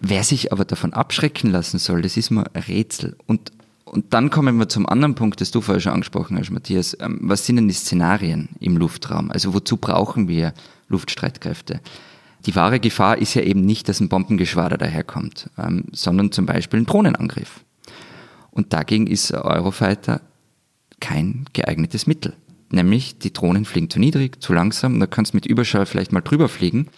Wer 0.00 0.24
sich 0.24 0.52
aber 0.52 0.64
davon 0.64 0.92
abschrecken 0.92 1.50
lassen 1.50 1.78
soll, 1.78 2.02
das 2.02 2.16
ist 2.16 2.30
mir 2.30 2.44
ein 2.54 2.62
Rätsel. 2.62 3.16
Und, 3.26 3.52
und 3.84 4.12
dann 4.12 4.30
kommen 4.30 4.56
wir 4.58 4.68
zum 4.68 4.88
anderen 4.88 5.14
Punkt, 5.14 5.40
das 5.40 5.50
du 5.50 5.60
vorher 5.60 5.80
schon 5.80 5.92
angesprochen 5.92 6.38
hast, 6.38 6.50
Matthias. 6.50 6.96
Ähm, 7.00 7.18
was 7.22 7.46
sind 7.46 7.56
denn 7.56 7.68
die 7.68 7.74
Szenarien 7.74 8.50
im 8.60 8.76
Luftraum? 8.76 9.30
Also 9.30 9.54
wozu 9.54 9.76
brauchen 9.76 10.28
wir 10.28 10.52
Luftstreitkräfte? 10.88 11.80
Die 12.46 12.54
wahre 12.54 12.80
Gefahr 12.80 13.18
ist 13.18 13.34
ja 13.34 13.42
eben 13.42 13.64
nicht, 13.64 13.88
dass 13.88 14.00
ein 14.00 14.08
Bombengeschwader 14.08 14.76
daherkommt, 14.76 15.48
ähm, 15.58 15.84
sondern 15.92 16.32
zum 16.32 16.44
Beispiel 16.46 16.80
ein 16.80 16.86
Drohnenangriff. 16.86 17.64
Und 18.54 18.72
dagegen 18.72 19.08
ist 19.08 19.32
Eurofighter 19.32 20.20
kein 21.00 21.44
geeignetes 21.52 22.06
Mittel. 22.06 22.34
Nämlich 22.70 23.18
die 23.18 23.32
Drohnen 23.32 23.64
fliegen 23.64 23.90
zu 23.90 23.98
niedrig, 23.98 24.40
zu 24.40 24.52
langsam, 24.52 24.94
und 24.94 25.00
da 25.00 25.06
kannst 25.06 25.32
du 25.32 25.36
mit 25.36 25.46
Überschall 25.46 25.86
vielleicht 25.86 26.12
mal 26.12 26.22
drüber 26.22 26.48
fliegen, 26.48 26.88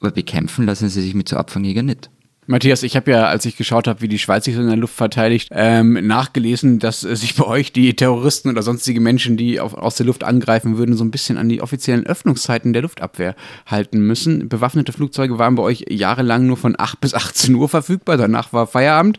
aber 0.00 0.10
bekämpfen 0.10 0.66
lassen 0.66 0.88
sie 0.88 1.00
sich 1.00 1.14
mit 1.14 1.28
so 1.28 1.36
Abfangjägern 1.36 1.86
nicht. 1.86 2.10
Matthias, 2.48 2.84
ich 2.84 2.94
habe 2.94 3.10
ja, 3.10 3.26
als 3.26 3.44
ich 3.44 3.56
geschaut 3.56 3.88
habe, 3.88 4.02
wie 4.02 4.08
die 4.08 4.20
Schweiz 4.20 4.44
sich 4.44 4.54
so 4.54 4.60
in 4.60 4.68
der 4.68 4.76
Luft 4.76 4.94
verteidigt, 4.94 5.48
ähm, 5.50 5.94
nachgelesen, 6.06 6.78
dass 6.78 7.02
äh, 7.02 7.16
sich 7.16 7.34
bei 7.34 7.44
euch 7.44 7.72
die 7.72 7.96
Terroristen 7.96 8.50
oder 8.50 8.62
sonstige 8.62 9.00
Menschen, 9.00 9.36
die 9.36 9.58
auf, 9.58 9.74
aus 9.74 9.96
der 9.96 10.06
Luft 10.06 10.22
angreifen 10.22 10.78
würden, 10.78 10.96
so 10.96 11.04
ein 11.04 11.10
bisschen 11.10 11.38
an 11.38 11.48
die 11.48 11.60
offiziellen 11.60 12.06
Öffnungszeiten 12.06 12.72
der 12.72 12.82
Luftabwehr 12.82 13.34
halten 13.66 13.98
müssen. 13.98 14.48
Bewaffnete 14.48 14.92
Flugzeuge 14.92 15.40
waren 15.40 15.56
bei 15.56 15.64
euch 15.64 15.86
jahrelang 15.88 16.46
nur 16.46 16.56
von 16.56 16.76
8 16.78 17.00
bis 17.00 17.14
18 17.14 17.52
Uhr 17.56 17.68
verfügbar, 17.68 18.16
danach 18.16 18.52
war 18.52 18.68
Feierabend. 18.68 19.18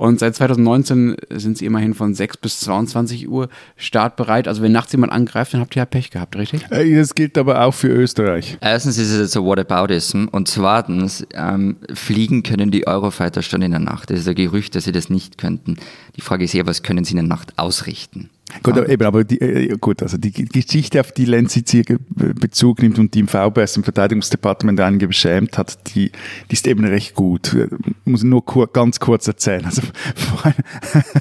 Und 0.00 0.18
seit 0.18 0.34
2019 0.34 1.14
sind 1.28 1.58
sie 1.58 1.66
immerhin 1.66 1.92
von 1.92 2.14
6 2.14 2.38
bis 2.38 2.60
22 2.60 3.28
Uhr 3.28 3.50
startbereit. 3.76 4.48
Also 4.48 4.62
wenn 4.62 4.72
nachts 4.72 4.92
jemand 4.92 5.12
angreift, 5.12 5.52
dann 5.52 5.60
habt 5.60 5.76
ihr 5.76 5.80
ja 5.80 5.84
Pech 5.84 6.10
gehabt, 6.10 6.36
richtig? 6.36 6.64
Äh, 6.70 6.96
das 6.96 7.14
gilt 7.14 7.36
aber 7.36 7.62
auch 7.62 7.74
für 7.74 7.88
Österreich. 7.88 8.56
Erstens 8.62 8.96
ist 8.96 9.10
es 9.10 9.32
so 9.32 9.44
Whataboutism 9.44 10.24
und 10.32 10.48
zweitens, 10.48 11.26
ähm, 11.34 11.76
fliegen 11.92 12.42
können 12.42 12.70
die 12.70 12.86
Eurofighter 12.86 13.42
schon 13.42 13.60
in 13.60 13.72
der 13.72 13.80
Nacht. 13.80 14.08
Das 14.08 14.20
ist 14.20 14.26
ein 14.26 14.36
Gerücht, 14.36 14.74
dass 14.74 14.84
sie 14.84 14.92
das 14.92 15.10
nicht 15.10 15.36
könnten. 15.36 15.76
Die 16.16 16.22
Frage 16.22 16.46
ist 16.46 16.54
eher, 16.54 16.66
was 16.66 16.82
können 16.82 17.04
sie 17.04 17.10
in 17.10 17.18
der 17.18 17.26
Nacht 17.26 17.58
ausrichten? 17.58 18.30
Gut, 18.62 18.76
eben, 18.88 19.04
aber 19.04 19.24
die, 19.24 19.40
äh, 19.40 19.76
gut, 19.78 20.02
also 20.02 20.16
die 20.16 20.32
Geschichte, 20.32 21.00
auf 21.00 21.12
die 21.12 21.24
Lenz 21.24 21.54
jetzt 21.54 21.70
hier 21.70 21.84
Bezug 22.08 22.82
nimmt 22.82 22.98
und 22.98 23.14
die 23.14 23.20
im 23.20 23.28
VBS, 23.28 23.76
im 23.76 23.84
Verteidigungsdepartement 23.84 24.80
einige 24.80 25.08
beschämt 25.08 25.56
hat, 25.58 25.94
die, 25.94 26.10
die 26.50 26.52
ist 26.52 26.66
eben 26.66 26.84
recht 26.84 27.14
gut. 27.14 27.54
Ich 27.54 27.94
muss 28.04 28.22
nur 28.22 28.44
kur 28.44 28.70
ganz 28.72 29.00
kurz 29.00 29.26
erzählen. 29.26 29.64
Also, 29.64 29.82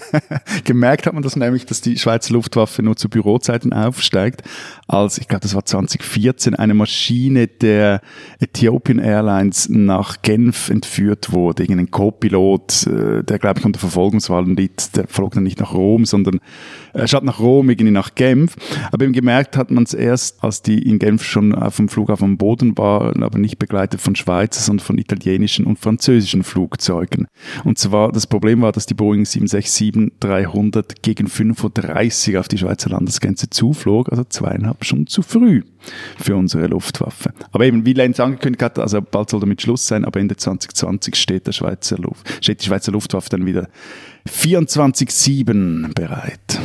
gemerkt 0.64 1.06
hat 1.06 1.14
man 1.14 1.24
das 1.24 1.36
nämlich, 1.36 1.66
dass 1.66 1.82
die 1.82 1.98
Schweizer 1.98 2.34
Luftwaffe 2.34 2.84
nur 2.84 2.96
zu 2.96 3.10
Bürozeiten 3.10 3.74
aufsteigt, 3.74 4.44
als, 4.88 5.18
ich 5.18 5.28
glaube, 5.28 5.42
das 5.42 5.56
war 5.56 5.66
2014, 5.66 6.56
eine 6.56 6.74
Maschine 6.74 7.48
der 7.48 8.02
Ethiopian 8.40 9.00
Airlines 9.00 9.70
nach 9.70 10.22
Genf 10.22 10.70
entführt 10.70 11.32
wurde. 11.32 11.64
Irgendein 11.64 11.92
Co-Pilot, 11.92 12.88
äh, 12.88 13.24
der, 13.24 13.40
glaube 13.40 13.60
ich, 13.60 13.66
unter 13.66 13.80
Verfolgungswahlen 13.80 14.56
litt, 14.56 14.96
der 14.96 15.08
flog 15.08 15.34
dann 15.34 15.44
nicht 15.44 15.60
nach 15.60 15.74
Rom, 15.74 16.06
sondern 16.06 16.40
äh, 16.89 16.89
statt 17.06 17.24
nach 17.24 17.40
Rom, 17.40 17.70
irgendwie 17.70 17.92
nach 17.92 18.16
Genf. 18.16 18.56
Aber 18.92 19.04
eben 19.04 19.14
gemerkt 19.14 19.58
hat 19.58 19.72
man 19.72 19.84
es 19.84 19.94
erst, 19.94 20.44
als 20.44 20.62
die 20.62 20.80
in 20.80 21.00
Genf 21.00 21.24
schon 21.24 21.54
auf 21.54 21.78
dem 21.78 21.90
Flughafen 21.90 22.26
am 22.26 22.38
Boden 22.38 22.78
waren, 22.78 23.24
aber 23.24 23.38
nicht 23.38 23.60
begleitet 23.60 24.02
von 24.02 24.16
Schweizer, 24.16 24.62
sondern 24.62 24.86
von 24.86 24.98
italienischen 24.98 25.66
und 25.66 25.80
französischen 25.80 26.44
Flugzeugen. 26.44 27.28
Und 27.64 27.78
zwar, 27.78 28.12
das 28.12 28.28
Problem 28.28 28.62
war, 28.62 28.72
dass 28.72 28.86
die 28.86 28.94
Boeing 28.94 29.24
767-300 29.24 30.96
gegen 31.02 31.28
5.30 31.28 32.34
Uhr 32.34 32.40
auf 32.40 32.48
die 32.48 32.58
Schweizer 32.58 32.90
Landesgrenze 32.90 33.50
zuflog, 33.50 34.10
also 34.10 34.24
zweieinhalb 34.24 34.84
Stunden 34.84 35.08
zu 35.08 35.22
früh 35.22 35.62
für 36.18 36.36
unsere 36.36 36.68
Luftwaffe. 36.68 37.32
Aber 37.52 37.66
eben, 37.66 37.86
wie 37.86 37.94
Lenz 37.94 38.20
angekündigt 38.20 38.62
hat, 38.64 38.80
also 38.80 39.02
bald 39.02 39.30
soll 39.30 39.40
damit 39.40 39.62
Schluss 39.62 39.88
sein, 39.88 40.06
aber 40.06 40.20
Ende 40.20 40.36
2020 40.36 41.16
steht, 41.16 41.48
der 41.48 41.54
Schweizer 41.54 41.98
Luft, 41.98 42.44
steht 42.44 42.62
die 42.62 42.66
Schweizer 42.66 42.92
Luftwaffe 42.92 43.30
dann 43.30 43.46
wieder 43.46 43.68
24-7 44.30 45.94
bereit. 45.94 46.60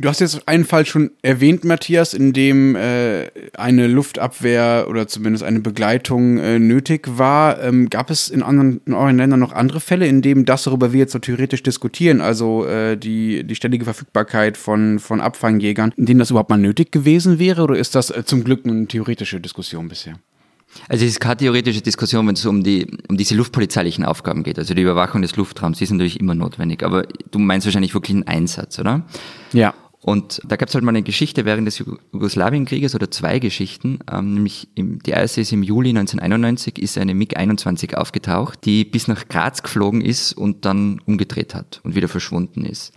Du 0.00 0.08
hast 0.08 0.20
jetzt 0.20 0.46
einen 0.46 0.64
Fall 0.64 0.86
schon 0.86 1.10
erwähnt, 1.22 1.64
Matthias, 1.64 2.14
in 2.14 2.32
dem 2.32 2.76
äh, 2.76 3.30
eine 3.56 3.88
Luftabwehr 3.88 4.86
oder 4.88 5.08
zumindest 5.08 5.42
eine 5.42 5.58
Begleitung 5.58 6.38
äh, 6.38 6.60
nötig 6.60 7.18
war. 7.18 7.60
Ähm, 7.60 7.90
gab 7.90 8.08
es 8.08 8.28
in, 8.28 8.44
anderen, 8.44 8.80
in 8.86 8.94
euren 8.94 9.16
Ländern 9.16 9.40
noch 9.40 9.52
andere 9.52 9.80
Fälle, 9.80 10.06
in 10.06 10.22
denen 10.22 10.44
das, 10.44 10.68
worüber 10.68 10.92
wir 10.92 11.00
jetzt 11.00 11.12
so 11.12 11.18
theoretisch 11.18 11.64
diskutieren, 11.64 12.20
also 12.20 12.64
äh, 12.64 12.96
die, 12.96 13.42
die 13.42 13.56
ständige 13.56 13.84
Verfügbarkeit 13.84 14.56
von, 14.56 15.00
von 15.00 15.20
Abfangjägern, 15.20 15.92
in 15.96 16.06
denen 16.06 16.20
das 16.20 16.30
überhaupt 16.30 16.50
mal 16.50 16.58
nötig 16.58 16.92
gewesen 16.92 17.40
wäre? 17.40 17.62
Oder 17.64 17.76
ist 17.76 17.96
das 17.96 18.10
äh, 18.10 18.24
zum 18.24 18.44
Glück 18.44 18.64
eine 18.66 18.86
theoretische 18.86 19.40
Diskussion 19.40 19.88
bisher? 19.88 20.14
Also 20.88 21.04
es 21.04 21.12
ist 21.12 21.20
keine 21.20 21.36
theoretische 21.36 21.80
Diskussion, 21.80 22.26
wenn 22.26 22.34
es 22.34 22.44
um, 22.46 22.62
die, 22.62 22.86
um 23.08 23.16
diese 23.16 23.34
luftpolizeilichen 23.34 24.04
Aufgaben 24.04 24.42
geht. 24.42 24.58
Also 24.58 24.74
die 24.74 24.82
Überwachung 24.82 25.22
des 25.22 25.36
Luftraums, 25.36 25.78
die 25.78 25.84
ist 25.84 25.90
natürlich 25.90 26.20
immer 26.20 26.34
notwendig. 26.34 26.82
Aber 26.82 27.04
du 27.30 27.38
meinst 27.38 27.66
wahrscheinlich 27.66 27.94
wirklich 27.94 28.14
einen 28.14 28.26
Einsatz, 28.28 28.78
oder? 28.78 29.06
Ja. 29.52 29.74
Und 30.00 30.40
da 30.46 30.56
gab 30.56 30.68
es 30.68 30.74
halt 30.74 30.84
mal 30.84 30.90
eine 30.90 31.02
Geschichte 31.02 31.44
während 31.44 31.66
des 31.66 31.78
Jugoslawienkrieges 31.78 32.94
oder 32.94 33.10
zwei 33.10 33.40
Geschichten. 33.40 33.98
Ähm, 34.10 34.34
nämlich 34.34 34.68
im, 34.74 35.02
die 35.02 35.10
erste 35.10 35.40
ist 35.40 35.52
im 35.52 35.62
Juli 35.62 35.90
1991 35.90 36.78
ist 36.78 36.96
eine 36.98 37.14
MiG-21 37.14 37.94
aufgetaucht, 37.94 38.64
die 38.64 38.84
bis 38.84 39.08
nach 39.08 39.28
Graz 39.28 39.62
geflogen 39.62 40.00
ist 40.00 40.32
und 40.32 40.64
dann 40.64 41.00
umgedreht 41.04 41.54
hat 41.54 41.80
und 41.82 41.96
wieder 41.96 42.08
verschwunden 42.08 42.64
ist. 42.64 42.92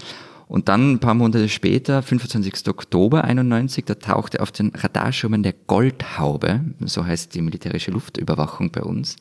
Und 0.51 0.67
dann 0.67 0.91
ein 0.91 0.99
paar 0.99 1.13
Monate 1.13 1.47
später, 1.47 2.01
25. 2.01 2.67
Oktober 2.67 3.23
91, 3.23 3.85
da 3.85 3.95
tauchte 3.95 4.41
auf 4.41 4.51
den 4.51 4.73
Radarschirmen 4.75 5.43
der 5.43 5.53
Goldhaube, 5.53 6.59
so 6.81 7.05
heißt 7.05 7.33
die 7.33 7.41
militärische 7.41 7.91
Luftüberwachung 7.91 8.69
bei 8.69 8.81
uns, 8.81 9.15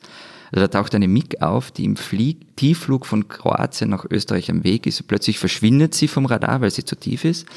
also 0.51 0.67
da 0.67 0.67
taucht 0.67 0.93
eine 0.93 1.07
MiG 1.07 1.41
auf, 1.41 1.71
die 1.71 1.85
im 1.85 1.95
Flieg 1.95 2.57
Tiefflug 2.57 3.05
von 3.05 3.29
Kroatien 3.29 3.91
nach 3.91 4.05
Österreich 4.11 4.51
am 4.51 4.65
Weg 4.65 4.85
ist. 4.85 5.07
Plötzlich 5.07 5.39
verschwindet 5.39 5.93
sie 5.93 6.09
vom 6.09 6.25
Radar, 6.25 6.59
weil 6.59 6.71
sie 6.71 6.83
zu 6.83 6.97
tief 6.97 7.23
ist. 7.23 7.47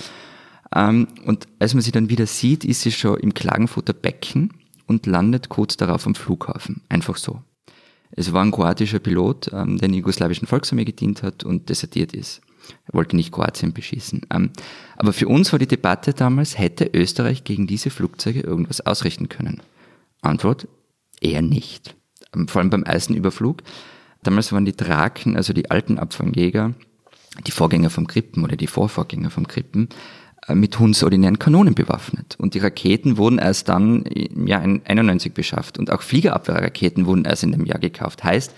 Ähm, 0.73 1.09
und 1.27 1.49
als 1.59 1.75
man 1.75 1.83
sie 1.83 1.91
dann 1.91 2.09
wieder 2.09 2.27
sieht, 2.27 2.65
ist 2.65 2.83
sie 2.83 2.93
schon 2.93 3.19
im 3.19 3.35
Klagenfutter 3.35 3.93
Becken 3.93 4.51
und 4.87 5.07
landet 5.07 5.49
kurz 5.49 5.77
darauf 5.77 6.07
am 6.07 6.15
Flughafen. 6.15 6.83
Einfach 6.89 7.17
so. 7.17 7.43
Es 8.17 8.33
war 8.33 8.45
ein 8.45 8.51
kroatischer 8.53 9.01
Pilot, 9.01 9.51
ähm, 9.53 9.79
der 9.79 9.87
in 9.87 9.93
der 9.93 9.99
jugoslawischen 9.99 10.47
Volksarmee 10.47 10.85
gedient 10.85 11.23
hat 11.23 11.45
und 11.45 11.69
desertiert 11.69 12.13
ist. 12.13 12.41
Er 12.87 12.95
wollte 12.95 13.17
nicht 13.17 13.33
Kroatien 13.33 13.73
beschießen. 13.73 14.23
Ähm, 14.33 14.51
aber 14.97 15.13
für 15.13 15.29
uns 15.29 15.53
war 15.53 15.59
die 15.59 15.67
Debatte 15.67 16.15
damals, 16.15 16.59
hätte 16.59 16.91
Österreich 16.93 17.45
gegen 17.45 17.67
diese 17.67 17.91
Flugzeuge 17.91 18.41
irgendwas 18.41 18.81
ausrichten 18.81 19.29
können? 19.29 19.63
Antwort, 20.23 20.69
eher 21.21 21.43
nicht. 21.43 21.97
Ähm, 22.35 22.49
vor 22.49 22.61
allem 22.61 22.71
beim 22.71 22.85
ersten 22.85 23.15
Überflug. 23.15 23.63
Damals 24.23 24.53
waren 24.53 24.65
die 24.65 24.77
Draken, 24.77 25.37
also 25.37 25.53
die 25.53 25.71
alten 25.71 25.99
Abfangjäger, 25.99 26.75
die 27.47 27.51
Vorgänger 27.51 27.91
vom 27.91 28.07
Krippen 28.07 28.45
oder 28.45 28.57
die 28.57 28.67
Vorvorgänger 28.67 29.31
vom 29.31 29.47
Krippen, 29.47 29.89
mit 30.53 30.79
hundsordinären 30.79 31.39
Kanonen 31.39 31.75
bewaffnet. 31.75 32.37
Und 32.39 32.55
die 32.55 32.59
Raketen 32.59 33.17
wurden 33.17 33.39
erst 33.39 33.69
dann 33.69 34.03
im 34.03 34.47
Jahr 34.47 34.61
91 34.61 35.33
beschafft. 35.33 35.79
Und 35.79 35.91
auch 35.91 36.03
Fliegerabwehrraketen 36.03 37.07
wurden 37.07 37.25
erst 37.25 37.45
in 37.45 37.53
dem 37.53 37.65
Jahr 37.65 37.79
gekauft. 37.79 38.25
Heißt, 38.25 38.53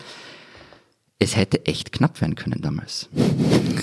es 1.18 1.36
hätte 1.36 1.64
echt 1.66 1.92
knapp 1.92 2.20
werden 2.20 2.34
können 2.34 2.60
damals. 2.60 3.08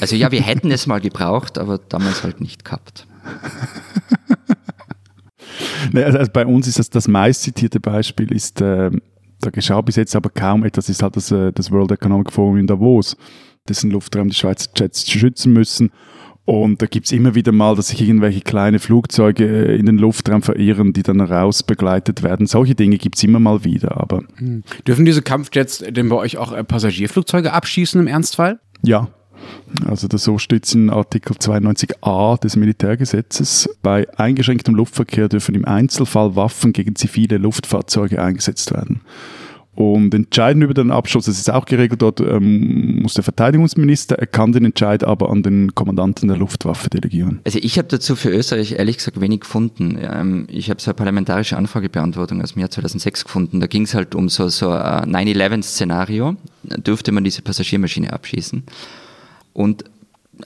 Also 0.01 0.15
ja, 0.15 0.31
wir 0.31 0.41
hätten 0.41 0.69
es 0.71 0.85
mal 0.85 0.99
gebraucht, 0.99 1.57
aber 1.57 1.77
damals 1.77 2.23
halt 2.23 2.41
nicht 2.41 2.65
gehabt. 2.65 3.07
Also, 5.93 6.17
also 6.17 6.31
bei 6.31 6.45
uns 6.45 6.67
ist 6.67 6.79
das 6.79 6.89
das 6.89 7.07
meistzitierte 7.07 7.79
Beispiel, 7.79 8.31
ist, 8.31 8.61
äh, 8.61 8.89
da 9.39 9.49
geschah 9.49 9.81
bis 9.81 9.97
jetzt 9.97 10.15
aber 10.15 10.29
kaum 10.29 10.63
etwas, 10.63 10.89
ist 10.89 11.03
halt 11.03 11.15
das, 11.15 11.31
äh, 11.31 11.51
das 11.51 11.71
World 11.71 11.91
Economic 11.91 12.31
Forum 12.31 12.57
in 12.57 12.67
Davos, 12.67 13.17
dessen 13.67 13.91
Luftraum 13.91 14.29
die 14.29 14.35
Schweizer 14.35 14.69
Jets 14.75 15.09
schützen 15.09 15.53
müssen. 15.53 15.91
Und 16.45 16.81
da 16.81 16.87
gibt's 16.87 17.13
immer 17.13 17.35
wieder 17.35 17.53
mal, 17.53 17.75
dass 17.75 17.87
sich 17.87 18.01
irgendwelche 18.01 18.41
kleine 18.41 18.79
Flugzeuge 18.79 19.45
äh, 19.45 19.77
in 19.77 19.85
den 19.85 19.97
Luftraum 19.97 20.41
verirren, 20.41 20.91
die 20.91 21.03
dann 21.03 21.21
raus 21.21 21.63
begleitet 21.63 22.21
werden. 22.21 22.47
Solche 22.47 22.75
Dinge 22.75 22.97
gibt's 22.97 23.23
immer 23.23 23.39
mal 23.39 23.63
wieder. 23.63 23.97
Aber 23.97 24.23
hm. 24.37 24.63
Dürfen 24.85 25.05
diese 25.05 25.21
Kampfjets 25.21 25.79
denn 25.79 26.09
bei 26.09 26.17
euch 26.17 26.37
auch 26.37 26.51
äh, 26.51 26.63
Passagierflugzeuge 26.63 27.53
abschießen 27.53 27.99
im 28.01 28.07
Ernstfall? 28.07 28.59
Ja. 28.81 29.07
Also 29.85 30.07
das 30.07 30.23
so 30.23 30.37
steht 30.37 30.73
in 30.73 30.89
Artikel 30.89 31.35
92a 31.35 32.39
des 32.39 32.55
Militärgesetzes. 32.55 33.69
Bei 33.81 34.07
eingeschränktem 34.17 34.75
Luftverkehr 34.75 35.29
dürfen 35.29 35.55
im 35.55 35.65
Einzelfall 35.65 36.35
Waffen 36.35 36.73
gegen 36.73 36.95
zivile 36.95 37.37
Luftfahrzeuge 37.37 38.21
eingesetzt 38.21 38.71
werden. 38.73 39.01
Und 39.75 40.13
entscheiden 40.13 40.61
über 40.61 40.75
den 40.75 40.91
Abschuss, 40.91 41.25
das 41.25 41.39
ist 41.39 41.49
auch 41.49 41.65
geregelt, 41.65 42.01
dort 42.03 42.19
ähm, 42.19 43.01
muss 43.01 43.15
der 43.15 43.23
Verteidigungsminister, 43.23 44.19
er 44.19 44.27
kann 44.27 44.51
den 44.51 44.65
Entscheid 44.65 45.03
aber 45.03 45.31
an 45.31 45.41
den 45.41 45.73
Kommandanten 45.73 46.27
der 46.27 46.37
Luftwaffe 46.37 46.91
delegieren. 46.91 47.39
Also 47.43 47.57
ich 47.59 47.79
habe 47.79 47.87
dazu 47.87 48.15
für 48.15 48.29
Österreich 48.29 48.73
ehrlich 48.73 48.97
gesagt 48.97 49.19
wenig 49.19 49.41
gefunden. 49.41 49.97
Ähm, 49.99 50.45
ich 50.47 50.69
habe 50.69 50.79
so 50.79 50.91
eine 50.91 50.95
parlamentarische 50.95 51.57
Anfragebeantwortung 51.57 52.41
aus 52.43 52.53
dem 52.53 52.59
Jahr 52.59 52.69
2006 52.69 53.23
gefunden. 53.23 53.61
Da 53.61 53.67
ging 53.67 53.83
es 53.83 53.95
halt 53.95 54.13
um 54.13 54.29
so, 54.29 54.47
so 54.49 54.69
ein 54.69 55.09
9-11-Szenario. 55.11 56.35
Da 56.63 56.77
dürfte 56.77 57.11
man 57.11 57.23
diese 57.23 57.41
Passagiermaschine 57.41 58.13
abschießen. 58.13 58.63
Und 59.53 59.85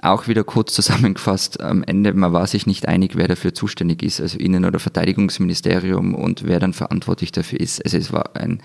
auch 0.01 0.27
wieder 0.29 0.45
kurz 0.45 0.73
zusammengefasst, 0.73 1.61
am 1.61 1.83
Ende, 1.83 2.13
man 2.13 2.31
war 2.31 2.47
sich 2.47 2.65
nicht 2.65 2.87
einig, 2.87 3.15
wer 3.15 3.27
dafür 3.27 3.53
zuständig 3.53 4.03
ist, 4.03 4.21
also 4.21 4.37
Innen- 4.37 4.65
oder 4.65 4.79
Verteidigungsministerium 4.79 6.13
und 6.13 6.45
wer 6.45 6.59
dann 6.59 6.73
verantwortlich 6.73 7.31
dafür 7.31 7.59
ist. 7.59 7.83
Also 7.83 7.97
es 7.97 8.13
war 8.13 8.35
ein 8.35 8.61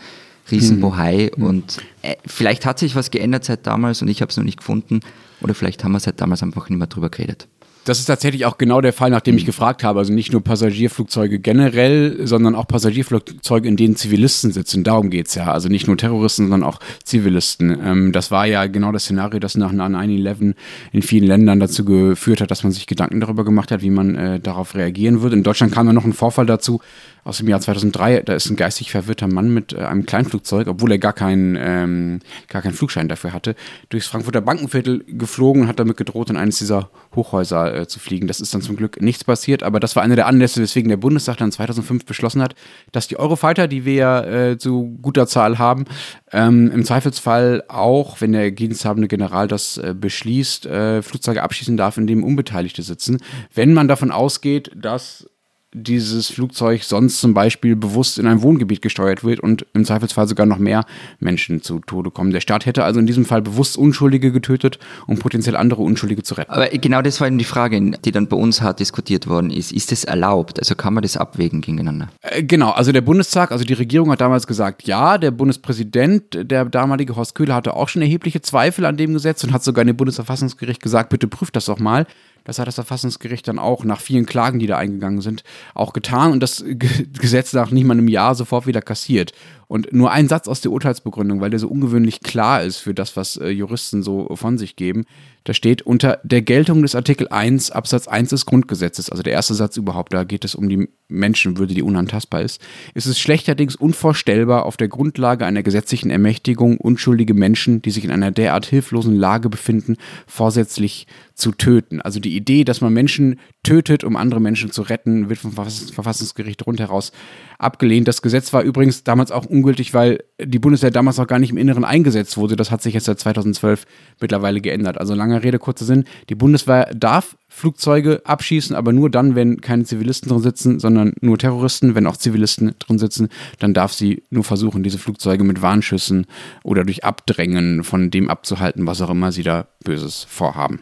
Riesenbohai 0.50 1.30
mhm. 1.36 1.44
und 1.44 1.78
äh, 2.02 2.16
vielleicht 2.26 2.66
hat 2.66 2.78
sich 2.78 2.96
was 2.96 3.10
geändert 3.10 3.44
seit 3.44 3.66
damals 3.66 4.02
und 4.02 4.08
ich 4.08 4.20
habe 4.20 4.30
es 4.30 4.36
noch 4.36 4.44
nicht 4.44 4.58
gefunden 4.58 5.00
oder 5.40 5.54
vielleicht 5.54 5.84
haben 5.84 5.92
wir 5.92 6.00
seit 6.00 6.20
damals 6.20 6.42
einfach 6.42 6.68
nicht 6.68 6.78
mehr 6.78 6.88
drüber 6.88 7.10
geredet. 7.10 7.48
Das 7.84 7.98
ist 7.98 8.06
tatsächlich 8.06 8.46
auch 8.46 8.58
genau 8.58 8.80
der 8.80 8.92
Fall, 8.92 9.10
nach 9.10 9.22
dem 9.22 9.36
ich 9.36 9.44
gefragt 9.44 9.82
habe. 9.82 9.98
Also 9.98 10.12
nicht 10.12 10.30
nur 10.30 10.42
Passagierflugzeuge 10.44 11.40
generell, 11.40 12.24
sondern 12.28 12.54
auch 12.54 12.68
Passagierflugzeuge, 12.68 13.66
in 13.66 13.76
denen 13.76 13.96
Zivilisten 13.96 14.52
sitzen. 14.52 14.84
Darum 14.84 15.10
geht's 15.10 15.34
ja. 15.34 15.50
Also 15.50 15.68
nicht 15.68 15.88
nur 15.88 15.96
Terroristen, 15.96 16.44
sondern 16.44 16.62
auch 16.62 16.78
Zivilisten. 17.02 17.76
Ähm, 17.84 18.12
das 18.12 18.30
war 18.30 18.46
ja 18.46 18.66
genau 18.66 18.92
das 18.92 19.04
Szenario, 19.04 19.40
das 19.40 19.56
nach 19.56 19.72
9-11 19.72 20.54
in 20.92 21.02
vielen 21.02 21.26
Ländern 21.26 21.58
dazu 21.58 21.84
geführt 21.84 22.40
hat, 22.40 22.52
dass 22.52 22.62
man 22.62 22.70
sich 22.70 22.86
Gedanken 22.86 23.18
darüber 23.18 23.44
gemacht 23.44 23.72
hat, 23.72 23.82
wie 23.82 23.90
man 23.90 24.14
äh, 24.14 24.38
darauf 24.38 24.76
reagieren 24.76 25.20
würde. 25.22 25.34
In 25.34 25.42
Deutschland 25.42 25.72
kam 25.72 25.86
dann 25.86 25.96
noch 25.96 26.04
ein 26.04 26.12
Vorfall 26.12 26.46
dazu, 26.46 26.80
aus 27.24 27.38
dem 27.38 27.48
Jahr 27.48 27.60
2003. 27.60 28.22
Da 28.22 28.34
ist 28.34 28.50
ein 28.50 28.56
geistig 28.56 28.90
verwirrter 28.90 29.28
Mann 29.28 29.52
mit 29.52 29.72
äh, 29.72 29.78
einem 29.78 30.06
Kleinflugzeug, 30.06 30.66
obwohl 30.66 30.92
er 30.92 30.98
gar 30.98 31.12
keinen, 31.12 31.56
ähm, 31.58 32.20
gar 32.48 32.62
keinen 32.62 32.74
Flugschein 32.74 33.08
dafür 33.08 33.32
hatte, 33.32 33.54
durchs 33.90 34.08
Frankfurter 34.08 34.40
Bankenviertel 34.40 35.04
geflogen 35.06 35.62
und 35.62 35.68
hat 35.68 35.78
damit 35.78 35.96
gedroht, 35.96 36.30
in 36.30 36.36
eines 36.36 36.58
dieser 36.58 36.90
Hochhäuser 37.14 37.74
äh, 37.74 37.86
zu 37.86 38.00
fliegen. 38.00 38.26
Das 38.26 38.40
ist 38.40 38.54
dann 38.54 38.62
zum 38.62 38.76
Glück 38.76 39.00
nichts 39.00 39.24
passiert, 39.24 39.62
aber 39.62 39.78
das 39.78 39.94
war 39.94 40.02
einer 40.02 40.16
der 40.16 40.26
Anlässe, 40.26 40.60
weswegen 40.60 40.88
der 40.88 40.96
Bundestag 40.96 41.36
dann 41.36 41.52
2005 41.52 42.04
beschlossen 42.04 42.42
hat, 42.42 42.54
dass 42.90 43.08
die 43.08 43.18
Eurofighter, 43.18 43.68
die 43.68 43.84
wir 43.84 43.94
ja 43.94 44.24
äh, 44.24 44.58
zu 44.58 44.98
guter 45.00 45.26
Zahl 45.26 45.58
haben, 45.58 45.84
ähm, 46.32 46.70
im 46.72 46.84
Zweifelsfall 46.84 47.64
auch, 47.68 48.20
wenn 48.20 48.32
der 48.32 48.50
diensthabende 48.50 49.08
General 49.08 49.46
das 49.46 49.78
äh, 49.78 49.94
beschließt, 49.98 50.66
äh, 50.66 51.02
Flugzeuge 51.02 51.42
abschießen 51.42 51.76
darf, 51.76 51.96
in 51.98 52.06
dem 52.06 52.24
Unbeteiligte 52.24 52.82
sitzen. 52.82 53.18
Wenn 53.54 53.74
man 53.74 53.86
davon 53.88 54.10
ausgeht, 54.10 54.70
dass 54.74 55.26
dieses 55.74 56.28
Flugzeug 56.28 56.84
sonst 56.84 57.20
zum 57.20 57.32
Beispiel 57.32 57.76
bewusst 57.76 58.18
in 58.18 58.26
ein 58.26 58.42
Wohngebiet 58.42 58.82
gesteuert 58.82 59.24
wird 59.24 59.40
und 59.40 59.66
im 59.72 59.84
Zweifelsfall 59.84 60.28
sogar 60.28 60.44
noch 60.44 60.58
mehr 60.58 60.84
Menschen 61.18 61.62
zu 61.62 61.80
Tode 61.80 62.10
kommen. 62.10 62.30
Der 62.30 62.40
Staat 62.40 62.66
hätte 62.66 62.84
also 62.84 63.00
in 63.00 63.06
diesem 63.06 63.24
Fall 63.24 63.40
bewusst 63.40 63.78
Unschuldige 63.78 64.32
getötet, 64.32 64.78
um 65.06 65.18
potenziell 65.18 65.56
andere 65.56 65.82
Unschuldige 65.82 66.22
zu 66.22 66.34
retten. 66.34 66.52
Aber 66.52 66.68
genau 66.68 67.00
das 67.00 67.20
war 67.20 67.26
eben 67.26 67.38
die 67.38 67.44
Frage, 67.44 67.80
die 68.04 68.12
dann 68.12 68.26
bei 68.26 68.36
uns 68.36 68.60
hart 68.60 68.80
diskutiert 68.80 69.26
worden 69.26 69.50
ist. 69.50 69.72
Ist 69.72 69.92
das 69.92 70.04
erlaubt? 70.04 70.58
Also 70.58 70.74
kann 70.74 70.92
man 70.92 71.02
das 71.02 71.16
abwägen 71.16 71.62
gegeneinander? 71.62 72.08
Äh, 72.20 72.42
genau, 72.42 72.70
also 72.70 72.92
der 72.92 73.00
Bundestag, 73.00 73.50
also 73.50 73.64
die 73.64 73.72
Regierung 73.72 74.10
hat 74.10 74.20
damals 74.20 74.46
gesagt, 74.46 74.86
ja, 74.86 75.16
der 75.16 75.30
Bundespräsident, 75.30 76.50
der 76.50 76.66
damalige 76.66 77.16
Horst 77.16 77.34
Köhler, 77.34 77.54
hatte 77.54 77.74
auch 77.74 77.88
schon 77.88 78.02
erhebliche 78.02 78.42
Zweifel 78.42 78.84
an 78.84 78.98
dem 78.98 79.14
Gesetz 79.14 79.42
und 79.44 79.52
hat 79.52 79.64
sogar 79.64 79.84
dem 79.84 79.96
Bundesverfassungsgericht 79.96 80.82
gesagt, 80.82 81.08
bitte 81.08 81.28
prüft 81.28 81.56
das 81.56 81.64
doch 81.64 81.78
mal. 81.78 82.06
Das 82.44 82.58
hat 82.58 82.66
das 82.66 82.74
Verfassungsgericht 82.74 83.46
dann 83.46 83.58
auch 83.58 83.84
nach 83.84 84.00
vielen 84.00 84.26
Klagen, 84.26 84.58
die 84.58 84.66
da 84.66 84.76
eingegangen 84.78 85.20
sind, 85.20 85.44
auch 85.74 85.92
getan 85.92 86.32
und 86.32 86.40
das 86.40 86.64
Gesetz 86.66 87.52
nach 87.52 87.70
nicht 87.70 87.84
mal 87.84 87.94
einem 87.94 88.08
Jahr 88.08 88.34
sofort 88.34 88.66
wieder 88.66 88.82
kassiert. 88.82 89.32
Und 89.72 89.90
nur 89.90 90.10
ein 90.10 90.28
Satz 90.28 90.48
aus 90.48 90.60
der 90.60 90.70
Urteilsbegründung, 90.70 91.40
weil 91.40 91.48
der 91.48 91.58
so 91.58 91.66
ungewöhnlich 91.66 92.20
klar 92.20 92.62
ist 92.62 92.76
für 92.76 92.92
das, 92.92 93.16
was 93.16 93.38
äh, 93.38 93.48
Juristen 93.48 94.02
so 94.02 94.28
von 94.36 94.58
sich 94.58 94.76
geben. 94.76 95.06
Da 95.44 95.54
steht 95.54 95.80
unter 95.82 96.20
der 96.22 96.42
Geltung 96.42 96.82
des 96.82 96.94
Artikel 96.94 97.26
1 97.28 97.70
Absatz 97.70 98.06
1 98.06 98.28
des 98.28 98.46
Grundgesetzes, 98.46 99.08
also 99.08 99.22
der 99.22 99.32
erste 99.32 99.54
Satz 99.54 99.76
überhaupt, 99.76 100.12
da 100.12 100.24
geht 100.24 100.44
es 100.44 100.54
um 100.54 100.68
die 100.68 100.88
Menschenwürde, 101.08 101.74
die 101.74 101.82
unantastbar 101.82 102.42
ist, 102.42 102.60
ist 102.94 103.06
es 103.06 103.18
schlechterdings 103.18 103.74
unvorstellbar, 103.74 104.66
auf 104.66 104.76
der 104.76 104.88
Grundlage 104.88 105.46
einer 105.46 105.62
gesetzlichen 105.62 106.10
Ermächtigung 106.10 106.76
unschuldige 106.76 107.34
Menschen, 107.34 107.82
die 107.82 107.90
sich 107.90 108.04
in 108.04 108.10
einer 108.12 108.30
derart 108.30 108.66
hilflosen 108.66 109.16
Lage 109.16 109.48
befinden, 109.48 109.96
vorsätzlich 110.26 111.06
zu 111.34 111.50
töten. 111.50 112.00
Also 112.00 112.20
die 112.20 112.36
Idee, 112.36 112.62
dass 112.64 112.80
man 112.80 112.92
Menschen 112.92 113.40
tötet, 113.64 114.04
um 114.04 114.16
andere 114.16 114.40
Menschen 114.40 114.70
zu 114.70 114.82
retten, 114.82 115.28
wird 115.28 115.40
vom 115.40 115.52
Verfassungsgericht 115.52 116.66
rundheraus 116.66 117.10
abgelehnt. 117.58 118.06
Das 118.06 118.22
Gesetz 118.22 118.52
war 118.52 118.62
übrigens 118.62 119.02
damals 119.02 119.32
auch 119.32 119.44
ungültig, 119.62 119.94
weil 119.94 120.24
die 120.42 120.58
Bundeswehr 120.58 120.90
damals 120.90 121.16
noch 121.16 121.28
gar 121.28 121.38
nicht 121.38 121.50
im 121.50 121.56
Inneren 121.56 121.84
eingesetzt 121.84 122.36
wurde. 122.36 122.56
Das 122.56 122.72
hat 122.72 122.82
sich 122.82 122.94
jetzt 122.94 123.04
seit 123.04 123.20
2012 123.20 123.86
mittlerweile 124.20 124.60
geändert. 124.60 124.98
Also 124.98 125.14
lange 125.14 125.42
Rede, 125.42 125.58
kurzer 125.58 125.84
Sinn. 125.84 126.04
Die 126.28 126.34
Bundeswehr 126.34 126.90
darf 126.94 127.36
Flugzeuge 127.48 128.22
abschießen, 128.24 128.74
aber 128.74 128.92
nur 128.92 129.08
dann, 129.08 129.36
wenn 129.36 129.60
keine 129.60 129.84
Zivilisten 129.84 130.28
drin 130.30 130.40
sitzen, 130.40 130.80
sondern 130.80 131.12
nur 131.20 131.38
Terroristen. 131.38 131.94
Wenn 131.94 132.06
auch 132.06 132.16
Zivilisten 132.16 132.74
drin 132.80 132.98
sitzen, 132.98 133.28
dann 133.60 133.72
darf 133.72 133.92
sie 133.92 134.24
nur 134.30 134.42
versuchen, 134.42 134.82
diese 134.82 134.98
Flugzeuge 134.98 135.44
mit 135.44 135.62
Warnschüssen 135.62 136.26
oder 136.64 136.84
durch 136.84 137.04
Abdrängen 137.04 137.84
von 137.84 138.10
dem 138.10 138.28
abzuhalten, 138.28 138.86
was 138.86 139.00
auch 139.00 139.10
immer 139.10 139.30
sie 139.30 139.44
da 139.44 139.68
Böses 139.84 140.26
vorhaben. 140.28 140.80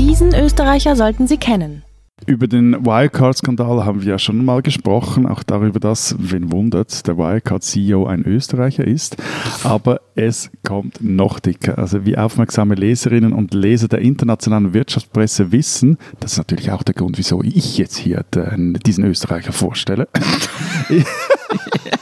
Diesen 0.00 0.34
Österreicher 0.34 0.96
sollten 0.96 1.26
Sie 1.26 1.36
kennen. 1.36 1.84
Über 2.26 2.46
den 2.46 2.84
Wirecard-Skandal 2.84 3.84
haben 3.84 4.02
wir 4.02 4.12
ja 4.12 4.18
schon 4.18 4.44
mal 4.44 4.62
gesprochen, 4.62 5.26
auch 5.26 5.42
darüber, 5.42 5.80
dass, 5.80 6.14
wen 6.18 6.52
wundert, 6.52 7.06
der 7.06 7.18
Wirecard-CEO 7.18 8.06
ein 8.06 8.24
Österreicher 8.24 8.86
ist. 8.86 9.16
Aber 9.64 10.00
es 10.14 10.50
kommt 10.64 11.02
noch 11.02 11.40
dicker. 11.40 11.78
Also 11.78 12.04
wie 12.06 12.16
aufmerksame 12.16 12.74
Leserinnen 12.74 13.32
und 13.32 13.54
Leser 13.54 13.88
der 13.88 14.00
internationalen 14.00 14.72
Wirtschaftspresse 14.72 15.52
wissen, 15.52 15.98
das 16.20 16.32
ist 16.32 16.38
natürlich 16.38 16.70
auch 16.70 16.82
der 16.82 16.94
Grund, 16.94 17.18
wieso 17.18 17.42
ich 17.42 17.78
jetzt 17.78 17.96
hier 17.96 18.24
den, 18.34 18.74
diesen 18.74 19.04
Österreicher 19.04 19.52
vorstelle. 19.52 20.08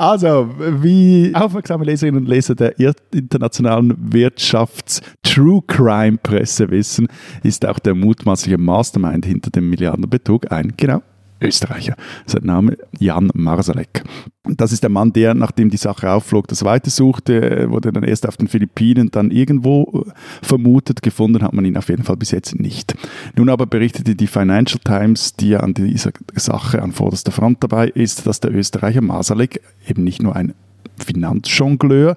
Also, 0.00 0.48
wie 0.56 1.30
aufmerksame 1.34 1.84
Leserinnen 1.84 2.22
und 2.22 2.26
Leser 2.26 2.54
der 2.54 2.74
internationalen 3.12 3.94
Wirtschafts-True 3.98 5.60
Crime-Presse 5.66 6.70
wissen, 6.70 7.06
ist 7.42 7.66
auch 7.66 7.78
der 7.78 7.94
mutmaßliche 7.94 8.56
Mastermind 8.56 9.26
hinter 9.26 9.50
dem 9.50 9.68
Milliardenbetrug. 9.68 10.50
Ein, 10.50 10.72
genau, 10.78 11.02
Österreicher. 11.40 11.94
Sein 12.26 12.44
Name 12.44 12.76
Jan 12.98 13.30
Marsalek. 13.34 14.04
Das 14.44 14.72
ist 14.72 14.82
der 14.82 14.90
Mann, 14.90 15.12
der, 15.12 15.34
nachdem 15.34 15.70
die 15.70 15.76
Sache 15.76 16.10
aufflog, 16.10 16.48
das 16.48 16.64
Weite 16.64 16.90
suchte, 16.90 17.70
wurde 17.70 17.92
dann 17.92 18.04
erst 18.04 18.26
auf 18.26 18.36
den 18.36 18.48
Philippinen, 18.48 19.10
dann 19.10 19.30
irgendwo 19.30 20.04
äh, 20.06 20.10
vermutet, 20.42 21.02
gefunden 21.02 21.42
hat 21.42 21.52
man 21.52 21.64
ihn 21.64 21.76
auf 21.76 21.88
jeden 21.88 22.04
Fall 22.04 22.16
bis 22.16 22.30
jetzt 22.30 22.58
nicht. 22.58 22.94
Nun 23.36 23.48
aber 23.48 23.66
berichtete 23.66 24.14
die 24.14 24.26
Financial 24.26 24.80
Times, 24.82 25.34
die 25.34 25.50
ja 25.50 25.60
an 25.60 25.74
dieser 25.74 26.12
Sache 26.34 26.82
an 26.82 26.92
vorderster 26.92 27.32
Front 27.32 27.62
dabei 27.62 27.88
ist, 27.88 28.26
dass 28.26 28.40
der 28.40 28.54
Österreicher 28.54 29.02
Marsalek 29.02 29.60
eben 29.86 30.04
nicht 30.04 30.22
nur 30.22 30.34
ein 30.34 30.54
Finanzjongleur 30.98 32.16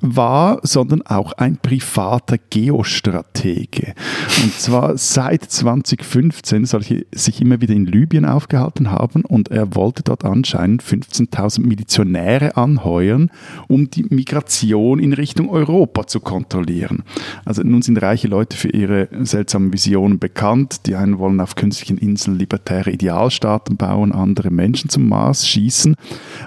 war, 0.00 0.60
sondern 0.62 1.02
auch 1.02 1.32
ein 1.32 1.56
privater 1.56 2.36
Geostratege. 2.50 3.94
Und 4.42 4.52
zwar 4.54 4.98
seit 4.98 5.44
2015 5.44 6.66
soll 6.66 6.82
er 6.88 7.02
sich 7.12 7.40
immer 7.40 7.60
wieder 7.60 7.74
in 7.74 7.86
Libyen 7.86 8.24
aufgehalten 8.24 8.90
haben 8.90 9.24
und 9.24 9.50
er 9.50 9.74
wollte 9.74 10.02
dort 10.02 10.24
anscheinend 10.24 10.82
15.000 10.82 11.66
Milizionäre 11.66 12.56
anheuern, 12.56 13.30
um 13.68 13.90
die 13.90 14.04
Migration 14.04 14.98
in 14.98 15.12
Richtung 15.12 15.48
Europa 15.48 16.06
zu 16.06 16.20
kontrollieren. 16.20 17.02
Also 17.44 17.62
nun 17.62 17.82
sind 17.82 18.00
reiche 18.02 18.28
Leute 18.28 18.56
für 18.56 18.68
ihre 18.68 19.08
seltsamen 19.22 19.72
Visionen 19.72 20.18
bekannt. 20.18 20.86
Die 20.86 20.94
einen 20.94 21.18
wollen 21.18 21.40
auf 21.40 21.54
künstlichen 21.54 21.98
Inseln 21.98 22.38
libertäre 22.38 22.90
Idealstaaten 22.90 23.76
bauen, 23.76 24.12
andere 24.12 24.50
Menschen 24.50 24.90
zum 24.90 25.08
Mars 25.08 25.48
schießen. 25.48 25.96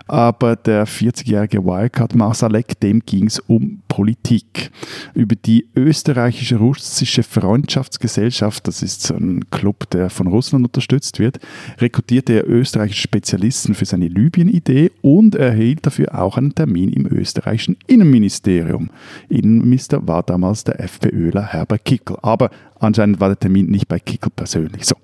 Aber 0.07 0.55
der 0.55 0.87
40-jährige 0.87 1.63
Wirecard 1.65 2.15
Marsalek, 2.15 2.79
dem 2.79 3.01
ging 3.05 3.25
es 3.25 3.38
um 3.47 3.81
Politik. 3.89 4.71
Über 5.13 5.35
die 5.35 5.67
österreichische-russische 5.75 7.23
Freundschaftsgesellschaft, 7.23 8.65
das 8.67 8.81
ist 8.81 9.11
ein 9.11 9.49
Club, 9.49 9.89
der 9.89 10.09
von 10.09 10.27
Russland 10.27 10.65
unterstützt 10.65 11.19
wird, 11.19 11.39
rekrutierte 11.79 12.33
er 12.33 12.47
österreichische 12.47 13.01
Spezialisten 13.01 13.75
für 13.75 13.83
seine 13.83 14.07
Libyen-Idee 14.07 14.91
und 15.01 15.35
erhielt 15.35 15.85
dafür 15.85 16.17
auch 16.17 16.37
einen 16.37 16.55
Termin 16.55 16.93
im 16.93 17.05
österreichischen 17.07 17.75
Innenministerium. 17.87 18.89
Innenminister 19.27 20.07
war 20.07 20.23
damals 20.23 20.63
der 20.63 20.79
FPÖler 20.79 21.43
Herbert 21.43 21.83
Kickel. 21.83 22.17
Aber 22.21 22.51
Anscheinend 22.79 23.19
war 23.19 23.27
der 23.27 23.39
Termin 23.39 23.67
nicht 23.67 23.89
bei 23.89 23.99
Kickel 23.99 24.31
persönlich 24.33 24.85
so. 24.85 24.95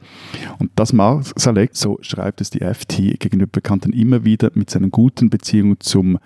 Und 0.60 0.71
das 0.76 0.93
Marsalek, 0.93 1.71
so 1.74 2.00
schreibt 2.02 2.39
es 2.39 2.50
die 2.50 2.62
FT 2.62 3.19
gegenüber 3.19 3.52
Bekannten 3.52 3.91
immer 3.91 4.24
wieder, 4.24 4.50
mit 4.54 4.69
seinen 4.69 4.91
guten 4.91 5.30
Beziehungen 5.30 5.78
zum 5.80 6.17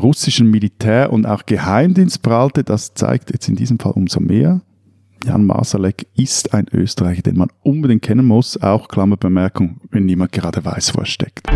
russischen 0.00 0.48
Militär 0.48 1.12
und 1.12 1.26
auch 1.26 1.44
Geheimdienst 1.44 2.01
prahlte, 2.18 2.64
das 2.64 2.94
zeigt 2.94 3.30
jetzt 3.30 3.48
in 3.48 3.56
diesem 3.56 3.78
Fall 3.78 3.92
umso 3.92 4.20
mehr. 4.20 4.60
Jan 5.24 5.44
Masalek 5.44 6.06
ist 6.16 6.52
ein 6.52 6.66
Österreicher, 6.72 7.22
den 7.22 7.36
man 7.36 7.48
unbedingt 7.62 8.02
kennen 8.02 8.26
muss, 8.26 8.60
auch 8.60 8.88
Klammerbemerkung, 8.88 9.80
wenn 9.90 10.04
niemand 10.04 10.32
gerade 10.32 10.64
weiß, 10.64 10.96
wo 10.96 11.00
er 11.00 11.06
steckt. 11.06 11.48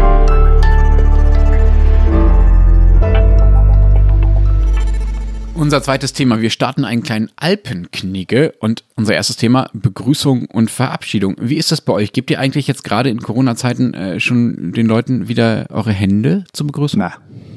Unser 5.55 5.83
zweites 5.83 6.13
Thema, 6.13 6.43
wir 6.43 6.51
starten 6.51 6.85
einen 6.85 7.03
kleinen 7.03 7.31
Alpenknigge 7.37 8.55
und 8.61 8.85
unser 8.95 9.15
erstes 9.15 9.37
Thema 9.37 9.71
Begrüßung 9.73 10.45
und 10.45 10.71
Verabschiedung. 10.71 11.35
Wie 11.41 11.57
ist 11.57 11.73
das 11.73 11.81
bei 11.81 11.95
euch? 11.95 12.13
Gebt 12.13 12.31
ihr 12.31 12.39
eigentlich 12.39 12.67
jetzt 12.67 12.85
gerade 12.85 13.09
in 13.09 13.21
Corona-Zeiten 13.21 13.95
äh, 13.95 14.21
schon 14.21 14.73
den 14.73 14.87
Leuten 14.87 15.29
wieder 15.29 15.67
eure 15.71 15.93
Hände 15.93 16.45
zur 16.53 16.67
Begrüßung? 16.67 17.01
Na, 17.01 17.15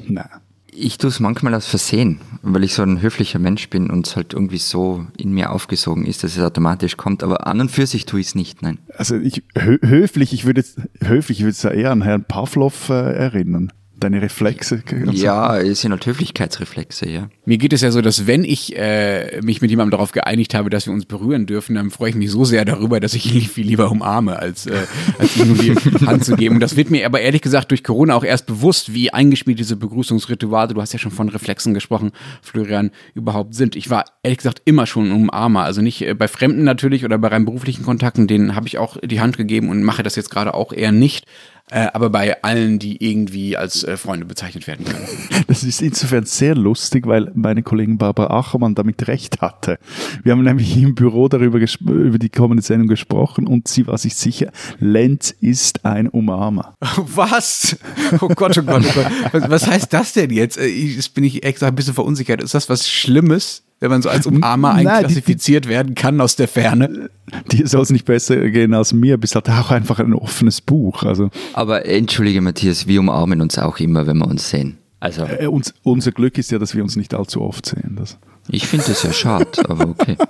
na. 0.08 0.40
Ich 0.72 0.98
tue 0.98 1.08
es 1.08 1.20
manchmal 1.20 1.54
aus 1.54 1.66
Versehen, 1.66 2.20
weil 2.42 2.64
ich 2.64 2.74
so 2.74 2.82
ein 2.82 3.02
höflicher 3.02 3.38
Mensch 3.38 3.68
bin 3.70 3.90
und 3.90 4.06
es 4.06 4.16
halt 4.16 4.34
irgendwie 4.34 4.58
so 4.58 5.06
in 5.16 5.32
mir 5.32 5.50
aufgesogen 5.50 6.06
ist, 6.06 6.22
dass 6.22 6.36
es 6.36 6.42
automatisch 6.42 6.96
kommt. 6.96 7.22
Aber 7.22 7.46
an 7.46 7.60
und 7.60 7.70
für 7.70 7.86
sich 7.86 8.06
tue 8.06 8.20
ich 8.20 8.28
es 8.28 8.34
nicht, 8.34 8.62
nein. 8.62 8.78
Also 8.96 9.16
ich, 9.16 9.42
hö 9.56 9.78
höflich, 9.82 10.32
ich 10.32 10.44
würde 10.44 10.60
jetzt, 10.60 10.80
höflich, 11.00 11.40
ich 11.40 11.44
würde 11.44 11.56
jetzt 11.56 11.64
eher 11.64 11.90
an 11.90 12.02
Herrn 12.02 12.24
Pavlov 12.24 12.88
äh, 12.88 13.14
erinnern 13.14 13.72
Deine 14.00 14.22
Reflexe. 14.22 14.82
Ja, 15.12 15.58
es 15.58 15.82
sind 15.82 15.92
halt 15.92 16.06
Höflichkeitsreflexe, 16.06 17.06
ja. 17.06 17.28
Mir 17.44 17.58
geht 17.58 17.74
es 17.74 17.82
ja 17.82 17.90
so, 17.90 18.00
dass 18.00 18.26
wenn 18.26 18.44
ich 18.44 18.74
äh, 18.74 19.42
mich 19.42 19.60
mit 19.60 19.70
jemandem 19.70 19.90
darauf 19.90 20.12
geeinigt 20.12 20.54
habe, 20.54 20.70
dass 20.70 20.86
wir 20.86 20.94
uns 20.94 21.04
berühren 21.04 21.44
dürfen, 21.44 21.74
dann 21.74 21.90
freue 21.90 22.08
ich 22.08 22.16
mich 22.16 22.30
so 22.30 22.46
sehr 22.46 22.64
darüber, 22.64 22.98
dass 22.98 23.12
ich 23.12 23.34
ihn 23.34 23.42
viel 23.42 23.66
lieber 23.66 23.90
umarme, 23.90 24.38
als, 24.38 24.64
äh, 24.64 24.86
als 25.18 25.36
ihm 25.36 25.48
nur 25.48 25.58
die 25.58 25.74
Hand 26.06 26.24
zu 26.24 26.34
geben. 26.34 26.54
Und 26.54 26.60
das 26.60 26.76
wird 26.76 26.90
mir 26.90 27.04
aber 27.04 27.20
ehrlich 27.20 27.42
gesagt 27.42 27.70
durch 27.72 27.84
Corona 27.84 28.14
auch 28.14 28.24
erst 28.24 28.46
bewusst, 28.46 28.94
wie 28.94 29.12
eingespielt 29.12 29.58
diese 29.58 29.76
Begrüßungsrituale, 29.76 30.72
du 30.72 30.80
hast 30.80 30.94
ja 30.94 30.98
schon 30.98 31.12
von 31.12 31.28
Reflexen 31.28 31.74
gesprochen, 31.74 32.12
Florian, 32.40 32.92
überhaupt 33.14 33.54
sind. 33.54 33.76
Ich 33.76 33.90
war 33.90 34.06
ehrlich 34.22 34.38
gesagt 34.38 34.62
immer 34.64 34.86
schon 34.86 35.10
ein 35.10 35.12
Umarmer. 35.12 35.64
Also 35.64 35.82
nicht 35.82 36.00
äh, 36.00 36.14
bei 36.14 36.26
Fremden 36.26 36.64
natürlich 36.64 37.04
oder 37.04 37.18
bei 37.18 37.28
rein 37.28 37.44
beruflichen 37.44 37.84
Kontakten, 37.84 38.26
denen 38.26 38.54
habe 38.56 38.66
ich 38.66 38.78
auch 38.78 38.96
die 39.02 39.20
Hand 39.20 39.36
gegeben 39.36 39.68
und 39.68 39.82
mache 39.82 40.02
das 40.02 40.16
jetzt 40.16 40.30
gerade 40.30 40.54
auch 40.54 40.72
eher 40.72 40.90
nicht 40.90 41.26
äh, 41.70 41.88
aber 41.92 42.10
bei 42.10 42.42
allen, 42.42 42.78
die 42.78 43.04
irgendwie 43.04 43.56
als 43.56 43.84
äh, 43.84 43.96
Freunde 43.96 44.26
bezeichnet 44.26 44.66
werden 44.66 44.84
können. 44.84 45.06
Das 45.46 45.64
ist 45.64 45.82
insofern 45.82 46.26
sehr 46.26 46.54
lustig, 46.54 47.06
weil 47.06 47.32
meine 47.34 47.62
Kollegin 47.62 47.98
Barbara 47.98 48.38
Achermann 48.38 48.76
damit 48.76 49.08
recht 49.08 49.40
hatte. 49.40 49.78
Wir 50.22 50.32
haben 50.32 50.44
nämlich 50.44 50.76
im 50.76 50.94
Büro 50.94 51.28
darüber 51.28 51.58
über 51.58 52.18
die 52.18 52.28
kommende 52.28 52.62
Sendung 52.62 52.86
gesprochen 52.86 53.48
und 53.48 53.66
sie 53.66 53.86
war 53.86 53.98
sich 53.98 54.14
sicher, 54.14 54.52
Lenz 54.78 55.34
ist 55.40 55.84
ein 55.84 56.08
Umarmer. 56.08 56.76
Was? 56.96 57.76
Oh 58.20 58.28
Gott, 58.28 58.56
oh 58.58 58.62
Gott, 58.62 58.84
oh 58.88 58.92
Gott. 58.94 59.06
Was, 59.32 59.50
was 59.50 59.66
heißt 59.66 59.92
das 59.92 60.12
denn 60.12 60.30
jetzt? 60.30 60.56
Äh, 60.56 60.66
jetzt 60.66 61.14
bin 61.14 61.24
ich 61.24 61.42
extra 61.42 61.68
ein 61.68 61.74
bisschen 61.74 61.94
verunsichert. 61.94 62.42
Ist 62.42 62.54
das 62.54 62.68
was 62.68 62.88
Schlimmes? 62.88 63.64
Wenn 63.80 63.90
man 63.90 64.02
so 64.02 64.10
als 64.10 64.26
Umarmer 64.26 64.74
einklassifiziert 64.74 65.66
werden 65.66 65.94
kann 65.94 66.20
aus 66.20 66.36
der 66.36 66.48
Ferne. 66.48 67.10
Dir 67.50 67.66
soll 67.66 67.82
es 67.82 67.90
nicht 67.90 68.04
besser 68.04 68.36
gehen 68.50 68.74
als 68.74 68.92
mir, 68.92 69.16
bist 69.16 69.34
halt 69.34 69.48
auch 69.48 69.70
einfach 69.70 69.98
ein 69.98 70.14
offenes 70.14 70.60
Buch. 70.60 71.02
Also. 71.02 71.30
Aber 71.54 71.86
entschuldige 71.86 72.42
Matthias, 72.42 72.86
wir 72.86 73.00
umarmen 73.00 73.40
uns 73.40 73.58
auch 73.58 73.78
immer, 73.78 74.06
wenn 74.06 74.18
wir 74.18 74.26
uns 74.26 74.50
sehen. 74.50 74.76
Also 75.00 75.24
äh, 75.24 75.46
uns, 75.46 75.72
unser 75.82 76.12
Glück 76.12 76.36
ist 76.36 76.50
ja, 76.50 76.58
dass 76.58 76.74
wir 76.74 76.82
uns 76.82 76.94
nicht 76.96 77.14
allzu 77.14 77.40
oft 77.40 77.64
sehen. 77.64 77.96
Das. 77.98 78.18
Ich 78.48 78.66
finde 78.66 78.86
das 78.86 79.02
ja 79.02 79.12
schade, 79.12 79.46
aber 79.68 79.88
okay. 79.88 80.16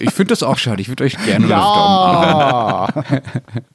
Ich 0.00 0.10
finde 0.10 0.30
das 0.30 0.42
auch 0.42 0.58
schade. 0.58 0.82
Ich 0.82 0.88
würde 0.88 1.04
euch 1.04 1.16
gerne 1.24 1.46
ja. 1.46 1.58
umarmen. 1.58 3.22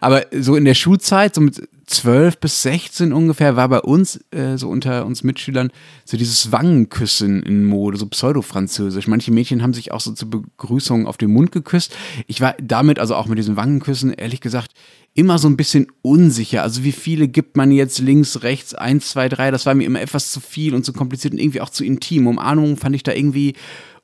Aber 0.00 0.24
so 0.32 0.56
in 0.56 0.64
der 0.64 0.74
Schulzeit, 0.74 1.34
so 1.34 1.40
mit 1.40 1.68
12 1.86 2.38
bis 2.38 2.62
16 2.62 3.12
ungefähr, 3.12 3.56
war 3.56 3.68
bei 3.68 3.80
uns, 3.80 4.20
äh, 4.30 4.56
so 4.56 4.68
unter 4.68 5.04
uns 5.06 5.24
Mitschülern, 5.24 5.72
so 6.04 6.16
dieses 6.16 6.52
Wangenküssen 6.52 7.42
in 7.42 7.64
Mode, 7.64 7.98
so 7.98 8.06
pseudo-französisch. 8.06 9.08
Manche 9.08 9.32
Mädchen 9.32 9.62
haben 9.62 9.74
sich 9.74 9.90
auch 9.90 10.00
so 10.00 10.12
zur 10.12 10.30
Begrüßung 10.30 11.06
auf 11.06 11.16
den 11.16 11.32
Mund 11.32 11.50
geküsst. 11.50 11.96
Ich 12.26 12.40
war 12.40 12.54
damit, 12.62 12.98
also 12.98 13.16
auch 13.16 13.26
mit 13.26 13.38
diesen 13.38 13.56
Wangenküssen, 13.56 14.12
ehrlich 14.12 14.40
gesagt, 14.40 14.72
immer 15.14 15.38
so 15.38 15.48
ein 15.48 15.56
bisschen 15.56 15.88
unsicher. 16.02 16.62
Also 16.62 16.84
wie 16.84 16.92
viele 16.92 17.26
gibt 17.26 17.56
man 17.56 17.72
jetzt 17.72 17.98
links, 17.98 18.42
rechts, 18.42 18.74
eins, 18.74 19.10
zwei, 19.10 19.28
drei? 19.28 19.50
Das 19.50 19.66
war 19.66 19.74
mir 19.74 19.84
immer 19.84 20.00
etwas 20.00 20.30
zu 20.30 20.40
viel 20.40 20.74
und 20.74 20.84
zu 20.84 20.92
kompliziert 20.92 21.34
und 21.34 21.40
irgendwie 21.40 21.60
auch 21.60 21.70
zu 21.70 21.84
intim. 21.84 22.28
Umarmungen 22.28 22.76
fand 22.76 22.94
ich 22.94 23.02
da 23.02 23.12
irgendwie 23.12 23.54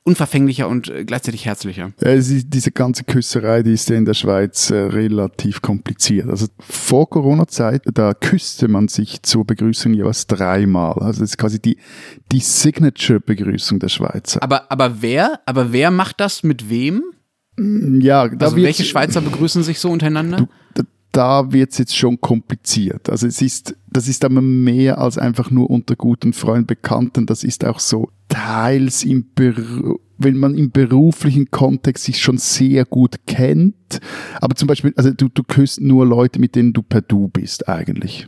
unverfänglicher 0.07 0.69
und 0.69 0.89
äh, 0.89 1.03
gleichzeitig 1.03 1.45
herzlicher. 1.45 1.91
Ja, 2.01 2.15
diese 2.15 2.71
ganze 2.71 3.03
Küsserei, 3.03 3.61
die 3.61 3.73
ist 3.73 3.89
ja 3.89 3.97
in 3.97 4.05
der 4.05 4.13
Schweiz 4.13 4.71
äh, 4.71 4.75
relativ 4.75 5.61
kompliziert. 5.61 6.29
Also 6.29 6.47
vor 6.59 7.09
Corona-Zeit, 7.09 7.83
da 7.93 8.13
küsste 8.13 8.69
man 8.69 8.87
sich 8.87 9.21
zur 9.23 9.45
Begrüßung 9.45 9.93
jeweils 9.93 10.25
dreimal. 10.25 10.93
Also 10.93 11.19
das 11.19 11.31
ist 11.31 11.37
quasi 11.37 11.61
die, 11.61 11.77
die 12.31 12.39
Signature-Begrüßung 12.39 13.79
der 13.79 13.89
Schweizer. 13.89 14.41
Aber, 14.41 14.71
aber 14.71 15.01
wer? 15.01 15.41
Aber 15.45 15.73
wer 15.73 15.91
macht 15.91 16.21
das 16.21 16.41
mit 16.41 16.69
wem? 16.69 17.03
Ja, 17.59 18.21
also 18.21 18.55
welche 18.55 18.85
Schweizer 18.85 19.19
begrüßen 19.19 19.63
sich 19.63 19.79
so 19.79 19.89
untereinander? 19.89 20.47
Du, 20.73 20.83
da 21.17 21.51
wird 21.51 21.71
es 21.71 21.79
jetzt 21.79 21.97
schon 21.97 22.21
kompliziert. 22.21 23.09
Also 23.09 23.25
es 23.25 23.41
ist, 23.41 23.75
das 23.89 24.07
ist 24.07 24.23
aber 24.23 24.39
mehr 24.39 24.99
als 24.99 25.17
einfach 25.17 25.49
nur 25.49 25.67
unter 25.67 25.95
guten 25.95 26.31
Freunden, 26.31 26.67
Bekannten. 26.67 27.25
Das 27.25 27.43
ist 27.43 27.65
auch 27.65 27.79
so 27.79 28.11
teils 28.29 29.03
im 29.03 29.25
Beru 29.33 29.99
wenn 30.19 30.35
man 30.35 30.55
im 30.55 30.71
beruflichen 30.71 31.51
Kontext 31.51 32.05
sich 32.05 32.19
schon 32.19 32.39
sehr 32.39 32.85
gut 32.85 33.27
kennt. 33.27 33.99
Aber 34.41 34.55
zum 34.55 34.67
Beispiel, 34.67 34.91
also 34.95 35.11
du, 35.11 35.29
du 35.29 35.43
küsst 35.43 35.79
nur 35.79 36.07
Leute, 36.07 36.39
mit 36.39 36.55
denen 36.55 36.73
du 36.73 36.81
per 36.81 37.01
Du 37.01 37.27
bist 37.27 37.69
eigentlich. 37.69 38.27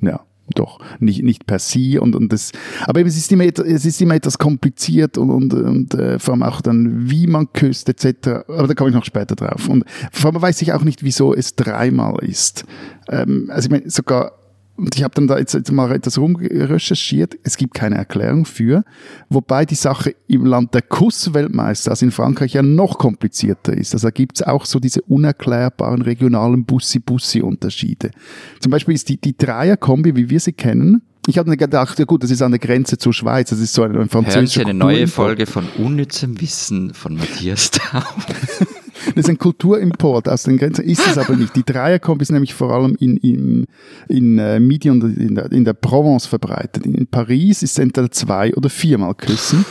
Ja 0.00 0.24
doch 0.54 0.78
nicht, 1.00 1.22
nicht 1.22 1.46
per 1.46 1.58
se 1.58 2.00
und, 2.00 2.14
und 2.14 2.32
das, 2.32 2.52
aber 2.86 3.00
es 3.00 3.16
ist 3.16 3.32
immer, 3.32 3.44
es 3.44 3.84
ist 3.84 4.00
immer 4.00 4.14
etwas 4.14 4.38
kompliziert 4.38 5.16
und, 5.18 5.30
und, 5.30 5.54
und 5.54 5.94
äh, 5.94 6.18
vor 6.18 6.34
allem 6.34 6.42
auch 6.42 6.60
dann, 6.60 7.10
wie 7.10 7.26
man 7.26 7.52
küsst 7.52 7.88
etc. 7.88 8.44
Aber 8.48 8.68
da 8.68 8.74
komme 8.74 8.90
ich 8.90 8.96
noch 8.96 9.04
später 9.04 9.34
drauf. 9.34 9.68
Und 9.68 9.84
vor 10.12 10.32
allem 10.32 10.42
weiß 10.42 10.60
ich 10.62 10.72
auch 10.72 10.82
nicht, 10.82 11.02
wieso 11.02 11.34
es 11.34 11.56
dreimal 11.56 12.16
ist. 12.22 12.64
Ähm, 13.08 13.50
also 13.50 13.66
ich 13.66 13.70
meine, 13.70 13.90
sogar 13.90 14.32
und 14.76 14.96
ich 14.96 15.04
habe 15.04 15.14
dann 15.14 15.28
da 15.28 15.38
jetzt, 15.38 15.54
jetzt 15.54 15.70
mal 15.70 15.92
etwas 15.92 16.18
rumrecherchiert. 16.18 17.36
Es 17.44 17.56
gibt 17.56 17.74
keine 17.74 17.96
Erklärung 17.96 18.44
für. 18.44 18.82
Wobei 19.28 19.64
die 19.64 19.76
Sache 19.76 20.14
im 20.26 20.44
Land 20.44 20.74
der 20.74 20.82
Kussweltmeister, 20.82 21.92
also 21.92 22.04
in 22.04 22.10
Frankreich, 22.10 22.54
ja 22.54 22.62
noch 22.62 22.98
komplizierter 22.98 23.72
ist. 23.76 23.94
Also 23.94 24.08
da 24.08 24.10
gibt's 24.10 24.42
auch 24.42 24.64
so 24.64 24.80
diese 24.80 25.02
unerklärbaren 25.02 26.02
regionalen 26.02 26.64
Bussi-Bussi-Unterschiede. 26.64 28.10
Zum 28.58 28.72
Beispiel 28.72 28.94
ist 28.94 29.08
die, 29.08 29.20
die 29.20 29.36
Dreier-Kombi, 29.36 30.16
wie 30.16 30.28
wir 30.28 30.40
sie 30.40 30.52
kennen, 30.52 31.02
ich 31.26 31.38
habe 31.38 31.48
mir 31.48 31.56
gedacht, 31.56 31.98
ja 31.98 32.04
gut, 32.04 32.22
das 32.22 32.30
ist 32.30 32.42
an 32.42 32.50
der 32.50 32.58
Grenze 32.58 32.98
zur 32.98 33.14
Schweiz, 33.14 33.48
das 33.48 33.58
ist 33.58 33.72
so 33.72 33.82
ein, 33.82 33.96
ein 33.96 34.10
französischer 34.10 34.40
Hören 34.40 34.66
Sie 34.66 34.70
eine 34.70 34.74
neue 34.74 35.06
Folge 35.06 35.46
von 35.46 35.66
unnützem 35.78 36.38
Wissen 36.38 36.92
von 36.92 37.14
Matthias 37.14 37.70
Taub. 37.70 38.04
Das 39.08 39.24
ist 39.24 39.28
ein 39.28 39.38
Kulturimport 39.38 40.28
aus 40.28 40.44
den 40.44 40.58
Grenzen, 40.58 40.84
ist 40.84 41.06
es 41.06 41.18
aber 41.18 41.36
nicht. 41.36 41.54
Die 41.56 41.64
Dreierkombi 41.64 42.22
ist 42.22 42.32
nämlich 42.32 42.54
vor 42.54 42.72
allem 42.72 42.96
in, 42.98 43.16
in, 43.18 43.66
in 44.08 44.38
äh, 44.38 44.60
Midi 44.60 44.90
und 44.90 45.02
in 45.02 45.34
der, 45.34 45.52
in 45.52 45.64
der 45.64 45.74
Provence 45.74 46.26
verbreitet. 46.26 46.86
In 46.86 47.06
Paris 47.06 47.62
ist 47.62 47.72
es 47.72 47.78
entweder 47.78 48.10
zwei 48.10 48.54
oder 48.54 48.70
viermal 48.70 49.14
küssen. 49.14 49.64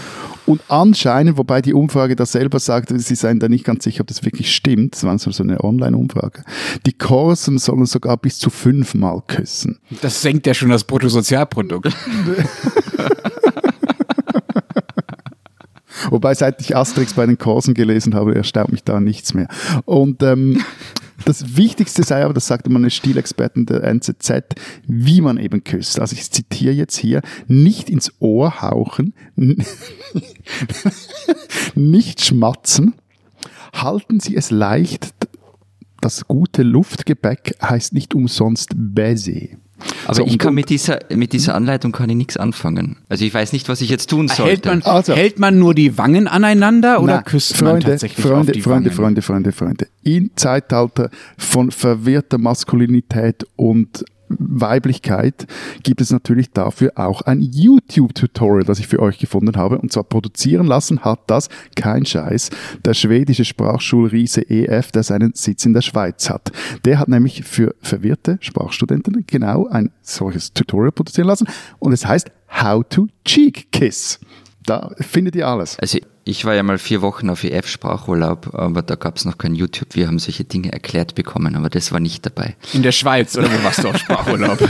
Und 0.45 0.61
anscheinend, 0.67 1.37
wobei 1.37 1.61
die 1.61 1.73
Umfrage 1.73 2.15
da 2.15 2.25
selber 2.25 2.59
sagt, 2.59 2.91
sie 2.93 3.15
seien 3.15 3.39
da 3.39 3.47
nicht 3.47 3.63
ganz 3.63 3.85
sicher, 3.85 4.01
ob 4.01 4.07
das 4.07 4.25
wirklich 4.25 4.53
stimmt, 4.53 4.95
das 4.95 5.05
war 5.05 5.17
so 5.17 5.43
eine 5.43 5.63
Online-Umfrage, 5.63 6.43
die 6.85 6.93
Korsen 6.93 7.57
sollen 7.59 7.85
sogar 7.85 8.17
bis 8.17 8.39
zu 8.39 8.49
fünfmal 8.49 9.21
küssen. 9.25 9.79
Das 10.01 10.21
senkt 10.21 10.45
ja 10.45 10.53
schon 10.53 10.69
das 10.69 10.83
Bruttosozialprodukt. 10.83 11.95
Wobei, 16.09 16.33
seit 16.33 16.61
ich 16.61 16.75
Asterix 16.75 17.13
bei 17.13 17.25
den 17.25 17.37
Kursen 17.37 17.73
gelesen 17.73 18.15
habe, 18.15 18.35
erstaunt 18.35 18.71
mich 18.71 18.83
da 18.83 18.99
nichts 18.99 19.33
mehr. 19.33 19.47
Und 19.85 20.23
ähm, 20.23 20.63
das 21.25 21.55
Wichtigste 21.55 22.03
sei 22.03 22.23
aber, 22.23 22.33
das 22.33 22.47
sagte 22.47 22.69
man 22.69 22.81
eine 22.81 22.89
Stilexpertin 22.89 23.65
der 23.65 23.83
NZZ, 23.83 24.31
wie 24.87 25.21
man 25.21 25.37
eben 25.37 25.63
küsst. 25.63 25.99
Also 25.99 26.15
ich 26.15 26.29
zitiere 26.31 26.73
jetzt 26.73 26.97
hier, 26.97 27.21
nicht 27.47 27.89
ins 27.89 28.11
Ohr 28.19 28.61
hauchen, 28.61 29.13
nicht 31.75 32.23
schmatzen, 32.23 32.95
halten 33.73 34.19
Sie 34.19 34.35
es 34.35 34.51
leicht, 34.51 35.13
das 36.01 36.27
gute 36.27 36.63
Luftgebäck 36.63 37.55
heißt 37.61 37.93
nicht 37.93 38.13
umsonst 38.13 38.71
Baiser. 38.75 39.57
Aber 40.05 40.15
so, 40.15 40.25
ich 40.25 40.37
kann 40.37 40.53
mit 40.53 40.69
dieser, 40.69 40.99
mit 41.13 41.33
dieser 41.33 41.55
Anleitung 41.55 41.91
kann 41.91 42.09
ich 42.09 42.15
nichts 42.15 42.37
anfangen. 42.37 42.97
Also 43.09 43.25
ich 43.25 43.33
weiß 43.33 43.53
nicht, 43.53 43.69
was 43.69 43.81
ich 43.81 43.89
jetzt 43.89 44.09
tun 44.09 44.27
sollte. 44.27 44.43
Hält 44.43 44.65
man, 44.65 44.81
also, 44.83 45.13
hält 45.13 45.39
man 45.39 45.59
nur 45.59 45.73
die 45.73 45.97
Wangen 45.97 46.27
aneinander 46.27 47.01
oder 47.01 47.15
na, 47.15 47.21
küsst 47.21 47.55
Freunde, 47.55 47.73
man 47.73 47.81
tatsächlich 47.81 48.25
Freunde, 48.25 48.39
auf 48.39 48.51
die 48.51 48.61
Freunde, 48.61 48.85
Wangen? 48.85 48.95
Freunde, 48.95 49.21
Freunde, 49.21 49.51
Freunde. 49.51 49.87
Im 50.03 50.31
Zeitalter 50.35 51.09
von 51.37 51.71
verwirrter 51.71 52.37
Maskulinität 52.37 53.45
und 53.55 54.05
Weiblichkeit 54.39 55.47
gibt 55.83 56.01
es 56.01 56.11
natürlich 56.11 56.51
dafür 56.51 56.93
auch 56.95 57.21
ein 57.21 57.41
YouTube-Tutorial, 57.41 58.63
das 58.63 58.79
ich 58.79 58.87
für 58.87 58.99
euch 58.99 59.19
gefunden 59.19 59.55
habe. 59.55 59.79
Und 59.79 59.91
zwar 59.91 60.03
produzieren 60.03 60.67
lassen 60.67 61.01
hat 61.01 61.19
das, 61.27 61.49
kein 61.75 62.05
Scheiß, 62.05 62.49
der 62.85 62.93
schwedische 62.93 63.45
Sprachschulriese 63.45 64.49
EF, 64.49 64.91
der 64.91 65.03
seinen 65.03 65.33
Sitz 65.33 65.65
in 65.65 65.73
der 65.73 65.81
Schweiz 65.81 66.29
hat. 66.29 66.51
Der 66.85 66.99
hat 66.99 67.07
nämlich 67.07 67.43
für 67.43 67.75
verwirrte 67.81 68.37
Sprachstudenten 68.41 69.25
genau 69.27 69.67
ein 69.67 69.91
solches 70.01 70.53
Tutorial 70.53 70.91
produzieren 70.91 71.27
lassen. 71.27 71.47
Und 71.79 71.93
es 71.93 72.05
heißt 72.05 72.31
How 72.61 72.83
to 72.87 73.07
Cheek 73.25 73.71
Kiss. 73.71 74.19
Da 74.65 74.91
findet 74.99 75.35
ihr 75.35 75.47
alles. 75.47 75.77
Also 75.79 75.99
ich 76.23 76.45
war 76.45 76.53
ja 76.53 76.63
mal 76.63 76.77
vier 76.77 77.01
Wochen 77.01 77.29
auf 77.29 77.43
EF-Sprachurlaub, 77.43 78.53
aber 78.53 78.81
da 78.81 78.95
gab 78.95 79.17
es 79.17 79.25
noch 79.25 79.37
kein 79.37 79.55
YouTube. 79.55 79.89
Wir 79.95 80.07
haben 80.07 80.19
solche 80.19 80.45
Dinge 80.45 80.71
erklärt 80.71 81.15
bekommen, 81.15 81.55
aber 81.55 81.69
das 81.69 81.91
war 81.91 81.99
nicht 81.99 82.25
dabei. 82.25 82.55
In 82.71 82.81
der 82.81 82.93
Schweiz, 82.93 83.37
oder 83.37 83.51
wo 83.51 83.63
warst 83.63 83.83
du 83.83 83.89
auf 83.89 83.97
Sprachurlaub? 83.97 84.59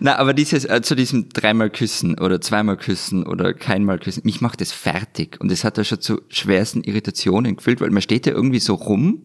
Na, 0.00 0.16
aber 0.16 0.34
dieses, 0.34 0.66
äh, 0.66 0.82
zu 0.82 0.94
diesem 0.94 1.30
dreimal 1.30 1.70
küssen 1.70 2.18
oder 2.18 2.42
zweimal 2.42 2.76
küssen 2.76 3.26
oder 3.26 3.54
keinmal 3.54 3.98
küssen, 3.98 4.22
mich 4.24 4.42
macht 4.42 4.60
das 4.60 4.72
fertig. 4.72 5.40
Und 5.40 5.50
es 5.50 5.64
hat 5.64 5.78
ja 5.78 5.84
schon 5.84 6.02
zu 6.02 6.20
schwersten 6.28 6.82
Irritationen 6.82 7.56
gefühlt, 7.56 7.80
weil 7.80 7.88
man 7.90 8.02
steht 8.02 8.26
ja 8.26 8.32
irgendwie 8.32 8.60
so 8.60 8.74
rum 8.74 9.24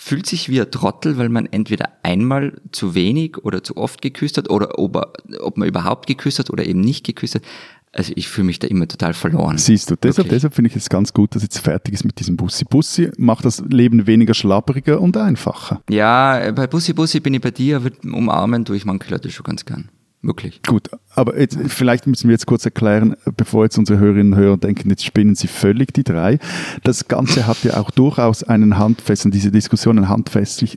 fühlt 0.00 0.26
sich 0.26 0.48
wie 0.48 0.60
ein 0.60 0.70
Trottel, 0.70 1.18
weil 1.18 1.28
man 1.28 1.46
entweder 1.46 1.90
einmal 2.04 2.54
zu 2.70 2.94
wenig 2.94 3.36
oder 3.38 3.64
zu 3.64 3.76
oft 3.76 4.00
geküsst 4.00 4.38
hat 4.38 4.48
oder 4.48 4.78
ob, 4.78 4.96
er, 4.96 5.12
ob 5.40 5.58
man 5.58 5.68
überhaupt 5.68 6.06
geküsst 6.06 6.38
hat 6.38 6.50
oder 6.50 6.64
eben 6.64 6.80
nicht 6.80 7.04
geküsst 7.04 7.34
hat. 7.34 7.42
Also 7.92 8.12
ich 8.14 8.28
fühle 8.28 8.46
mich 8.46 8.60
da 8.60 8.68
immer 8.68 8.86
total 8.86 9.12
verloren. 9.12 9.58
Siehst 9.58 9.90
du, 9.90 9.96
deshalb, 9.96 10.18
Wirklich. 10.18 10.30
deshalb 10.30 10.54
finde 10.54 10.70
ich 10.70 10.76
es 10.76 10.88
ganz 10.88 11.12
gut, 11.12 11.34
dass 11.34 11.42
jetzt 11.42 11.58
fertig 11.58 11.94
ist 11.94 12.04
mit 12.04 12.20
diesem 12.20 12.36
Bussi. 12.36 12.64
Bussi 12.64 13.10
macht 13.18 13.44
das 13.44 13.60
Leben 13.68 14.06
weniger 14.06 14.34
schlabberiger 14.34 15.00
und 15.00 15.16
einfacher. 15.16 15.82
Ja, 15.90 16.52
bei 16.52 16.68
Bussi 16.68 16.92
Bussi 16.92 17.18
bin 17.18 17.34
ich 17.34 17.40
bei 17.40 17.50
dir, 17.50 17.78
aber 17.78 17.90
umarmen 18.04 18.64
tue 18.64 18.76
ich 18.76 18.84
manche 18.84 19.10
Leute 19.10 19.30
schon 19.30 19.44
ganz 19.44 19.64
gern. 19.64 19.88
Wirklich. 20.20 20.62
Gut, 20.64 20.90
aber 21.14 21.38
jetzt, 21.38 21.56
vielleicht 21.68 22.08
müssen 22.08 22.28
wir 22.28 22.34
jetzt 22.34 22.46
kurz 22.46 22.64
erklären, 22.64 23.14
bevor 23.36 23.64
jetzt 23.64 23.78
unsere 23.78 24.00
Hörerinnen 24.00 24.32
und 24.32 24.38
Hörer 24.38 24.56
denken, 24.56 24.90
jetzt 24.90 25.04
spinnen 25.04 25.36
sie 25.36 25.46
völlig 25.46 25.94
die 25.94 26.02
drei. 26.02 26.40
Das 26.82 27.06
Ganze 27.06 27.46
hat 27.46 27.62
ja 27.62 27.76
auch 27.78 27.92
durchaus 27.92 28.42
einen 28.42 28.78
handfesten, 28.78 29.30
diese 29.30 29.52
Diskussion 29.52 29.96
einen 29.96 30.08
handfesten 30.08 30.68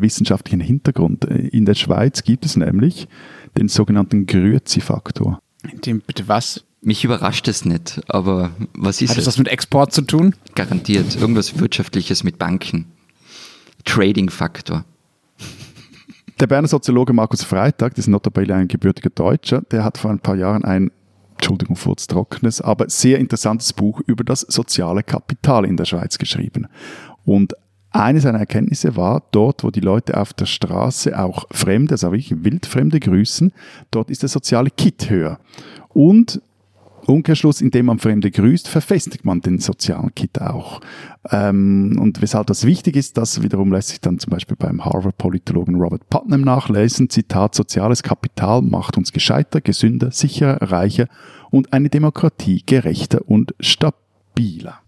wissenschaftlichen 0.00 0.60
Hintergrund. 0.60 1.24
In 1.24 1.64
der 1.64 1.74
Schweiz 1.74 2.22
gibt 2.22 2.44
es 2.44 2.56
nämlich 2.56 3.08
den 3.58 3.68
sogenannten 3.68 4.26
Grüezi-Faktor. 4.26 5.40
Dem 5.84 6.00
bitte 6.00 6.28
was? 6.28 6.64
Mich 6.80 7.02
überrascht 7.04 7.48
es 7.48 7.64
nicht, 7.64 8.00
aber 8.06 8.50
was 8.74 9.02
ist 9.02 9.10
Hat 9.10 9.16
es 9.16 9.22
es? 9.22 9.26
was 9.26 9.38
mit 9.38 9.48
Export 9.48 9.92
zu 9.92 10.02
tun? 10.02 10.36
Garantiert. 10.54 11.16
Irgendwas 11.16 11.58
Wirtschaftliches 11.58 12.22
mit 12.22 12.38
Banken. 12.38 12.86
Trading-Faktor. 13.84 14.84
Der 16.38 16.46
Berner 16.46 16.68
Soziologe 16.68 17.14
Markus 17.14 17.42
Freitag, 17.42 17.94
das 17.94 18.00
ist 18.00 18.08
notabene 18.08 18.54
ein 18.54 18.68
gebürtiger 18.68 19.08
Deutscher, 19.08 19.62
der 19.70 19.82
hat 19.82 19.96
vor 19.96 20.10
ein 20.10 20.18
paar 20.18 20.36
Jahren 20.36 20.66
ein, 20.66 20.90
Entschuldigung, 21.32 21.76
furztrockenes, 21.76 22.60
aber 22.60 22.90
sehr 22.90 23.18
interessantes 23.18 23.72
Buch 23.72 24.02
über 24.06 24.22
das 24.22 24.42
soziale 24.42 25.02
Kapital 25.02 25.64
in 25.64 25.78
der 25.78 25.86
Schweiz 25.86 26.18
geschrieben. 26.18 26.66
Und 27.24 27.54
eine 27.90 28.20
seiner 28.20 28.38
Erkenntnisse 28.38 28.96
war, 28.96 29.22
dort, 29.30 29.64
wo 29.64 29.70
die 29.70 29.80
Leute 29.80 30.20
auf 30.20 30.34
der 30.34 30.44
Straße 30.44 31.18
auch 31.18 31.46
Fremde, 31.52 31.94
also 31.94 32.12
wirklich 32.12 32.44
Wildfremde 32.44 33.00
grüßen, 33.00 33.54
dort 33.90 34.10
ist 34.10 34.20
der 34.20 34.28
soziale 34.28 34.68
Kit 34.68 35.08
höher. 35.08 35.38
Und 35.88 36.42
Umkehrschluss, 37.06 37.60
indem 37.60 37.86
man 37.86 37.98
Fremde 37.98 38.30
grüßt, 38.30 38.68
verfestigt 38.68 39.24
man 39.24 39.40
den 39.40 39.58
sozialen 39.58 40.14
Kit 40.14 40.40
auch. 40.40 40.80
Ähm, 41.30 41.98
und 42.00 42.22
weshalb 42.22 42.46
das 42.48 42.64
wichtig 42.64 42.96
ist, 42.96 43.16
das 43.16 43.42
wiederum 43.42 43.72
lässt 43.72 43.88
sich 43.88 44.00
dann 44.00 44.18
zum 44.18 44.30
Beispiel 44.30 44.56
beim 44.56 44.84
Harvard-Politologen 44.84 45.76
Robert 45.76 46.08
Putnam 46.10 46.42
nachlesen. 46.42 47.10
Zitat, 47.10 47.54
soziales 47.54 48.02
Kapital 48.02 48.62
macht 48.62 48.96
uns 48.96 49.12
gescheiter, 49.12 49.60
gesünder, 49.60 50.10
sicherer, 50.10 50.58
reicher 50.70 51.06
und 51.50 51.72
eine 51.72 51.88
Demokratie 51.88 52.62
gerechter 52.64 53.20
und 53.26 53.54
stabiler. 53.60 54.80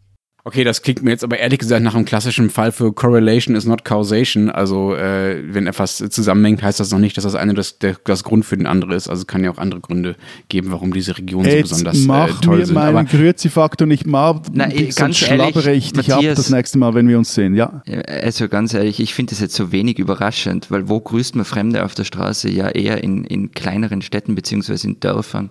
Okay, 0.49 0.65
das 0.65 0.81
klingt 0.81 1.03
mir 1.03 1.11
jetzt 1.11 1.25
aber 1.25 1.39
ehrlich 1.39 1.59
gesagt 1.59 1.83
nach 1.83 1.95
einem 1.95 2.07
klassischen 2.07 2.49
Fall 2.49 2.73
für 2.73 2.91
Correlation 2.95 3.55
is 3.55 3.67
not 3.67 3.85
causation. 3.85 4.49
Also 4.49 4.95
äh, 4.95 5.43
wenn 5.53 5.67
etwas 5.67 5.99
zusammenhängt, 5.99 6.63
heißt 6.63 6.81
das 6.81 6.91
noch 6.91 7.01
nicht, 7.01 7.19
dass 7.19 7.25
das 7.25 7.35
eine 7.35 7.53
das, 7.53 7.79
der, 7.79 7.97
das 8.05 8.25
Grund 8.25 8.47
für 8.47 8.57
den 8.57 8.65
anderen 8.67 8.95
ist. 8.95 9.11
Also 9.11 9.21
es 9.21 9.27
kann 9.27 9.45
ja 9.45 9.51
auch 9.51 9.59
andere 9.59 9.83
Gründe 9.83 10.17
geben, 10.49 10.71
warum 10.71 10.95
diese 10.95 11.19
Regionen 11.19 11.51
so 11.51 11.61
besonders 11.61 11.99
äh, 11.99 12.07
mach 12.07 12.41
toll 12.41 12.61
mir 12.61 12.65
sind. 12.65 12.77
meinen 12.77 12.97
Aber 12.97 13.05
Grüezi-Faktor 13.05 13.87
nicht 13.87 14.07
mal, 14.07 14.41
Na, 14.51 14.73
eh, 14.73 14.85
sonst 14.85 14.97
ganz 14.97 15.23
ehrlich, 15.23 15.51
schlabbere 15.51 15.73
ich 15.75 15.93
dich 15.93 16.15
ab 16.15 16.23
das 16.23 16.49
nächste 16.49 16.79
Mal, 16.79 16.95
wenn 16.95 17.09
wir 17.09 17.19
uns 17.19 17.35
sehen. 17.35 17.55
Ja, 17.55 17.83
Also 18.07 18.49
ganz 18.49 18.73
ehrlich, 18.73 19.01
ich 19.01 19.13
finde 19.13 19.33
das 19.33 19.41
jetzt 19.41 19.55
so 19.55 19.71
wenig 19.71 19.99
überraschend, 19.99 20.71
weil 20.71 20.89
wo 20.89 20.99
grüßt 20.99 21.37
man 21.37 21.45
Fremde 21.45 21.85
auf 21.85 21.95
der 21.95 22.05
Straße? 22.05 22.49
Ja, 22.49 22.71
eher 22.71 23.05
in, 23.05 23.25
in 23.25 23.51
kleineren 23.53 24.01
Städten 24.01 24.35
beziehungsweise 24.35 24.87
in 24.89 24.99
Dörfern 24.99 25.51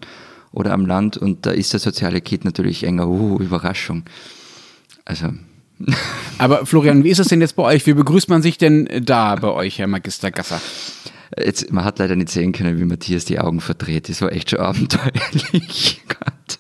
oder 0.51 0.73
am 0.73 0.87
Land 0.87 1.17
und 1.17 1.45
da 1.45 1.51
ist 1.51 1.73
der 1.73 1.79
soziale 1.79 2.19
Kit 2.19 2.45
natürlich 2.45 2.83
enger. 2.83 3.07
Uh, 3.07 3.37
Überraschung. 3.37 4.01
Also, 5.07 5.29
Aber 6.37 6.65
Florian, 6.65 7.03
wie 7.03 7.09
ist 7.09 7.19
es 7.19 7.27
denn 7.27 7.39
jetzt 7.41 7.55
bei 7.55 7.63
euch? 7.63 7.85
Wie 7.85 7.93
begrüßt 7.93 8.29
man 8.29 8.41
sich 8.41 8.57
denn 8.57 8.89
da 9.03 9.35
bei 9.35 9.49
euch, 9.49 9.79
Herr 9.79 9.87
Magister 9.87 10.31
Gasser? 10.31 10.59
jetzt, 11.37 11.71
man 11.71 11.83
hat 11.83 11.99
leider 11.99 12.15
nicht 12.15 12.29
sehen 12.29 12.51
können, 12.51 12.79
wie 12.79 12.85
Matthias 12.85 13.25
die 13.25 13.39
Augen 13.39 13.61
verdreht. 13.61 14.09
Das 14.09 14.21
war 14.21 14.31
echt 14.31 14.49
schon 14.49 14.59
abenteuerlich. 14.71 16.01
Gott. 16.07 16.59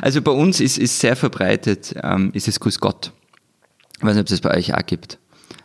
Also 0.00 0.22
bei 0.22 0.32
uns 0.32 0.60
ist, 0.60 0.78
ist 0.78 0.98
sehr 0.98 1.14
verbreitet, 1.16 1.94
ähm, 2.02 2.30
ist 2.32 2.48
es 2.48 2.58
Grüß 2.58 2.80
Gott. 2.80 3.12
Ich 3.98 4.02
weiß 4.04 4.14
nicht, 4.14 4.22
ob 4.22 4.26
es 4.26 4.30
das 4.30 4.40
bei 4.40 4.56
euch 4.56 4.74
auch 4.74 4.86
gibt. 4.86 5.18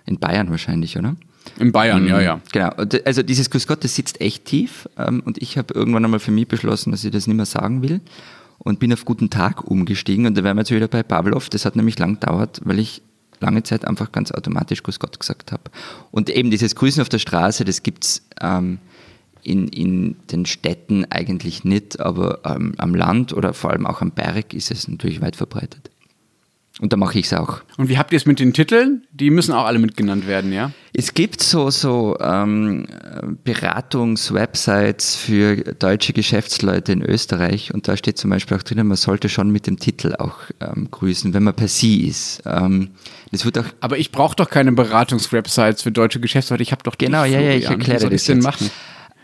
In 0.05 0.19
Bayern 0.19 0.51
wahrscheinlich, 0.51 0.97
oder? 0.97 1.15
In 1.57 1.71
Bayern, 1.71 2.05
ja, 2.07 2.21
ja. 2.21 2.41
Genau. 2.51 2.69
Also 3.05 3.23
dieses 3.23 3.49
Grüß 3.49 3.65
Gott, 3.67 3.83
das 3.83 3.95
sitzt 3.95 4.21
echt 4.21 4.45
tief. 4.45 4.87
ähm, 4.97 5.21
Und 5.25 5.41
ich 5.41 5.57
habe 5.57 5.73
irgendwann 5.73 6.05
einmal 6.05 6.19
für 6.19 6.31
mich 6.31 6.47
beschlossen, 6.47 6.91
dass 6.91 7.03
ich 7.03 7.11
das 7.11 7.25
nicht 7.27 7.37
mehr 7.37 7.45
sagen 7.45 7.81
will. 7.81 8.01
Und 8.59 8.79
bin 8.79 8.91
auf 8.91 9.05
guten 9.05 9.29
Tag 9.29 9.63
umgestiegen. 9.65 10.25
Und 10.25 10.37
da 10.37 10.43
wären 10.43 10.57
wir 10.57 10.61
jetzt 10.61 10.71
wieder 10.71 10.87
bei 10.87 11.03
Pavlov. 11.03 11.49
Das 11.49 11.65
hat 11.65 11.75
nämlich 11.75 11.99
lang 11.99 12.19
gedauert, 12.19 12.61
weil 12.63 12.79
ich 12.79 13.01
lange 13.39 13.63
Zeit 13.63 13.85
einfach 13.85 14.11
ganz 14.11 14.31
automatisch 14.31 14.83
Grüß 14.83 14.99
Gott 14.99 15.19
gesagt 15.19 15.51
habe. 15.51 15.63
Und 16.11 16.29
eben 16.29 16.51
dieses 16.51 16.75
Grüßen 16.75 17.01
auf 17.01 17.09
der 17.09 17.19
Straße, 17.19 17.65
das 17.65 17.83
gibt's 17.83 18.27
ähm, 18.41 18.79
in, 19.43 19.67
in 19.69 20.15
den 20.31 20.45
Städten 20.45 21.05
eigentlich 21.09 21.63
nicht, 21.63 21.99
aber 21.99 22.39
ähm, 22.43 22.73
am 22.77 22.95
Land 22.95 23.31
oder 23.33 23.53
vor 23.53 23.71
allem 23.71 23.85
auch 23.85 24.01
am 24.01 24.11
Berg 24.11 24.53
ist 24.53 24.71
es 24.71 24.87
natürlich 24.87 25.21
weit 25.21 25.35
verbreitet. 25.35 25.89
Und 26.79 26.93
da 26.93 26.97
mache 26.97 27.17
ich 27.17 27.25
es 27.25 27.33
auch. 27.33 27.61
Und 27.77 27.89
wie 27.89 27.97
habt 27.97 28.13
ihr 28.13 28.17
es 28.17 28.27
mit 28.27 28.39
den 28.39 28.53
Titeln? 28.53 29.07
Die 29.11 29.31
müssen 29.31 29.51
auch 29.51 29.65
alle 29.65 29.79
mitgenannt 29.79 30.27
werden, 30.27 30.53
ja? 30.53 30.71
Es 30.93 31.15
gibt 31.15 31.41
so, 31.41 31.71
so 31.71 32.17
ähm, 32.19 32.85
Beratungs-Websites 33.43 35.15
für 35.15 35.55
deutsche 35.57 36.13
Geschäftsleute 36.13 36.91
in 36.91 37.01
Österreich 37.01 37.73
und 37.73 37.87
da 37.87 37.97
steht 37.97 38.17
zum 38.17 38.29
Beispiel 38.29 38.57
auch 38.57 38.63
drinnen, 38.63 38.87
man 38.87 38.97
sollte 38.97 39.27
schon 39.27 39.49
mit 39.49 39.65
dem 39.65 39.79
Titel 39.79 40.15
auch 40.19 40.35
ähm, 40.59 40.89
grüßen, 40.91 41.33
wenn 41.33 41.43
man 41.43 41.55
per 41.55 41.67
Sie 41.67 42.07
ist. 42.07 42.43
Ähm, 42.45 42.91
das 43.31 43.43
wird 43.43 43.57
auch 43.57 43.65
Aber 43.79 43.97
ich 43.97 44.11
brauche 44.11 44.35
doch 44.35 44.49
keine 44.49 44.71
Beratungswebsites 44.71 45.81
für 45.81 45.91
deutsche 45.91 46.19
Geschäftsleute. 46.19 46.63
Ich 46.63 46.71
habe 46.71 46.83
doch 46.83 46.97
Genau, 46.97 47.23
ja, 47.23 47.39
ja, 47.39 47.51
ich 47.53 47.65
erkläre 47.65 47.99
soll 47.99 48.09
das 48.11 48.23
denn 48.25 48.37
jetzt. 48.37 48.43
machen? 48.43 48.69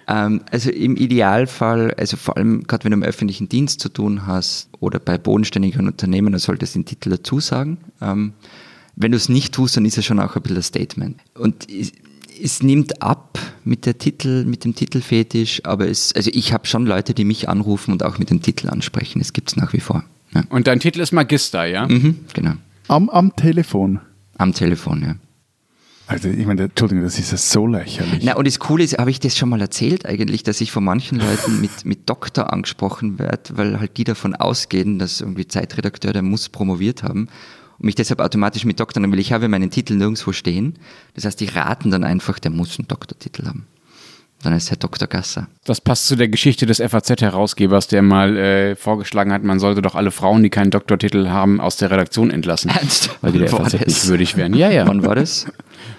Ähm, 0.08 0.42
also 0.52 0.70
im 0.70 0.96
Idealfall, 0.96 1.94
also 1.96 2.18
vor 2.18 2.38
allem 2.38 2.64
gerade 2.64 2.84
wenn 2.84 2.92
du 2.92 2.98
im 2.98 3.04
öffentlichen 3.04 3.50
Dienst 3.50 3.80
zu 3.80 3.90
tun 3.90 4.28
hast 4.28 4.70
oder 4.80 5.00
bei 5.00 5.18
bodenständigen 5.18 5.88
Unternehmen, 5.88 6.32
dann 6.32 6.40
solltest 6.40 6.76
du 6.76 6.80
den 6.80 6.86
Titel 6.86 7.10
dazu 7.12 7.40
sagen. 7.40 7.78
Ähm, 8.02 8.34
wenn 8.96 9.12
du 9.12 9.18
es 9.18 9.30
nicht 9.30 9.54
tust, 9.54 9.78
dann 9.78 9.86
ist 9.86 9.98
es 9.98 10.06
schon 10.06 10.20
auch 10.20 10.36
ein 10.36 10.42
bisschen 10.42 10.58
ein 10.58 10.64
Statement. 10.64 11.18
Und 11.34 11.70
es, 11.70 11.92
es 12.42 12.64
nimmt 12.64 13.02
ab 13.02 13.40
mit 13.64 13.86
der 13.86 13.98
Titel, 13.98 14.46
mit 14.46 14.66
dem 14.66 14.76
Titelfetisch, 14.76 15.62
aber 15.64 15.88
es, 15.88 16.14
also 16.14 16.30
ich 16.34 16.54
habe 16.54 16.68
schon 16.68 16.86
Leute, 16.86 17.14
die 17.14 17.24
mich 17.24 17.50
anrufen 17.50 17.92
und 17.92 18.04
auch 18.04 18.20
mit 18.20 18.30
dem 18.30 18.42
Titel 18.42 18.70
ansprechen. 18.70 19.20
Das 19.20 19.34
gibt 19.34 19.50
es 19.50 19.56
nach 19.56 19.74
wie 19.74 19.80
vor. 19.80 20.04
Ja. 20.34 20.44
Und 20.50 20.68
dein 20.68 20.80
Titel 20.80 21.00
ist 21.00 21.12
Magister, 21.12 21.66
ja? 21.66 21.88
Mhm, 21.88 22.20
genau. 22.34 22.54
am, 22.88 23.10
am 23.10 23.36
Telefon. 23.36 24.00
Am 24.38 24.54
Telefon, 24.54 25.02
ja. 25.02 25.16
Also 26.08 26.28
ich 26.30 26.46
meine, 26.46 26.64
Entschuldigung, 26.64 27.04
das 27.04 27.18
ist 27.18 27.32
ja 27.32 27.38
so 27.38 27.66
lächerlich. 27.66 28.24
Na, 28.24 28.36
und 28.36 28.46
das 28.46 28.60
Coole 28.60 28.84
ist, 28.84 28.98
habe 28.98 29.10
ich 29.10 29.20
das 29.20 29.38
schon 29.38 29.50
mal 29.50 29.62
erzählt 29.62 30.06
eigentlich, 30.06 30.44
dass 30.44 30.60
ich 30.60 30.72
von 30.72 30.84
manchen 30.84 31.20
Leuten 31.20 31.62
mit, 31.62 31.86
mit 31.86 32.10
Doktor 32.10 32.52
angesprochen 32.52 33.20
werde, 33.20 33.58
weil 33.58 33.80
halt 33.80 33.98
die 33.98 34.04
davon 34.04 34.36
ausgehen, 34.36 35.00
dass 35.00 35.22
irgendwie 35.22 35.48
Zeitredakteur, 35.48 36.12
der 36.14 36.22
muss 36.22 36.50
promoviert 36.50 37.04
haben 37.04 37.30
und 37.80 37.86
mich 37.86 37.96
deshalb 37.96 38.20
automatisch 38.20 38.66
mit 38.66 38.80
Doktor 38.80 39.00
nennen 39.00 39.14
will. 39.14 39.20
Ich 39.20 39.32
habe 39.32 39.48
meinen 39.48 39.72
Titel 39.72 39.96
nirgendwo 39.96 40.34
stehen. 40.34 40.76
Das 41.16 41.26
heißt, 41.26 41.40
die 41.40 41.46
raten 41.46 41.90
dann 41.90 42.04
einfach, 42.04 42.38
der 42.40 42.52
muss 42.52 42.78
einen 42.78 42.88
Doktortitel 42.88 43.46
haben. 43.48 43.66
Dann 44.44 44.54
ist 44.54 44.70
er 44.70 44.76
Dr. 44.76 45.08
Gasser. 45.08 45.48
Das 45.64 45.80
passt 45.80 46.08
zu 46.08 46.18
der 46.18 46.28
Geschichte 46.28 46.66
des 46.66 46.80
FAZ-Herausgebers, 46.80 47.88
der 47.88 48.02
mal 48.02 48.36
äh, 48.36 48.76
vorgeschlagen 48.76 49.32
hat, 49.32 49.44
man 49.44 49.58
sollte 49.58 49.82
doch 49.82 49.96
alle 49.96 50.12
Frauen, 50.12 50.44
die 50.44 50.50
keinen 50.50 50.70
Doktortitel 50.70 51.30
haben, 51.30 51.62
aus 51.62 51.78
der 51.78 51.92
Redaktion 51.92 52.30
entlassen. 52.30 52.70
Ernst? 52.76 53.10
Weil 53.22 53.32
die 53.32 53.40
der 53.40 53.52
Wann 53.54 53.60
war 53.60 53.70
FAZ 53.70 53.80
das? 53.80 53.88
nicht 53.88 54.08
würdig 54.08 54.36
wären. 54.36 54.54
Ja, 54.54 54.70
ja. 54.70 54.86
Wann 54.86 55.06
war 55.06 55.16
das? 55.16 55.46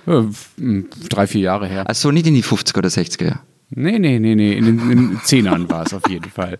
Drei, 0.06 1.26
vier 1.26 1.40
Jahre 1.40 1.66
her. 1.66 1.84
Ach 1.88 1.94
so, 1.94 2.10
nicht 2.10 2.26
in 2.26 2.34
die 2.34 2.42
50er 2.44 2.78
oder 2.78 2.88
60er 2.88 3.24
Jahre. 3.24 3.40
Nee, 3.76 3.98
nee, 3.98 4.18
nee, 4.20 4.34
nee. 4.36 4.52
In 4.52 4.64
den, 4.66 4.78
in 4.90 5.08
den 5.10 5.20
Zehnern 5.24 5.68
war 5.68 5.84
es 5.84 5.94
auf 5.94 6.08
jeden 6.08 6.30
Fall. 6.30 6.58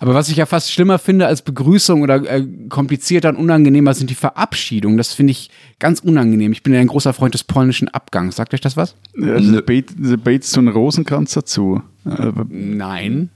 Aber 0.00 0.14
was 0.14 0.28
ich 0.30 0.36
ja 0.38 0.46
fast 0.46 0.72
schlimmer 0.72 0.98
finde 0.98 1.26
als 1.26 1.42
Begrüßung 1.42 2.02
oder 2.02 2.16
äh, 2.28 2.44
komplizierter 2.70 3.28
und 3.28 3.36
unangenehmer 3.36 3.94
sind 3.94 4.10
die 4.10 4.14
Verabschiedungen. 4.14 4.96
Das 4.96 5.12
finde 5.12 5.32
ich 5.32 5.50
ganz 5.78 6.00
unangenehm. 6.00 6.50
Ich 6.52 6.62
bin 6.64 6.72
ja 6.72 6.80
ein 6.80 6.86
großer 6.88 7.12
Freund 7.12 7.34
des 7.34 7.44
polnischen 7.44 7.88
Abgangs. 7.88 8.36
Sagt 8.36 8.52
euch 8.54 8.62
das 8.62 8.76
was? 8.76 8.96
Also, 9.20 9.62
bet- 9.62 9.94
da 9.96 10.16
betest 10.16 10.56
du 10.56 10.60
einen 10.60 10.68
Rosenkranz 10.68 11.34
dazu. 11.34 11.82
Äh, 12.04 12.32
Nein. 12.48 13.28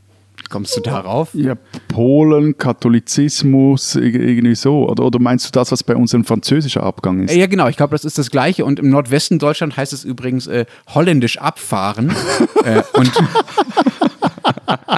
Kommst 0.51 0.77
du 0.77 0.81
darauf? 0.81 1.33
Ja, 1.33 1.55
Polen, 1.87 2.59
Katholizismus, 2.59 3.95
irgendwie 3.95 4.57
so. 4.57 4.89
Oder, 4.89 5.05
oder 5.05 5.21
meinst 5.21 5.47
du 5.47 5.51
das, 5.53 5.71
was 5.71 5.85
bei 5.85 5.95
uns 5.95 6.13
ein 6.13 6.25
französischer 6.25 6.83
Abgang 6.83 7.23
ist? 7.23 7.35
Ja, 7.35 7.47
genau. 7.47 7.69
Ich 7.69 7.77
glaube, 7.77 7.93
das 7.93 8.05
ist 8.05 8.19
das 8.19 8.33
Gleiche. 8.33 8.65
Und 8.65 8.81
im 8.81 8.91
Nordwesten 8.91 9.39
Deutschland 9.39 9.77
heißt 9.77 9.93
es 9.93 10.05
übrigens 10.05 10.49
äh, 10.49 10.67
holländisch 10.93 11.39
abfahren. 11.39 12.13
äh, 12.65 12.83
und, 12.95 13.13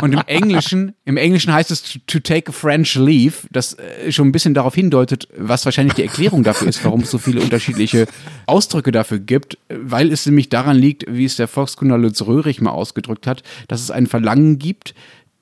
und 0.00 0.12
im 0.14 0.22
Englischen, 0.26 0.94
im 1.04 1.18
Englischen 1.18 1.52
heißt 1.52 1.70
es 1.70 1.82
to, 1.82 1.98
to 2.06 2.18
take 2.20 2.48
a 2.48 2.52
French 2.52 2.94
leave, 2.94 3.46
das 3.50 3.74
äh, 3.74 4.10
schon 4.10 4.28
ein 4.28 4.32
bisschen 4.32 4.54
darauf 4.54 4.74
hindeutet, 4.74 5.28
was 5.36 5.66
wahrscheinlich 5.66 5.94
die 5.94 6.02
Erklärung 6.02 6.44
dafür 6.44 6.68
ist, 6.68 6.82
warum 6.82 7.00
es 7.02 7.10
so 7.10 7.18
viele 7.18 7.42
unterschiedliche 7.42 8.06
Ausdrücke 8.46 8.90
dafür 8.90 9.18
gibt, 9.18 9.58
weil 9.68 10.10
es 10.12 10.24
nämlich 10.24 10.48
daran 10.48 10.78
liegt, 10.78 11.04
wie 11.08 11.26
es 11.26 11.36
der 11.36 11.46
Volkskundler 11.46 11.98
Lutz 11.98 12.22
Röhrig 12.22 12.62
mal 12.62 12.70
ausgedrückt 12.70 13.26
hat, 13.26 13.42
dass 13.68 13.82
es 13.82 13.90
ein 13.90 14.06
Verlangen 14.06 14.58
gibt, 14.58 14.94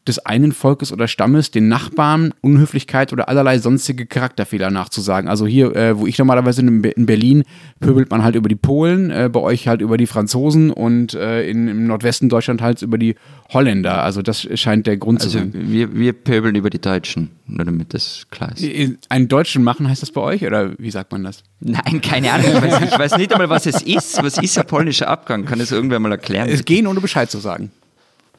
des 0.08 0.18
einen 0.20 0.52
Volkes 0.52 0.92
oder 0.92 1.08
Stammes 1.08 1.50
den 1.50 1.68
Nachbarn 1.68 2.32
Unhöflichkeit 2.40 3.12
oder 3.12 3.28
allerlei 3.28 3.58
sonstige 3.58 4.06
Charakterfehler 4.06 4.70
nachzusagen. 4.70 5.28
Also 5.28 5.46
hier, 5.46 5.76
äh, 5.76 5.98
wo 5.98 6.06
ich 6.06 6.18
normalerweise 6.18 6.62
in, 6.62 6.82
in, 6.82 7.06
Berlin, 7.06 7.44
pöbelt 7.80 8.10
man 8.10 8.22
halt 8.22 8.34
über 8.34 8.48
die 8.48 8.56
Polen, 8.56 9.10
äh, 9.10 9.28
bei 9.30 9.40
euch 9.40 9.68
halt 9.68 9.82
über 9.82 9.98
die 9.98 10.06
Franzosen 10.06 10.70
und 10.70 11.14
äh, 11.14 11.48
in, 11.48 11.68
im 11.68 11.86
Nordwesten 11.86 12.30
Deutschland 12.30 12.62
halt 12.62 12.80
über 12.80 12.96
die 12.96 13.14
Holländer. 13.50 14.02
Also 14.02 14.22
das 14.22 14.48
scheint 14.54 14.86
der 14.86 14.96
Grund 14.96 15.20
also 15.20 15.38
zu 15.38 15.38
sein. 15.38 15.52
Wir, 15.54 15.94
wir 15.94 16.14
pöbeln 16.14 16.54
über 16.54 16.70
die 16.70 16.80
Deutschen, 16.80 17.30
nur 17.46 17.66
damit 17.66 17.92
das 17.92 18.26
klar 18.30 18.52
ist. 18.56 18.64
Einen 19.10 19.28
Deutschen 19.28 19.62
machen 19.62 19.86
heißt 19.86 20.02
das 20.02 20.12
bei 20.12 20.22
euch 20.22 20.46
oder 20.46 20.72
wie 20.78 20.90
sagt 20.90 21.12
man 21.12 21.24
das? 21.24 21.42
Nein, 21.60 22.00
keine 22.00 22.32
Ahnung. 22.32 22.46
Ich 22.54 22.62
weiß, 22.62 22.82
ich 22.84 22.98
weiß 22.98 23.16
nicht 23.18 23.32
einmal, 23.32 23.50
was 23.50 23.66
es 23.66 23.82
ist. 23.82 24.22
Was 24.22 24.38
ist 24.38 24.58
ein 24.58 24.66
polnischer 24.66 25.08
Abgang? 25.08 25.44
Kann 25.44 25.60
es 25.60 25.70
irgendwer 25.72 26.00
mal 26.00 26.12
erklären? 26.12 26.48
Es 26.48 26.64
gehen, 26.64 26.86
ohne 26.86 27.00
Bescheid 27.00 27.30
zu 27.30 27.38
sagen. 27.38 27.70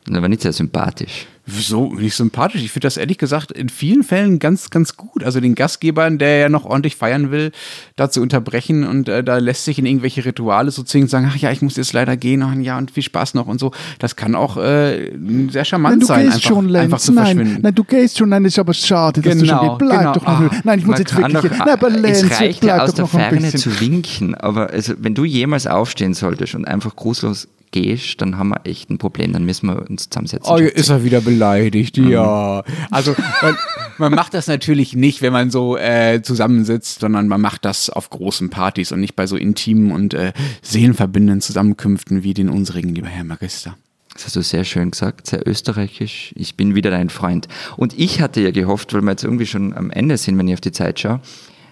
Aber 0.09 0.27
nicht 0.29 0.41
sehr 0.41 0.53
sympathisch. 0.53 1.27
Wieso 1.45 1.93
nicht 1.93 2.15
sympathisch? 2.15 2.61
Ich 2.63 2.71
finde 2.71 2.85
das 2.85 2.97
ehrlich 2.97 3.17
gesagt 3.17 3.51
in 3.51 3.69
vielen 3.69 4.03
Fällen 4.03 4.39
ganz, 4.39 4.69
ganz 4.69 4.95
gut. 4.95 5.23
Also 5.23 5.39
den 5.39 5.53
Gastgebern, 5.55 6.17
der 6.17 6.37
ja 6.37 6.49
noch 6.49 6.65
ordentlich 6.65 6.95
feiern 6.95 7.31
will, 7.31 7.51
da 7.95 8.09
zu 8.09 8.21
unterbrechen 8.21 8.85
und 8.85 9.09
äh, 9.09 9.23
da 9.23 9.37
lässt 9.37 9.65
sich 9.65 9.77
in 9.79 9.85
irgendwelche 9.85 10.23
Rituale 10.23 10.71
so 10.71 10.83
zwingen 10.83 11.05
und 11.05 11.09
sagen, 11.09 11.27
ach 11.31 11.35
ja, 11.35 11.51
ich 11.51 11.61
muss 11.61 11.77
jetzt 11.77 11.93
leider 11.93 12.15
gehen, 12.15 12.41
ach 12.43 12.53
ja, 12.55 12.77
und 12.77 12.91
viel 12.91 13.03
Spaß 13.03 13.33
noch 13.33 13.47
und 13.47 13.59
so. 13.59 13.71
Das 13.99 14.15
kann 14.15 14.33
auch 14.35 14.57
äh, 14.57 15.11
sehr 15.49 15.65
charmant 15.65 15.93
nein, 15.93 15.99
du 15.99 16.05
sein, 16.05 16.21
gehst 16.25 16.35
einfach, 16.35 16.47
schon, 16.49 16.69
Lenz. 16.69 16.83
einfach 16.85 16.99
zu 16.99 17.11
nein, 17.13 17.25
verschwinden. 17.25 17.59
Nein, 17.61 17.75
du 17.75 17.83
gehst 17.83 18.17
schon, 18.17 18.29
nein, 18.29 18.45
ist 18.45 18.59
aber 18.59 18.73
schade, 18.73 19.21
dass 19.21 19.33
Genau, 19.33 19.43
du 19.43 19.47
schon 19.49 19.67
gehst. 19.67 19.77
Bleib 19.79 19.99
genau. 19.99 20.13
doch 20.13 20.21
noch. 20.21 20.51
Ah, 20.51 20.61
nein, 20.63 20.79
ich 20.79 20.85
muss 20.85 20.99
jetzt 20.99 21.15
wirklich, 21.15 21.33
noch, 21.33 21.43
nein, 21.43 21.69
aber 21.69 21.89
Lenz, 21.89 22.23
es 22.23 22.39
reicht 22.39 22.63
ja 22.63 22.83
aus 22.83 22.89
doch 22.93 22.95
der 22.95 23.03
noch 23.05 23.13
ein 23.13 23.19
Ferne 23.19 23.51
bisschen. 23.51 23.59
zu 23.59 23.79
winken, 23.81 24.35
aber 24.35 24.69
also, 24.69 24.93
wenn 24.99 25.15
du 25.15 25.25
jemals 25.25 25.67
aufstehen 25.67 26.13
solltest 26.13 26.55
und 26.55 26.65
einfach 26.65 26.95
grußlos 26.95 27.47
gehst, 27.71 28.21
dann 28.21 28.37
haben 28.37 28.49
wir 28.49 28.61
echt 28.65 28.89
ein 28.89 28.97
Problem. 28.97 29.33
Dann 29.33 29.45
müssen 29.45 29.67
wir 29.67 29.89
uns 29.89 30.09
zusammensetzen. 30.09 30.51
Oh, 30.51 30.57
ist 30.57 30.89
er 30.89 31.03
wieder 31.03 31.21
beleidigt, 31.21 31.97
ja. 31.97 32.63
Also 32.89 33.15
man, 33.41 33.57
man 33.97 34.13
macht 34.13 34.33
das 34.33 34.47
natürlich 34.47 34.95
nicht, 34.95 35.21
wenn 35.21 35.33
man 35.33 35.51
so 35.51 35.77
äh, 35.77 36.21
zusammensitzt, 36.21 36.99
sondern 36.99 37.27
man 37.27 37.41
macht 37.41 37.65
das 37.65 37.89
auf 37.89 38.09
großen 38.09 38.49
Partys 38.49 38.91
und 38.91 38.99
nicht 38.99 39.15
bei 39.15 39.27
so 39.27 39.35
intimen 39.35 39.91
und 39.91 40.13
äh, 40.13 40.33
seelenverbindenden 40.61 41.41
Zusammenkünften 41.41 42.23
wie 42.23 42.33
den 42.33 42.49
unsrigen, 42.49 42.93
lieber 42.93 43.07
Herr 43.07 43.23
Magister. 43.23 43.77
Das 44.13 44.25
hast 44.25 44.35
du 44.35 44.41
sehr 44.41 44.65
schön 44.65 44.91
gesagt, 44.91 45.27
sehr 45.27 45.47
österreichisch. 45.47 46.33
Ich 46.35 46.55
bin 46.55 46.75
wieder 46.75 46.91
dein 46.91 47.09
Freund. 47.09 47.47
Und 47.77 47.97
ich 47.97 48.21
hatte 48.21 48.41
ja 48.41 48.51
gehofft, 48.51 48.93
weil 48.93 49.01
wir 49.01 49.11
jetzt 49.11 49.23
irgendwie 49.23 49.45
schon 49.45 49.73
am 49.73 49.89
Ende 49.89 50.17
sind, 50.17 50.37
wenn 50.37 50.47
ich 50.47 50.53
auf 50.53 50.61
die 50.61 50.73
Zeit 50.73 50.99
schaue, 50.99 51.21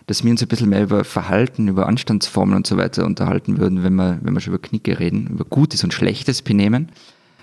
dass 0.10 0.24
wir 0.24 0.32
uns 0.32 0.42
ein 0.42 0.48
bisschen 0.48 0.70
mehr 0.70 0.82
über 0.82 1.04
Verhalten, 1.04 1.68
über 1.68 1.88
Anstandsformeln 1.88 2.58
und 2.58 2.66
so 2.66 2.78
weiter 2.78 3.06
unterhalten 3.06 3.60
würden, 3.60 3.84
wenn 3.84 3.94
wir, 3.94 4.18
wenn 4.24 4.34
wir 4.34 4.42
schon 4.42 4.56
über 4.56 4.62
Knicke 4.62 5.00
reden, 5.00 5.28
über 5.28 5.46
gutes 5.46 5.84
und 5.84 5.94
schlechtes 5.94 6.42
Benehmen. 6.42 6.90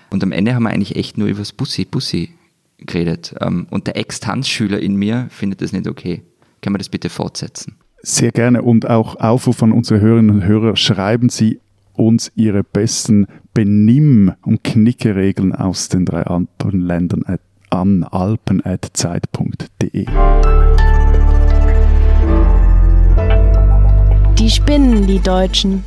Und 0.09 0.21
am 0.21 0.33
Ende 0.33 0.53
haben 0.53 0.63
wir 0.63 0.71
eigentlich 0.71 0.97
echt 0.97 1.17
nur 1.17 1.29
über 1.29 1.39
das 1.39 1.53
Bussi, 1.53 1.85
Bussi 1.85 2.31
geredet. 2.77 3.33
Ähm, 3.39 3.67
Und 3.69 3.87
der 3.87 3.95
Ex-Tanzschüler 3.95 4.81
in 4.81 4.97
mir 4.97 5.27
findet 5.29 5.61
das 5.61 5.71
nicht 5.71 5.87
okay. 5.87 6.23
Können 6.61 6.75
wir 6.75 6.79
das 6.79 6.89
bitte 6.89 7.07
fortsetzen? 7.07 7.75
Sehr 8.01 8.33
gerne 8.33 8.61
und 8.61 8.89
auch 8.89 9.15
Aufruf 9.15 9.63
an 9.63 9.71
unsere 9.71 10.01
Hörerinnen 10.01 10.35
und 10.35 10.43
Hörer, 10.43 10.75
schreiben 10.75 11.29
Sie 11.29 11.61
uns 11.93 12.33
Ihre 12.35 12.65
besten 12.65 13.27
Benimm- 13.53 14.33
und 14.41 14.65
Knickeregeln 14.65 15.55
aus 15.55 15.87
den 15.87 16.03
drei 16.05 16.23
Alpenländern 16.23 17.23
an 17.69 18.03
alpen.zeit.de. 18.03 20.05
Die 24.47 24.53
spinnen, 24.53 25.05
die 25.07 25.19
Deutschen. 25.19 25.83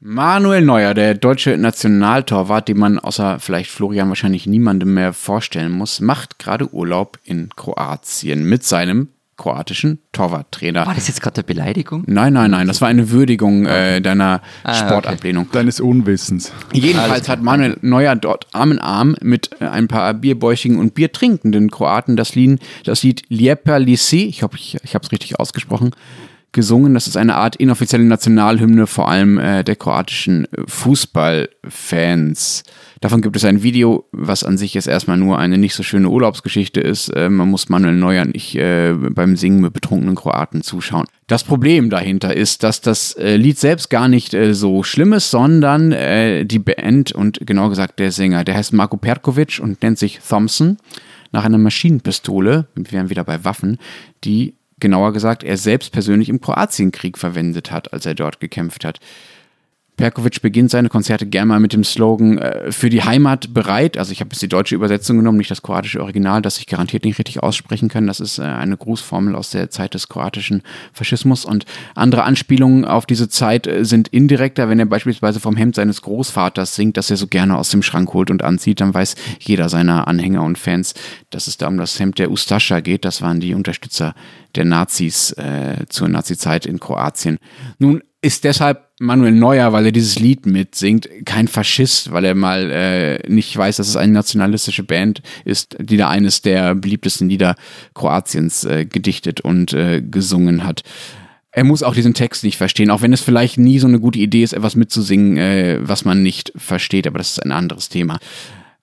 Manuel 0.00 0.62
Neuer, 0.62 0.94
der 0.94 1.14
deutsche 1.14 1.58
Nationaltorwart, 1.58 2.66
den 2.68 2.78
man 2.78 2.98
außer 2.98 3.38
vielleicht 3.38 3.70
Florian 3.70 4.08
wahrscheinlich 4.08 4.46
niemandem 4.46 4.94
mehr 4.94 5.12
vorstellen 5.12 5.70
muss, 5.70 6.00
macht 6.00 6.38
gerade 6.38 6.72
Urlaub 6.72 7.18
in 7.22 7.50
Kroatien 7.54 8.48
mit 8.48 8.64
seinem 8.64 9.08
kroatischen 9.36 9.98
Torwarttrainer. 10.12 10.86
War 10.86 10.94
das 10.94 11.06
jetzt 11.08 11.20
gerade 11.20 11.36
eine 11.36 11.44
Beleidigung? 11.44 12.04
Nein, 12.06 12.32
nein, 12.32 12.52
nein, 12.52 12.66
das 12.66 12.80
war 12.80 12.88
eine 12.88 13.10
Würdigung 13.10 13.66
äh, 13.66 14.00
deiner 14.00 14.40
Ah, 14.64 14.72
Sportablehnung. 14.72 15.48
Deines 15.52 15.78
Unwissens. 15.78 16.50
Jedenfalls 16.72 17.28
hat 17.28 17.42
Manuel 17.42 17.76
Neuer 17.82 18.16
dort 18.16 18.46
Arm 18.54 18.72
in 18.72 18.78
Arm 18.78 19.16
mit 19.20 19.50
äh, 19.60 19.66
ein 19.66 19.88
paar 19.88 20.14
bierbäuchigen 20.14 20.78
und 20.78 20.94
biertrinkenden 20.94 21.70
Kroaten 21.70 22.16
das 22.16 22.34
Lied, 22.34 22.58
das 22.84 23.02
Lied 23.02 23.24
Lieper 23.28 23.78
Lisi, 23.78 24.22
ich 24.22 24.42
hoffe, 24.42 24.56
ich, 24.56 24.78
ich 24.82 24.94
habe 24.94 25.04
es 25.04 25.12
richtig 25.12 25.38
ausgesprochen, 25.38 25.90
gesungen. 26.52 26.94
Das 26.94 27.06
ist 27.06 27.16
eine 27.16 27.36
Art 27.36 27.56
inoffizielle 27.56 28.04
Nationalhymne, 28.04 28.86
vor 28.86 29.08
allem 29.08 29.38
äh, 29.38 29.64
der 29.64 29.76
kroatischen 29.76 30.44
äh, 30.44 30.62
Fußballfans. 30.66 32.62
Davon 33.00 33.20
gibt 33.20 33.34
es 33.36 33.44
ein 33.44 33.62
Video, 33.62 34.04
was 34.12 34.44
an 34.44 34.56
sich 34.56 34.74
jetzt 34.74 34.86
erstmal 34.86 35.16
nur 35.16 35.38
eine 35.38 35.58
nicht 35.58 35.74
so 35.74 35.82
schöne 35.82 36.08
Urlaubsgeschichte 36.08 36.80
ist. 36.80 37.08
Äh, 37.08 37.30
man 37.30 37.48
muss 37.48 37.68
Manuel 37.68 37.96
Neuer 37.96 38.24
nicht 38.26 38.54
äh, 38.54 38.94
beim 38.94 39.36
Singen 39.36 39.60
mit 39.60 39.72
betrunkenen 39.72 40.14
Kroaten 40.14 40.62
zuschauen. 40.62 41.06
Das 41.26 41.42
Problem 41.42 41.90
dahinter 41.90 42.36
ist, 42.36 42.62
dass 42.62 42.80
das 42.80 43.14
äh, 43.14 43.36
Lied 43.36 43.58
selbst 43.58 43.90
gar 43.90 44.08
nicht 44.08 44.34
äh, 44.34 44.54
so 44.54 44.82
schlimm 44.82 45.14
ist, 45.14 45.30
sondern 45.30 45.92
äh, 45.92 46.44
die 46.44 46.58
Band 46.58 47.12
und 47.12 47.40
genau 47.44 47.70
gesagt 47.70 47.98
der 47.98 48.12
Sänger, 48.12 48.44
der 48.44 48.54
heißt 48.54 48.72
Marko 48.72 48.96
Perkovic 48.98 49.58
und 49.60 49.82
nennt 49.82 49.98
sich 49.98 50.20
Thompson 50.28 50.76
nach 51.32 51.44
einer 51.44 51.58
Maschinenpistole, 51.58 52.66
wir 52.74 52.92
wären 52.92 53.10
wieder 53.10 53.24
bei 53.24 53.44
Waffen, 53.44 53.78
die 54.22 54.54
genauer 54.82 55.14
gesagt 55.14 55.42
er 55.44 55.56
selbst 55.56 55.92
persönlich 55.92 56.28
im 56.28 56.42
Kroatienkrieg 56.42 57.16
verwendet 57.16 57.70
hat, 57.70 57.94
als 57.94 58.04
er 58.04 58.14
dort 58.14 58.40
gekämpft 58.40 58.84
hat. 58.84 58.98
Perkovic 59.96 60.40
beginnt 60.40 60.70
seine 60.70 60.88
Konzerte 60.88 61.26
gerne 61.26 61.46
mal 61.46 61.60
mit 61.60 61.74
dem 61.74 61.84
Slogan 61.84 62.38
äh, 62.38 62.72
für 62.72 62.88
die 62.88 63.02
Heimat 63.02 63.52
bereit. 63.52 63.98
Also 63.98 64.10
ich 64.10 64.20
habe 64.20 64.30
jetzt 64.32 64.40
die 64.40 64.48
deutsche 64.48 64.74
Übersetzung 64.74 65.18
genommen, 65.18 65.36
nicht 65.36 65.50
das 65.50 65.60
kroatische 65.60 66.00
Original, 66.00 66.40
das 66.40 66.58
ich 66.58 66.66
garantiert 66.66 67.04
nicht 67.04 67.18
richtig 67.18 67.42
aussprechen 67.42 67.88
kann. 67.88 68.06
Das 68.06 68.18
ist 68.18 68.38
äh, 68.38 68.42
eine 68.42 68.76
Grußformel 68.76 69.34
aus 69.34 69.50
der 69.50 69.70
Zeit 69.70 69.92
des 69.92 70.08
kroatischen 70.08 70.62
Faschismus. 70.94 71.44
Und 71.44 71.66
andere 71.94 72.24
Anspielungen 72.24 72.86
auf 72.86 73.04
diese 73.04 73.28
Zeit 73.28 73.66
äh, 73.66 73.84
sind 73.84 74.08
indirekter. 74.08 74.70
Wenn 74.70 74.78
er 74.78 74.86
beispielsweise 74.86 75.40
vom 75.40 75.56
Hemd 75.56 75.74
seines 75.74 76.00
Großvaters 76.00 76.74
singt, 76.74 76.96
das 76.96 77.10
er 77.10 77.18
so 77.18 77.26
gerne 77.26 77.58
aus 77.58 77.70
dem 77.70 77.82
Schrank 77.82 78.12
holt 78.14 78.30
und 78.30 78.42
anzieht, 78.42 78.80
dann 78.80 78.94
weiß 78.94 79.14
jeder 79.40 79.68
seiner 79.68 80.08
Anhänger 80.08 80.42
und 80.42 80.58
Fans, 80.58 80.94
dass 81.28 81.46
es 81.46 81.58
da 81.58 81.68
um 81.68 81.76
das 81.76 82.00
Hemd 82.00 82.18
der 82.18 82.30
Ustascha 82.30 82.80
geht. 82.80 83.04
Das 83.04 83.20
waren 83.20 83.40
die 83.40 83.54
Unterstützer 83.54 84.14
der 84.54 84.64
Nazis 84.64 85.32
äh, 85.32 85.86
zur 85.88 86.08
Nazizeit 86.08 86.66
in 86.66 86.80
Kroatien. 86.80 87.38
Nun 87.78 88.02
ist 88.20 88.44
deshalb 88.44 88.88
Manuel 89.00 89.32
Neuer, 89.32 89.72
weil 89.72 89.86
er 89.86 89.92
dieses 89.92 90.20
Lied 90.20 90.46
mitsingt, 90.46 91.08
kein 91.24 91.48
Faschist, 91.48 92.12
weil 92.12 92.24
er 92.24 92.36
mal 92.36 92.70
äh, 92.70 93.28
nicht 93.28 93.56
weiß, 93.56 93.78
dass 93.78 93.88
es 93.88 93.96
eine 93.96 94.12
nationalistische 94.12 94.84
Band 94.84 95.22
ist, 95.44 95.76
die 95.80 95.96
da 95.96 96.08
eines 96.08 96.40
der 96.40 96.76
beliebtesten 96.76 97.28
Lieder 97.28 97.56
Kroatiens 97.94 98.64
äh, 98.64 98.86
gedichtet 98.86 99.40
und 99.40 99.72
äh, 99.72 100.02
gesungen 100.02 100.62
hat. 100.64 100.82
Er 101.50 101.64
muss 101.64 101.82
auch 101.82 101.94
diesen 101.94 102.14
Text 102.14 102.44
nicht 102.44 102.56
verstehen, 102.56 102.90
auch 102.90 103.02
wenn 103.02 103.12
es 103.12 103.20
vielleicht 103.20 103.58
nie 103.58 103.80
so 103.80 103.88
eine 103.88 103.98
gute 103.98 104.20
Idee 104.20 104.44
ist, 104.44 104.52
etwas 104.52 104.76
mitzusingen, 104.76 105.36
äh, 105.36 105.78
was 105.82 106.04
man 106.04 106.22
nicht 106.22 106.52
versteht, 106.54 107.08
aber 107.08 107.18
das 107.18 107.32
ist 107.32 107.44
ein 107.44 107.52
anderes 107.52 107.88
Thema. 107.88 108.20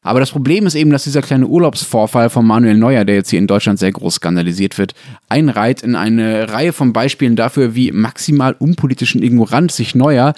Aber 0.02 0.20
das 0.20 0.32
Problem 0.32 0.66
ist 0.66 0.76
eben, 0.76 0.92
dass 0.92 1.04
dieser 1.04 1.22
kleine 1.22 1.48
Urlaubsvorfall 1.48 2.30
von 2.30 2.46
Manuel 2.46 2.78
Neuer, 2.78 3.04
der 3.04 3.16
jetzt 3.16 3.30
hier 3.30 3.40
in 3.40 3.48
Deutschland 3.48 3.80
sehr 3.80 3.92
groß 3.92 4.16
skandalisiert 4.16 4.78
wird, 4.78 4.94
einreiht 5.28 5.82
in 5.82 5.96
eine 5.96 6.52
Reihe 6.52 6.72
von 6.72 6.94
Beispielen 6.94 7.36
dafür, 7.36 7.76
wie 7.76 7.92
maximal 7.92 8.56
unpolitisch 8.58 9.16
und 9.16 9.24
ignorant 9.24 9.72
sich 9.72 9.96
Neuer 9.96 10.34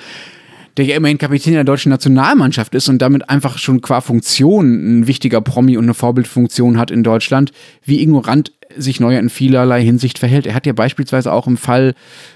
der 0.78 0.86
ja 0.86 0.96
immerhin 0.96 1.18
Kapitän 1.18 1.54
der 1.54 1.64
deutschen 1.64 1.90
Nationalmannschaft 1.90 2.74
ist 2.76 2.90
und 2.90 3.02
damit 3.02 3.30
einfach 3.30 3.58
schon 3.58 3.82
qua 3.82 4.02
Funktion 4.02 5.00
ein 5.02 5.08
wichtiger 5.08 5.42
Promi 5.42 5.78
und 5.78 5.84
eine 5.86 5.94
Vorbildfunktion 5.94 6.78
hat 6.78 6.92
in 6.92 7.04
Deutschland, 7.04 7.52
wie 7.84 8.02
ignorant 8.02 8.54
sich 8.78 9.00
Neuer 9.00 9.20
in 9.20 9.30
vielerlei 9.30 9.84
Hinsicht 9.84 10.20
verhält. 10.20 10.46
Er 10.46 10.56
hat 10.56 10.66
ja 10.66 10.74
beispielsweise 10.74 11.32
auch 11.32 11.48
im 11.48 11.58
Fall 11.58 11.94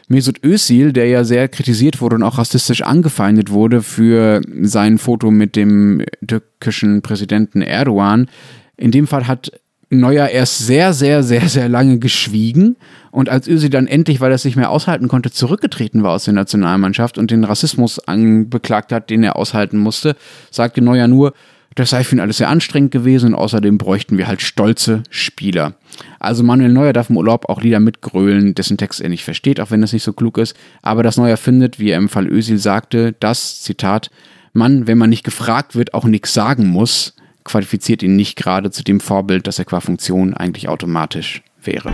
Mesut 0.07 0.43
Özil, 0.43 0.93
der 0.93 1.07
ja 1.07 1.23
sehr 1.23 1.47
kritisiert 1.47 2.01
wurde 2.01 2.15
und 2.15 2.23
auch 2.23 2.37
rassistisch 2.37 2.81
angefeindet 2.81 3.51
wurde 3.51 3.81
für 3.81 4.41
sein 4.61 4.97
Foto 4.97 5.31
mit 5.31 5.55
dem 5.55 6.03
türkischen 6.27 7.01
Präsidenten 7.01 7.61
Erdogan. 7.61 8.27
In 8.77 8.91
dem 8.91 9.07
Fall 9.07 9.27
hat 9.27 9.51
Neuer 9.89 10.27
erst 10.27 10.59
sehr, 10.59 10.93
sehr, 10.93 11.23
sehr, 11.23 11.47
sehr 11.47 11.69
lange 11.69 11.99
geschwiegen 11.99 12.75
und 13.11 13.29
als 13.29 13.47
Özil 13.47 13.69
dann 13.69 13.87
endlich, 13.87 14.19
weil 14.19 14.31
er 14.31 14.35
es 14.35 14.45
nicht 14.45 14.55
mehr 14.55 14.71
aushalten 14.71 15.07
konnte, 15.07 15.31
zurückgetreten 15.31 16.03
war 16.03 16.11
aus 16.11 16.25
der 16.25 16.33
Nationalmannschaft 16.33 17.17
und 17.17 17.31
den 17.31 17.43
Rassismus 17.43 17.99
anbeklagt 17.99 18.91
hat, 18.91 19.09
den 19.09 19.23
er 19.23 19.35
aushalten 19.35 19.77
musste, 19.77 20.15
sagte 20.51 20.81
Neuer 20.81 21.07
nur, 21.07 21.33
das 21.75 21.89
sei 21.89 22.03
für 22.03 22.15
ihn 22.15 22.21
alles 22.21 22.37
sehr 22.37 22.49
anstrengend 22.49 22.91
gewesen 22.91 23.33
und 23.33 23.35
außerdem 23.35 23.77
bräuchten 23.77 24.17
wir 24.17 24.27
halt 24.27 24.41
stolze 24.41 25.03
Spieler. 25.09 25.75
Also 26.25 26.43
Manuel 26.43 26.73
Neuer 26.73 26.91
darf 26.91 27.11
im 27.11 27.17
Urlaub 27.17 27.49
auch 27.49 27.61
Lieder 27.61 27.79
mitgrölen, 27.79 28.55
dessen 28.55 28.77
Text 28.77 28.99
er 28.99 29.09
nicht 29.09 29.23
versteht, 29.23 29.59
auch 29.59 29.69
wenn 29.69 29.81
das 29.81 29.93
nicht 29.93 30.03
so 30.03 30.11
klug 30.11 30.39
ist. 30.39 30.55
Aber 30.81 31.03
das 31.03 31.17
Neuer 31.17 31.37
findet, 31.37 31.79
wie 31.79 31.91
er 31.91 31.97
im 31.99 32.09
Fall 32.09 32.27
Özil 32.27 32.57
sagte, 32.57 33.13
dass, 33.19 33.61
Zitat, 33.61 34.09
man, 34.51 34.87
wenn 34.87 34.97
man 34.97 35.11
nicht 35.11 35.23
gefragt 35.23 35.75
wird, 35.75 35.93
auch 35.93 36.05
nichts 36.05 36.33
sagen 36.33 36.65
muss, 36.65 37.15
qualifiziert 37.43 38.01
ihn 38.01 38.15
nicht 38.15 38.37
gerade 38.37 38.71
zu 38.71 38.83
dem 38.83 38.99
Vorbild, 38.99 39.45
das 39.45 39.59
er 39.59 39.65
qua 39.65 39.81
Funktion 39.81 40.33
eigentlich 40.33 40.67
automatisch 40.67 41.43
wäre. 41.61 41.91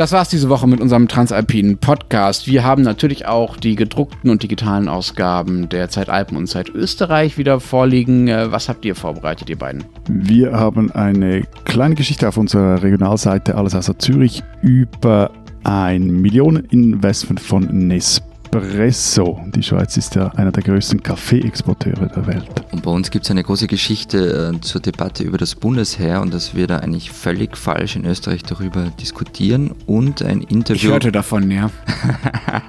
Das 0.00 0.12
war's 0.12 0.30
diese 0.30 0.48
Woche 0.48 0.66
mit 0.66 0.80
unserem 0.80 1.08
Transalpinen 1.08 1.76
Podcast. 1.76 2.46
Wir 2.46 2.64
haben 2.64 2.80
natürlich 2.80 3.26
auch 3.26 3.58
die 3.58 3.76
gedruckten 3.76 4.30
und 4.30 4.42
digitalen 4.42 4.88
Ausgaben 4.88 5.68
der 5.68 5.90
Zeit 5.90 6.08
Alpen 6.08 6.38
und 6.38 6.46
Zeit 6.46 6.70
Österreich 6.70 7.36
wieder 7.36 7.60
vorliegen. 7.60 8.26
Äh, 8.26 8.50
was 8.50 8.70
habt 8.70 8.86
ihr 8.86 8.94
vorbereitet, 8.94 9.50
ihr 9.50 9.58
beiden? 9.58 9.84
Wir 10.08 10.52
haben 10.52 10.90
eine 10.90 11.42
kleine 11.66 11.96
Geschichte 11.96 12.26
auf 12.26 12.38
unserer 12.38 12.82
Regionalseite 12.82 13.56
Alles 13.56 13.74
außer 13.74 13.98
Zürich 13.98 14.42
über 14.62 15.32
ein 15.64 16.06
Millioneninvestment 16.06 17.38
von 17.38 17.64
Nespresso 17.64 18.29
Espresso. 18.50 19.40
Die 19.54 19.62
Schweiz 19.62 19.96
ist 19.96 20.16
ja 20.16 20.28
einer 20.34 20.50
der 20.50 20.64
größten 20.64 21.00
Kaffeeexporteure 21.04 22.08
der 22.08 22.26
Welt. 22.26 22.64
Und 22.72 22.82
bei 22.82 22.90
uns 22.90 23.12
gibt 23.12 23.24
es 23.24 23.30
eine 23.30 23.44
große 23.44 23.68
Geschichte 23.68 24.52
äh, 24.56 24.60
zur 24.60 24.80
Debatte 24.80 25.22
über 25.22 25.38
das 25.38 25.54
Bundesheer 25.54 26.20
und 26.20 26.34
dass 26.34 26.54
wir 26.54 26.66
da 26.66 26.78
eigentlich 26.78 27.12
völlig 27.12 27.56
falsch 27.56 27.94
in 27.94 28.04
Österreich 28.04 28.42
darüber 28.42 28.90
diskutieren 29.00 29.70
und 29.86 30.22
ein 30.22 30.40
Interview. 30.40 30.88
Ich 30.88 30.92
hörte 30.92 31.12
davon, 31.12 31.48
ja. 31.48 31.70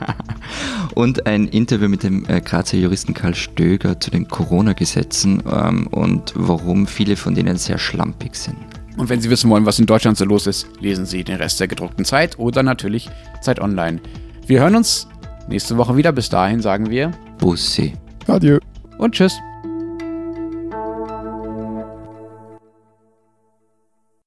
und 0.93 1.25
ein 1.25 1.47
Interview 1.47 1.89
mit 1.89 2.03
dem 2.03 2.25
äh, 2.27 2.41
Grazer 2.41 2.77
Juristen 2.77 3.15
Karl 3.15 3.33
Stöger 3.33 3.99
zu 3.99 4.11
den 4.11 4.27
Corona-Gesetzen 4.27 5.41
ähm, 5.51 5.87
und 5.87 6.33
warum 6.35 6.85
viele 6.85 7.15
von 7.15 7.33
denen 7.33 7.57
sehr 7.57 7.79
schlampig 7.79 8.35
sind. 8.35 8.57
Und 8.97 9.09
wenn 9.09 9.19
Sie 9.19 9.31
wissen 9.31 9.49
wollen, 9.49 9.65
was 9.65 9.79
in 9.79 9.87
Deutschland 9.87 10.17
so 10.17 10.25
los 10.25 10.45
ist, 10.45 10.67
lesen 10.79 11.07
Sie 11.07 11.23
den 11.23 11.37
Rest 11.37 11.59
der 11.59 11.67
gedruckten 11.67 12.05
Zeit 12.05 12.37
oder 12.37 12.61
natürlich 12.61 13.09
Zeit 13.41 13.59
Online. 13.59 13.99
Wir 14.45 14.59
hören 14.59 14.75
uns 14.75 15.07
nächste 15.47 15.77
Woche 15.77 15.95
wieder. 15.95 16.11
Bis 16.11 16.29
dahin 16.29 16.61
sagen 16.61 16.89
wir 16.89 17.11
Bussi. 17.39 17.93
Adieu. 18.27 18.59
Und 18.97 19.13
tschüss. 19.13 19.39